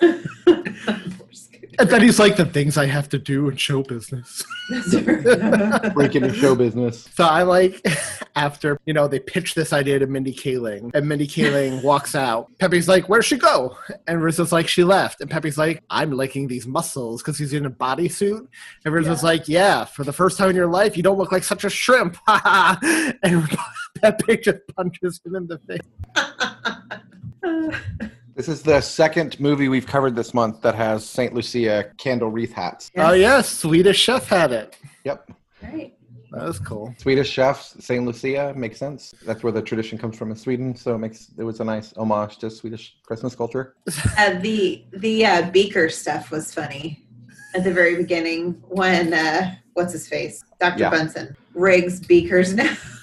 And 1.78 1.88
then 1.90 2.02
he's 2.02 2.18
like, 2.18 2.36
"The 2.36 2.44
things 2.44 2.76
I 2.76 2.86
have 2.86 3.08
to 3.10 3.18
do 3.18 3.48
in 3.48 3.56
show 3.56 3.82
business." 3.84 4.44
Break 5.94 6.16
into 6.16 6.34
show 6.34 6.56
business. 6.56 7.08
So 7.14 7.24
I 7.24 7.44
like 7.44 7.80
after 8.36 8.78
you 8.84 8.92
know 8.92 9.06
they 9.06 9.20
pitch 9.20 9.54
this 9.54 9.72
idea 9.72 10.00
to 10.00 10.06
Mindy 10.08 10.34
Kaling, 10.34 10.90
and 10.94 11.08
Mindy 11.08 11.28
Kaling 11.28 11.82
walks 11.84 12.16
out. 12.16 12.50
Pepe's 12.58 12.88
like, 12.88 13.08
"Where'd 13.08 13.24
she 13.24 13.36
go?" 13.36 13.76
And 14.08 14.22
Rizzo's 14.22 14.50
like, 14.50 14.66
"She 14.66 14.82
left." 14.82 15.20
And 15.20 15.30
Pepe's 15.30 15.56
like, 15.56 15.82
"I'm 15.88 16.10
liking 16.10 16.48
these 16.48 16.66
muscles 16.66 17.22
because 17.22 17.38
he's 17.38 17.52
in 17.52 17.66
a 17.66 17.70
bodysuit." 17.70 18.46
And 18.84 18.94
Rizzo's 18.94 19.22
like, 19.22 19.46
"Yeah, 19.46 19.84
for 19.84 20.02
the 20.02 20.12
first 20.12 20.36
time 20.36 20.50
in 20.50 20.56
your 20.56 20.66
life, 20.66 20.96
you 20.96 21.04
don't 21.04 21.18
look 21.18 21.30
like 21.30 21.44
such 21.44 21.64
a 21.64 21.70
shrimp." 21.70 22.16
and 22.26 23.48
Pepe 24.00 24.38
just 24.38 24.58
punches 24.74 25.20
him 25.24 25.36
in 25.36 25.46
the 25.46 25.58
face. 25.68 25.80
This 28.38 28.46
is 28.46 28.62
the 28.62 28.80
second 28.80 29.40
movie 29.40 29.68
we've 29.68 29.84
covered 29.84 30.14
this 30.14 30.32
month 30.32 30.62
that 30.62 30.76
has 30.76 31.04
St. 31.04 31.34
Lucia 31.34 31.90
candle 31.98 32.30
wreath 32.30 32.52
hats. 32.52 32.88
Oh 32.96 33.10
yes, 33.10 33.48
Swedish 33.48 33.98
Chef 33.98 34.28
had 34.28 34.52
it. 34.52 34.76
Yep. 35.02 35.32
Right. 35.60 35.92
That 36.30 36.44
was 36.44 36.60
cool. 36.60 36.94
Swedish 36.98 37.28
chefs, 37.28 37.74
St. 37.84 38.04
Lucia 38.04 38.54
makes 38.54 38.78
sense. 38.78 39.12
That's 39.26 39.42
where 39.42 39.50
the 39.50 39.60
tradition 39.60 39.98
comes 39.98 40.16
from 40.16 40.30
in 40.30 40.36
Sweden, 40.36 40.76
so 40.76 40.94
it 40.94 40.98
makes 40.98 41.32
it 41.36 41.42
was 41.42 41.58
a 41.58 41.64
nice 41.64 41.92
homage 41.94 42.38
to 42.38 42.48
Swedish 42.48 42.98
Christmas 43.04 43.34
culture. 43.34 43.74
Uh, 44.16 44.38
the 44.38 44.84
the 44.92 45.26
uh, 45.26 45.50
beaker 45.50 45.88
stuff 45.88 46.30
was 46.30 46.54
funny 46.54 47.04
at 47.56 47.64
the 47.64 47.72
very 47.72 47.96
beginning 47.96 48.62
when 48.68 49.14
uh, 49.14 49.52
what's 49.72 49.92
his 49.92 50.06
face, 50.06 50.44
Dr. 50.60 50.78
Yeah. 50.78 50.90
Bunsen 50.90 51.36
rigs 51.54 51.98
beakers 51.98 52.54
now 52.54 52.76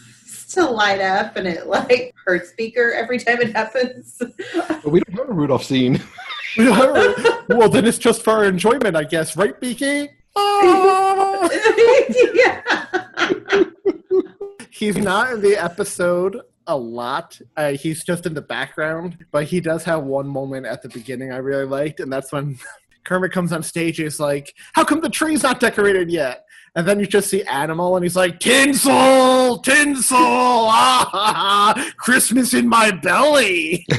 to 0.56 0.66
light 0.66 1.02
up, 1.02 1.36
and 1.36 1.48
it 1.48 1.68
like 1.68 2.14
hurts 2.26 2.54
beaker 2.58 2.94
every 2.94 3.20
time 3.20 3.42
it 3.42 3.56
happens. 3.56 4.18
But 4.20 4.86
we 4.86 5.00
don't 5.02 5.18
have 5.18 5.30
a 5.30 5.34
Rudolph 5.34 5.64
scene. 5.64 6.02
well, 6.58 7.70
then 7.70 7.86
it's 7.86 7.98
just 7.98 8.24
for 8.24 8.32
our 8.32 8.46
enjoyment, 8.46 8.96
I 8.96 9.04
guess, 9.04 9.36
right, 9.36 9.60
Beaky? 9.60 10.10
Oh! 10.36 11.50
yeah. 12.34 13.64
He's 14.70 14.98
not 14.98 15.34
in 15.34 15.42
the 15.42 15.56
episode 15.62 16.42
a 16.68 16.78
lot. 16.78 17.40
Uh, 17.56 17.72
he's 17.72 18.04
just 18.04 18.26
in 18.26 18.34
the 18.34 18.42
background, 18.42 19.26
but 19.32 19.46
he 19.46 19.60
does 19.60 19.84
have 19.84 20.04
one 20.04 20.28
moment 20.28 20.66
at 20.66 20.82
the 20.82 20.90
beginning 20.90 21.32
I 21.32 21.38
really 21.38 21.66
liked, 21.66 22.00
and 22.00 22.12
that's 22.12 22.32
when 22.32 22.58
Kermit 23.04 23.32
comes 23.32 23.54
on 23.54 23.64
stage 23.64 24.00
and 24.00 24.08
is 24.08 24.20
like, 24.20 24.54
How 24.74 24.84
come 24.84 25.02
the 25.02 25.10
tree's 25.10 25.44
not 25.44 25.60
decorated 25.60 26.10
yet? 26.10 26.46
And 26.78 26.86
then 26.86 27.00
you 27.00 27.06
just 27.06 27.30
see 27.30 27.42
Animal, 27.44 27.96
and 27.96 28.04
he's 28.04 28.18
like, 28.18 28.40
Tinsel! 28.40 29.60
Tinsel! 29.60 30.18
Ah, 30.78 31.10
ha, 31.12 31.34
ha, 31.34 31.92
Christmas 31.98 32.54
in 32.54 32.68
my 32.68 32.92
belly! 32.92 33.86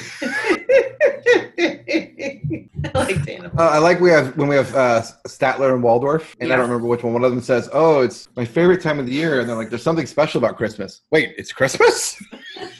I 2.85 2.91
like 2.95 3.25
Dana. 3.25 3.51
Uh, 3.57 3.63
I 3.63 3.79
like 3.79 4.01
we 4.01 4.11
have 4.11 4.37
when 4.37 4.49
we 4.49 4.57
have 4.57 4.75
uh, 4.75 5.03
Statler 5.27 5.73
and 5.75 5.83
Waldorf, 5.83 6.37
and 6.41 6.53
I 6.53 6.57
don't 6.57 6.67
remember 6.69 6.87
which 6.87 7.03
one. 7.03 7.13
One 7.13 7.25
of 7.25 7.31
them 7.31 7.41
says, 7.41 7.69
"Oh, 7.73 8.03
it's 8.03 8.29
my 8.37 8.45
favorite 8.45 8.83
time 8.83 8.99
of 8.99 9.07
the 9.07 9.13
year," 9.13 9.41
and 9.41 9.49
they're 9.49 9.57
like, 9.57 9.71
"There's 9.71 9.83
something 9.83 10.07
special 10.07 10.39
about 10.39 10.57
Christmas." 10.57 11.03
Wait, 11.11 11.35
it's 11.39 11.53
Christmas? 11.53 12.21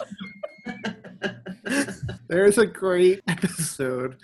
There's 2.37 2.59
a 2.59 2.67
great 2.67 3.23
episode 3.29 4.19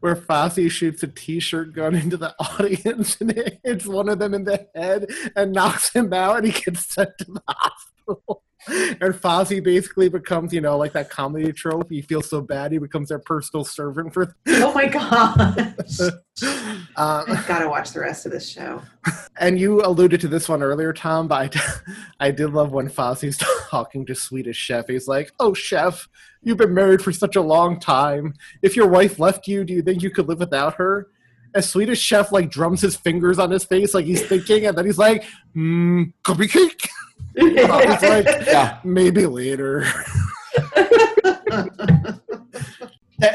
where 0.00 0.16
Fozzie 0.16 0.70
shoots 0.70 1.02
a 1.02 1.06
t-shirt 1.06 1.74
gun 1.74 1.94
into 1.94 2.16
the 2.16 2.34
audience 2.58 3.20
and 3.20 3.30
it 3.30 3.60
hits 3.62 3.84
one 3.84 4.08
of 4.08 4.18
them 4.18 4.32
in 4.32 4.44
the 4.44 4.66
head 4.74 5.10
and 5.36 5.52
knocks 5.52 5.92
him 5.92 6.14
out 6.14 6.38
and 6.38 6.46
he 6.46 6.62
gets 6.62 6.86
sent 6.86 7.10
to 7.18 7.26
the 7.26 7.42
hospital. 7.46 8.42
And 9.00 9.14
Fozzie 9.14 9.62
basically 9.62 10.08
becomes, 10.08 10.52
you 10.52 10.60
know, 10.60 10.76
like 10.76 10.92
that 10.92 11.08
comedy 11.08 11.52
trope. 11.52 11.90
He 11.90 12.02
feels 12.02 12.28
so 12.28 12.40
bad 12.40 12.72
he 12.72 12.78
becomes 12.78 13.08
their 13.08 13.18
personal 13.18 13.64
servant 13.64 14.12
for. 14.12 14.34
Oh 14.48 14.72
my 14.74 14.86
gosh. 14.86 16.00
Um, 16.00 16.10
I've 16.96 17.46
got 17.46 17.60
to 17.60 17.68
watch 17.68 17.92
the 17.92 18.00
rest 18.00 18.26
of 18.26 18.32
this 18.32 18.48
show. 18.48 18.82
and 19.40 19.58
you 19.58 19.82
alluded 19.84 20.20
to 20.22 20.28
this 20.28 20.48
one 20.48 20.62
earlier, 20.62 20.92
Tom, 20.92 21.28
but 21.28 21.56
I, 21.56 21.62
I 22.20 22.30
did 22.30 22.50
love 22.50 22.72
when 22.72 22.88
Fozzie's 22.88 23.38
talking 23.70 24.04
to 24.06 24.14
Swedish 24.14 24.56
Chef. 24.56 24.88
He's 24.88 25.08
like, 25.08 25.32
"Oh, 25.38 25.54
Chef, 25.54 26.08
you've 26.42 26.58
been 26.58 26.74
married 26.74 27.02
for 27.02 27.12
such 27.12 27.36
a 27.36 27.42
long 27.42 27.78
time. 27.78 28.34
If 28.62 28.76
your 28.76 28.88
wife 28.88 29.18
left 29.18 29.46
you, 29.46 29.64
do 29.64 29.72
you 29.74 29.82
think 29.82 30.02
you 30.02 30.10
could 30.10 30.28
live 30.28 30.40
without 30.40 30.74
her?" 30.74 31.08
a 31.54 31.62
Swedish 31.62 31.98
chef 31.98 32.30
like 32.30 32.50
drums 32.50 32.82
his 32.82 32.94
fingers 32.94 33.38
on 33.38 33.50
his 33.50 33.64
face 33.64 33.94
like 33.94 34.04
he's 34.04 34.24
thinking, 34.26 34.66
and 34.66 34.76
then 34.76 34.84
he's 34.84 34.98
like, 34.98 35.24
mm, 35.56 36.12
cupcake. 36.22 36.88
Like, 37.38 38.26
Yeah. 38.46 38.78
maybe 38.84 39.26
later. 39.26 39.84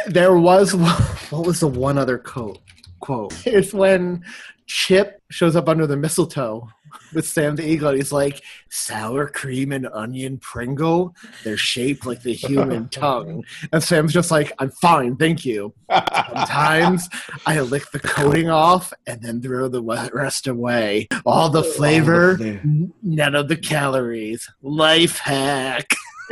There 0.07 0.37
was 0.37 0.73
what 1.29 1.45
was 1.45 1.59
the 1.59 1.67
one 1.67 1.97
other 1.97 2.17
quote? 2.17 2.59
Quote. 2.99 3.33
It's 3.45 3.73
when 3.73 4.23
Chip 4.65 5.21
shows 5.29 5.55
up 5.55 5.67
under 5.67 5.85
the 5.85 5.97
mistletoe 5.97 6.69
with 7.13 7.27
Sam 7.27 7.55
the 7.55 7.67
Eagle. 7.67 7.93
He's 7.93 8.11
like, 8.11 8.41
sour 8.69 9.27
cream 9.27 9.71
and 9.71 9.87
onion 9.93 10.37
Pringle. 10.37 11.15
They're 11.43 11.57
shaped 11.57 12.05
like 12.05 12.21
the 12.23 12.33
human 12.33 12.89
tongue. 12.89 13.43
And 13.71 13.83
Sam's 13.83 14.13
just 14.13 14.31
like, 14.31 14.51
I'm 14.59 14.71
fine, 14.71 15.15
thank 15.15 15.45
you. 15.45 15.73
Sometimes 15.89 17.09
I 17.45 17.59
lick 17.61 17.91
the 17.91 17.99
coating 17.99 18.49
off 18.49 18.93
and 19.07 19.21
then 19.21 19.41
throw 19.41 19.67
the 19.67 19.83
rest 20.13 20.47
away. 20.47 21.07
All 21.25 21.49
the 21.49 21.63
flavor, 21.63 22.37
flavor. 22.37 22.59
n- 22.63 22.93
none 23.01 23.35
of 23.35 23.47
the 23.47 23.57
calories. 23.57 24.49
Life 24.61 25.17
hack. 25.19 25.87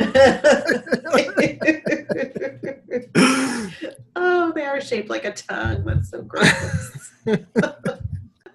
oh, 4.16 4.52
they 4.54 4.64
are 4.64 4.80
shaped 4.80 5.10
like 5.10 5.24
a 5.24 5.32
tongue. 5.32 5.84
That's 5.84 6.10
so 6.10 6.22
gross. 6.22 7.12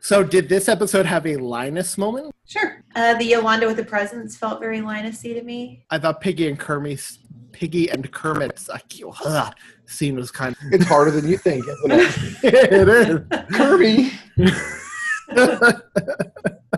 So, 0.07 0.23
did 0.23 0.47
this 0.47 0.69
episode 0.69 1.05
have 1.05 1.27
a 1.27 1.35
Linus 1.35 1.97
moment? 1.97 2.33
sure. 2.45 2.81
Uh, 2.95 3.15
the 3.15 3.25
Yolanda 3.25 3.67
with 3.67 3.75
the 3.75 3.83
presents 3.83 4.37
felt 4.37 4.61
very 4.61 4.79
Linus-y 4.79 5.33
to 5.33 5.43
me. 5.43 5.83
I 5.89 5.99
thought 5.99 6.21
Piggy 6.21 6.47
and 6.47 6.57
Kermit's 6.57 7.19
Piggy 7.51 7.89
and 7.89 8.09
Kermit's 8.09 8.69
uh, 8.69 8.77
ugh, 9.25 9.53
scene 9.85 10.15
was 10.15 10.31
kind 10.31 10.55
of. 10.55 10.61
It's 10.71 10.85
harder 10.85 11.11
than 11.11 11.27
you 11.27 11.37
think, 11.37 11.65
isn't 11.67 11.91
it? 11.91 12.17
it 12.71 12.87
is. 12.87 13.19
Kirby. 13.51 14.13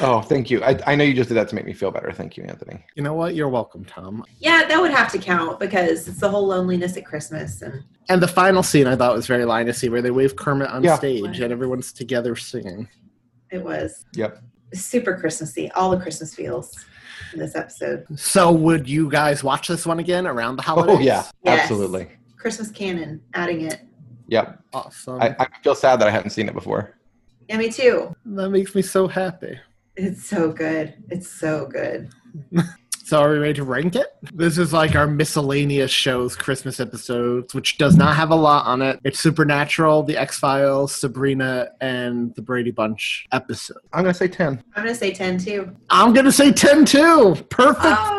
Oh, 0.00 0.20
thank 0.20 0.50
you. 0.50 0.62
I, 0.62 0.78
I 0.86 0.94
know 0.94 1.04
you 1.04 1.14
just 1.14 1.28
did 1.28 1.34
that 1.36 1.48
to 1.48 1.54
make 1.54 1.64
me 1.66 1.72
feel 1.72 1.90
better. 1.90 2.12
Thank 2.12 2.36
you, 2.36 2.44
Anthony. 2.44 2.84
You 2.96 3.02
know 3.02 3.14
what? 3.14 3.34
You're 3.34 3.48
welcome, 3.48 3.84
Tom. 3.84 4.24
Yeah, 4.38 4.64
that 4.68 4.80
would 4.80 4.90
have 4.90 5.10
to 5.12 5.18
count 5.18 5.58
because 5.60 6.06
it's 6.08 6.20
the 6.20 6.28
whole 6.28 6.46
loneliness 6.46 6.96
at 6.96 7.04
Christmas 7.06 7.62
and 7.62 7.82
And 8.08 8.22
the 8.22 8.28
final 8.28 8.62
scene 8.62 8.86
I 8.86 8.96
thought 8.96 9.14
was 9.14 9.26
very 9.26 9.44
Linusy, 9.44 9.90
where 9.90 10.02
they 10.02 10.10
wave 10.10 10.36
Kermit 10.36 10.68
on 10.70 10.82
Yeah. 10.84 10.96
stage 10.96 11.40
and 11.40 11.52
everyone's 11.52 11.92
together 11.92 12.36
singing. 12.36 12.88
it 13.50 13.62
was 13.62 14.04
Yep. 14.14 14.42
super 14.74 15.16
Christmassy. 15.16 15.70
All 15.72 15.90
the 15.90 15.98
Christmas 16.00 16.34
feels 16.34 16.84
in 17.32 17.38
this 17.38 17.54
episode. 17.54 18.04
So, 18.18 18.50
would 18.52 18.88
you 18.88 19.08
guys 19.08 19.44
watch 19.44 19.68
this 19.68 19.86
one 19.86 20.00
again 20.00 20.26
around 20.26 20.56
the 20.56 20.62
oh, 20.62 20.74
holidays? 20.74 20.96
Oh 20.96 21.00
yeah, 21.00 21.22
Yes. 21.44 21.60
absolutely. 21.62 22.08
Christmas 22.36 22.70
canon, 22.70 23.22
adding 23.34 23.62
it. 23.62 23.80
Yep. 24.28 24.60
Awesome. 24.72 25.22
I, 25.22 25.36
I 25.38 25.46
feel 25.62 25.74
sad 25.76 26.00
that 26.00 26.08
I 26.08 26.10
hadn't 26.10 26.30
seen 26.30 26.48
it 26.48 26.54
before. 26.54 26.95
Yeah, 27.48 27.58
me 27.58 27.70
too. 27.70 28.14
that 28.24 28.50
makes 28.50 28.74
me 28.74 28.82
so 28.82 29.06
happy. 29.08 29.58
It's 29.96 30.24
so 30.26 30.52
good. 30.52 30.94
It's 31.10 31.28
so 31.28 31.66
good. 31.66 32.10
So, 33.06 33.20
are 33.20 33.30
we 33.30 33.38
ready 33.38 33.54
to 33.54 33.62
rank 33.62 33.94
it? 33.94 34.08
This 34.34 34.58
is 34.58 34.72
like 34.72 34.96
our 34.96 35.06
miscellaneous 35.06 35.92
shows 35.92 36.34
Christmas 36.34 36.80
episodes, 36.80 37.54
which 37.54 37.78
does 37.78 37.94
not 37.94 38.16
have 38.16 38.30
a 38.30 38.34
lot 38.34 38.66
on 38.66 38.82
it. 38.82 38.98
It's 39.04 39.20
Supernatural, 39.20 40.02
The 40.02 40.16
X 40.16 40.40
Files, 40.40 40.92
Sabrina, 40.92 41.68
and 41.80 42.34
The 42.34 42.42
Brady 42.42 42.72
Bunch 42.72 43.28
episode. 43.30 43.76
I'm 43.92 44.02
gonna 44.02 44.12
say 44.12 44.26
ten. 44.26 44.60
I'm 44.74 44.82
gonna 44.82 44.92
say 44.96 45.14
ten 45.14 45.38
too. 45.38 45.70
I'm 45.88 46.14
going 46.14 46.24
to 46.24 46.32
say 46.32 46.50
10 46.50 46.84
too. 46.84 47.36
Perfect 47.48 47.84
Oh. 47.86 48.18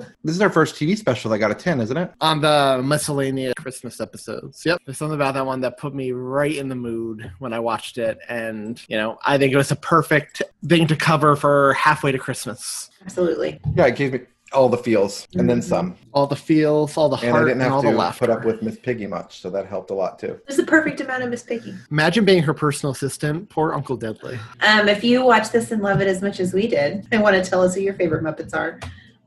10 0.00 0.14
This 0.24 0.36
is 0.36 0.42
our 0.42 0.50
first 0.50 0.74
TV 0.76 0.96
special 0.96 1.30
that 1.30 1.38
got 1.38 1.50
a 1.50 1.54
ten, 1.54 1.80
isn't 1.80 1.96
it? 1.96 2.12
on 2.20 2.40
the 2.40 2.80
miscellaneous 2.84 3.54
Christmas 3.54 4.00
episodes. 4.00 4.64
Yep. 4.64 4.78
There's 4.86 4.98
something 4.98 5.14
about 5.14 5.34
that 5.34 5.46
one 5.46 5.60
that 5.60 5.78
put 5.78 5.94
me 5.94 6.12
right 6.12 6.54
in 6.56 6.68
the 6.68 6.74
mood 6.74 7.30
when 7.38 7.52
I 7.52 7.60
watched 7.60 7.98
it. 7.98 8.18
And, 8.28 8.80
you 8.88 8.96
know, 8.96 9.18
I 9.24 9.38
think 9.38 9.52
it 9.52 9.56
was 9.56 9.70
a 9.70 9.76
perfect 9.76 10.42
thing 10.66 10.86
to 10.88 10.96
cover 10.96 11.36
for 11.36 11.72
halfway 11.74 12.12
to 12.12 12.18
Christmas. 12.18 12.90
Absolutely. 13.04 13.60
Yeah, 13.74 13.86
it 13.86 13.96
gave 13.96 14.12
me 14.12 14.20
all 14.52 14.68
the 14.68 14.76
feels 14.76 15.28
and 15.36 15.48
then 15.48 15.60
Mhm. 15.60 15.64
some. 15.64 15.96
All 16.12 16.26
the 16.26 16.34
feels, 16.34 16.96
all 16.96 17.08
the 17.08 17.16
And 17.18 17.26
I 17.28 17.30
heart, 17.30 17.46
didn't 17.46 17.62
and 17.62 17.72
all 17.72 17.82
have 17.82 17.84
the 17.88 17.92
to 17.92 17.96
laughter. 17.96 18.26
put 18.26 18.30
up 18.36 18.44
with 18.44 18.62
Miss 18.62 18.76
Piggy 18.82 19.06
much, 19.06 19.40
so 19.40 19.48
that 19.48 19.66
helped 19.66 19.92
a 19.92 19.94
lot 19.94 20.18
too. 20.18 20.40
There's 20.48 20.56
the 20.56 20.64
perfect 20.66 21.00
amount 21.00 21.22
of 21.22 21.30
Miss 21.30 21.44
Piggy. 21.44 21.72
Imagine 21.92 22.24
being 22.24 22.42
her 22.42 22.52
personal 22.52 22.92
assistant. 22.92 23.48
Poor 23.48 23.72
Uncle 23.72 23.96
Deadly. 23.96 24.40
Um, 24.66 24.88
if 24.88 25.04
you 25.04 25.24
watch 25.24 25.50
this 25.52 25.70
and 25.70 25.82
love 25.82 26.00
it 26.00 26.08
as 26.08 26.20
much 26.20 26.40
as 26.40 26.52
we 26.52 26.66
did 26.66 27.06
and 27.12 27.22
want 27.22 27.36
to 27.42 27.48
tell 27.48 27.62
us 27.62 27.76
who 27.76 27.80
your 27.80 27.94
favorite 27.94 28.24
Muppets 28.24 28.52
are, 28.52 28.80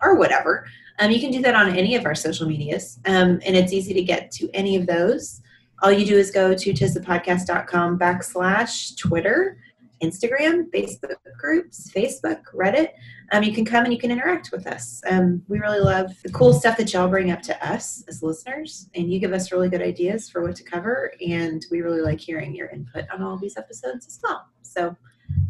or 0.03 0.15
whatever, 0.15 0.65
um, 0.99 1.11
you 1.11 1.19
can 1.19 1.31
do 1.31 1.41
that 1.41 1.55
on 1.55 1.75
any 1.75 1.95
of 1.95 2.05
our 2.05 2.15
social 2.15 2.47
medias. 2.47 2.99
Um, 3.05 3.39
and 3.45 3.55
it's 3.55 3.73
easy 3.73 3.93
to 3.93 4.03
get 4.03 4.31
to 4.31 4.49
any 4.53 4.75
of 4.75 4.85
those. 4.85 5.41
All 5.81 5.91
you 5.91 6.05
do 6.05 6.17
is 6.17 6.31
go 6.31 6.53
to 6.53 6.73
tisthepodcast.com 6.73 7.99
backslash 7.99 8.97
Twitter, 8.97 9.57
Instagram, 10.01 10.69
Facebook 10.69 11.15
groups, 11.37 11.91
Facebook, 11.91 12.41
Reddit. 12.53 12.89
Um, 13.31 13.43
you 13.43 13.53
can 13.53 13.65
come 13.65 13.83
and 13.85 13.93
you 13.93 13.99
can 13.99 14.11
interact 14.11 14.51
with 14.51 14.67
us. 14.67 15.01
Um, 15.09 15.41
we 15.47 15.59
really 15.59 15.79
love 15.79 16.11
the 16.23 16.31
cool 16.31 16.53
stuff 16.53 16.77
that 16.77 16.93
y'all 16.93 17.07
bring 17.07 17.31
up 17.31 17.41
to 17.43 17.67
us 17.67 18.03
as 18.07 18.21
listeners, 18.21 18.89
and 18.95 19.11
you 19.11 19.19
give 19.19 19.33
us 19.33 19.51
really 19.51 19.69
good 19.69 19.81
ideas 19.81 20.29
for 20.29 20.41
what 20.43 20.55
to 20.57 20.63
cover. 20.63 21.13
And 21.25 21.65
we 21.71 21.81
really 21.81 22.01
like 22.01 22.19
hearing 22.19 22.53
your 22.53 22.67
input 22.69 23.05
on 23.11 23.23
all 23.23 23.37
these 23.37 23.57
episodes 23.57 24.07
as 24.07 24.19
well. 24.23 24.45
So 24.61 24.95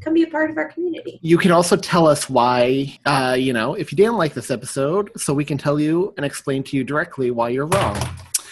come 0.02 0.14
be 0.14 0.24
a 0.24 0.28
part 0.28 0.50
of 0.50 0.58
our 0.58 0.70
community. 0.70 1.20
You 1.22 1.38
can 1.38 1.52
also 1.52 1.76
tell 1.76 2.08
us 2.08 2.30
why, 2.30 2.98
uh, 3.06 3.36
you 3.40 3.54
know, 3.54 3.74
if 3.74 3.92
you 3.92 3.96
didn't 3.96 4.18
like 4.18 4.34
this 4.34 4.52
episode, 4.52 5.12
so 5.18 5.34
we 5.34 5.46
can 5.46 5.58
tell 5.58 5.80
you 5.80 6.14
and 6.18 6.26
explain 6.26 6.64
to 6.64 6.78
you 6.78 6.84
directly 6.84 7.32
why 7.32 7.50
you're 7.50 7.68
wrong. 7.68 7.98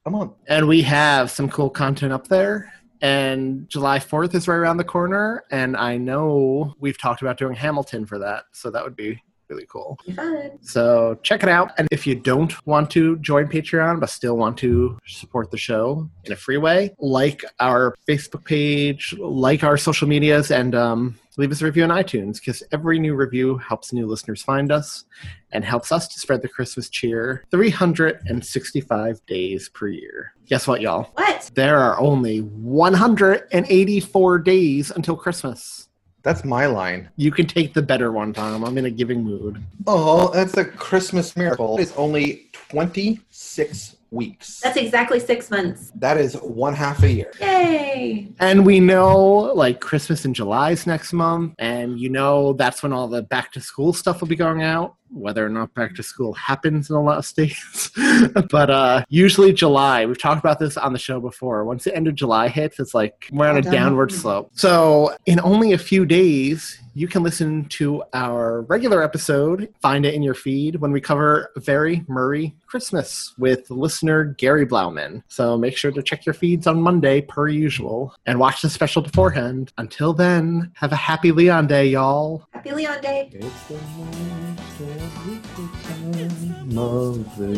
a 0.06 0.12
month. 0.12 0.34
And 0.47 0.68
we 0.68 0.82
have 0.84 1.32
some 1.32 1.49
cool 1.49 1.70
content 1.70 2.14
up 2.14 2.28
there. 2.28 2.72
And 3.01 3.68
July 3.70 3.99
4th 3.99 4.34
is 4.36 4.47
right 4.47 4.56
around 4.56 4.78
the 4.78 4.84
corner. 4.84 5.43
And 5.51 5.76
I 5.76 5.97
know 5.97 6.74
we've 6.80 6.99
talked 6.99 7.22
about 7.22 7.38
doing 7.38 7.56
Hamilton 7.56 8.06
for 8.06 8.20
that. 8.20 8.45
So 8.51 8.72
that 8.72 8.84
would 8.84 8.95
be 8.95 9.22
really 9.50 9.66
cool. 9.68 9.98
Fun. 10.16 10.52
So 10.62 11.20
check 11.24 11.43
it 11.43 11.50
out. 11.50 11.72
And 11.78 11.88
if 11.91 12.08
you 12.08 12.16
don't 12.16 12.54
want 12.66 12.89
to 12.91 13.18
join 13.18 13.48
Patreon 13.48 14.00
but 14.00 14.10
still 14.10 14.38
want 14.38 14.58
to 14.60 14.98
support 15.08 15.52
the 15.52 15.58
show 15.58 16.10
in 16.24 16.32
a 16.32 16.36
free 16.36 16.58
way, 16.58 16.96
like 17.00 17.43
our 17.60 17.96
Facebook 18.08 18.46
page, 18.46 19.14
like 19.18 19.64
our 19.64 19.78
social 19.78 20.08
medias, 20.08 20.52
and 20.52 20.76
um, 20.76 21.18
leave 21.38 21.52
us 21.52 21.62
a 21.62 21.66
review 21.66 21.84
on 21.84 21.89
iTunes 21.89 22.36
because 22.36 22.64
every 22.72 23.00
new 23.00 23.16
review 23.16 23.58
helps 23.58 23.93
new 23.93 24.08
listeners 24.08 24.41
find 24.41 24.72
us 24.72 25.06
and 25.52 25.64
helps 25.64 25.91
us 25.91 26.08
to 26.08 26.20
spread 26.20 26.41
the 26.41 26.48
Christmas 26.48 26.89
cheer 26.89 27.43
365 27.52 29.26
days 29.26 29.70
per 29.70 29.88
year. 29.88 30.34
Guess 30.48 30.68
what, 30.68 30.82
y'all? 30.82 31.12
What? 31.14 31.52
There 31.56 31.78
are 31.78 32.00
only 32.00 32.39
184 32.39 34.39
days 34.39 34.91
until 34.91 35.16
Christmas. 35.16 35.85
That's 36.26 36.44
my 36.44 36.66
line. 36.66 37.08
You 37.18 37.30
can 37.30 37.46
take 37.46 37.76
the 37.76 37.84
better 37.84 38.12
one, 38.12 38.34
Tom. 38.34 38.64
I'm 38.64 38.80
in 38.80 38.86
a 38.86 38.90
giving 38.90 39.24
mood. 39.24 39.62
Oh, 39.86 40.30
that's 40.34 40.58
a 40.58 40.66
Christmas 40.66 41.38
miracle. 41.38 41.78
It's 41.80 41.92
only 41.92 42.50
26 42.52 43.96
weeks. 44.12 44.60
That's 44.62 44.78
exactly 44.78 45.20
six 45.20 45.49
months. 45.51 45.91
That 45.95 46.18
is 46.18 46.36
one 46.36 46.74
half 46.74 47.03
a 47.03 47.12
year. 47.12 47.32
Yay! 47.39 48.30
And 48.39 48.66
we 48.66 48.80
know 48.80 49.18
like 49.53 49.80
Christmas 49.80 50.26
in 50.26 50.34
July 50.34 50.72
is 50.72 50.88
next 50.88 51.14
month, 51.14 51.53
and 51.60 51.99
you 51.99 52.10
know 52.10 52.53
that's 52.53 52.84
when 52.84 52.93
all 52.93 53.08
the 53.08 53.22
back 53.24 53.51
to 53.53 53.62
school 53.62 53.93
stuff 53.93 54.22
will 54.22 54.28
be 54.28 54.36
going 54.36 54.64
out, 54.64 54.95
whether 55.10 55.45
or 55.45 55.49
not 55.49 55.74
back 55.74 55.95
to 55.95 56.03
school 56.03 56.34
happens 56.34 56.89
in 56.89 56.95
a 56.95 57.01
lot 57.01 57.18
of 57.18 57.26
states. 57.36 57.91
but 58.49 58.70
uh 58.70 59.03
usually 59.10 59.53
July, 59.53 60.06
we've 60.06 60.22
talked 60.22 60.39
about 60.39 60.60
this 60.60 60.78
on 60.78 60.93
the 60.93 60.99
show 60.99 61.20
before. 61.20 61.66
Once 61.66 61.84
the 61.84 61.95
end 61.95 62.08
of 62.08 62.16
July 62.16 62.47
hits, 62.47 62.80
it's 62.80 62.93
like 62.93 63.28
we're 63.32 63.47
on 63.47 63.58
a 63.58 63.62
Down. 63.62 63.74
downward 63.74 64.12
slope. 64.12 64.49
So 64.53 65.16
in 65.26 65.39
only 65.41 65.74
a 65.74 65.78
few 65.78 66.06
days, 66.06 66.80
you 66.93 67.08
can 67.08 67.24
listen 67.24 67.66
to 67.66 68.03
our 68.14 68.62
regular 68.62 69.03
episode, 69.03 69.68
find 69.82 70.06
it 70.06 70.14
in 70.14 70.24
your 70.24 70.34
feed, 70.34 70.78
when 70.78 70.91
we 70.93 71.01
cover 71.01 71.51
Very 71.58 72.06
Murray 72.08 72.56
Christmas 72.66 73.34
with 73.38 73.70
listener 73.70 74.24
Gary 74.38 74.66
Blauman. 74.66 75.24
So 75.28 75.57
make 75.57 75.78
sure 75.78 75.91
to 75.91 76.01
check 76.01 76.26
your 76.26 76.34
feeds 76.34 76.68
on 76.68 76.82
Monday, 76.82 77.22
per 77.22 77.47
usual, 77.47 78.13
and 78.26 78.39
watch 78.39 78.61
the 78.61 78.70
special 78.70 79.01
beforehand. 79.01 79.72
Until 79.78 80.13
then, 80.13 80.72
have 80.76 80.91
a 80.91 80.95
happy 80.95 81.32
Leon 81.32 81.68
Day, 81.68 81.88
y'all. 81.88 82.47
Happy 82.51 82.72
Leon 82.72 83.01
Day. 83.01 83.30
It's 83.32 83.63
the 83.68 83.76
most 83.76 84.80
wonderful 84.80 85.68
time 85.84 86.55
of 86.74 87.36
the 87.38 87.49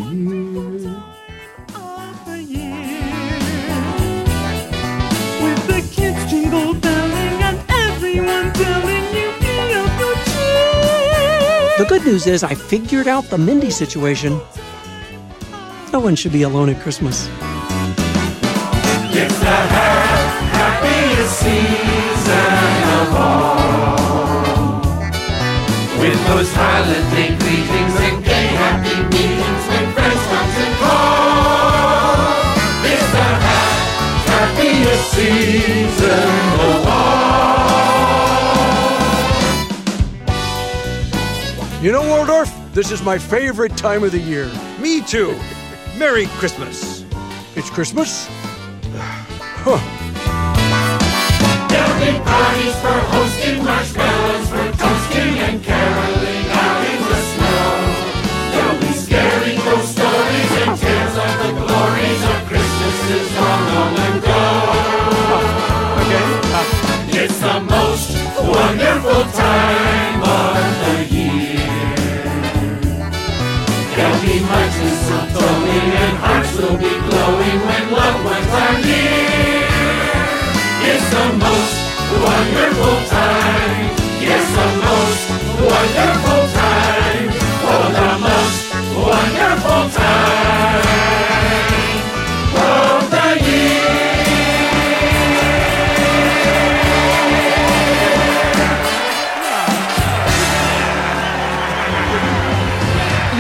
year. 2.44 2.78
With 5.44 5.68
the 5.68 5.82
kids 5.94 6.30
jingle 6.30 6.74
belling 6.74 7.42
and 7.44 7.60
everyone 7.70 8.54
telling 8.54 9.06
you 9.16 9.32
beautiful 9.40 10.14
cheer. 10.26 11.78
The 11.78 11.86
good 11.88 12.04
news 12.06 12.28
is 12.28 12.44
I 12.44 12.54
figured 12.54 13.08
out 13.08 13.26
the 13.26 13.38
Mindy 13.38 13.70
situation. 13.70 14.40
No 15.94 16.00
one 16.00 16.16
should 16.16 16.32
be 16.34 16.44
alone 16.44 16.70
at 16.70 16.82
Christmas. 16.82 17.28
It's 19.20 19.40
the 19.40 19.46
happiest 20.58 21.40
season 21.40 22.84
of 23.00 23.16
all. 23.16 23.98
With 26.00 26.20
those 26.28 26.52
holiday 26.54 27.30
greetings 27.40 27.96
and 28.08 28.24
gay 28.24 28.48
happy 28.62 28.98
meetings 29.16 29.64
when 29.70 29.86
friends 29.94 30.24
come 30.32 30.50
to 30.58 30.66
call. 30.84 32.36
It's 32.86 33.10
the 33.12 33.28
ha- 33.48 33.76
happiest 34.28 35.06
season 35.16 36.30
of 36.68 36.88
all. 41.68 41.82
You 41.82 41.92
know, 41.92 42.02
Waldorf, 42.08 42.52
this 42.74 42.92
is 42.92 43.02
my 43.02 43.18
favorite 43.18 43.76
time 43.78 44.04
of 44.04 44.12
the 44.12 44.20
year. 44.20 44.52
Me 44.80 45.02
too. 45.02 45.36
Merry 45.98 46.28
Christmas. 46.38 47.04
It's 47.56 47.72
Christmas? 47.72 48.28
Huh. 49.66 49.82
There'll 51.70 51.98
be 51.98 52.14
parties 52.22 52.76
for 52.86 52.98
hosting, 53.10 53.66
marshmallows 53.66 54.46
for 54.48 54.78
toasting, 54.78 55.42
and 55.42 55.64
caroling 55.64 56.46
out 56.54 56.86
in 56.86 57.02
the 57.02 57.18
snow. 57.34 57.82
There'll 58.54 58.78
be 58.80 58.94
scary 58.94 59.58
ghost 59.58 59.98
stories 59.98 60.52
and 60.62 60.78
tales 60.78 61.18
of 61.18 61.34
the 61.42 61.52
glories 61.66 62.22
of 62.30 62.38
Christmases 62.46 63.34
long, 63.34 63.64
long 63.74 63.98
ago. 64.14 64.42
Okay. 66.06 67.26
It's 67.26 67.40
the 67.42 67.58
most 67.60 68.14
wonderful 68.38 69.24
time 69.34 70.17
much 74.50 74.74
mistletoeing 74.84 75.92
and 76.04 76.18
hearts 76.24 76.54
will 76.58 76.78
be 76.78 76.94
glowing 77.08 77.60
when 77.68 77.84
loved 77.92 78.22
ones 78.26 78.52
are 78.64 78.78
near. 78.86 79.68
It's 80.90 81.08
the 81.16 81.26
most 81.44 81.76
wonderful 82.24 82.98
time. 83.12 83.88
Yes, 84.24 84.46
the 84.58 84.68
most 84.86 85.24
wonderful 85.72 86.17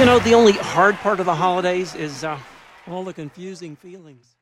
You 0.08 0.14
know, 0.14 0.20
the 0.20 0.36
only 0.36 0.54
hard 0.54 0.96
part 0.96 1.20
of 1.20 1.26
the 1.26 1.36
holidays 1.36 1.94
is 1.94 2.24
uh, 2.24 2.40
all 2.88 3.04
the 3.04 3.12
confusing 3.12 3.76
feelings. 3.76 4.37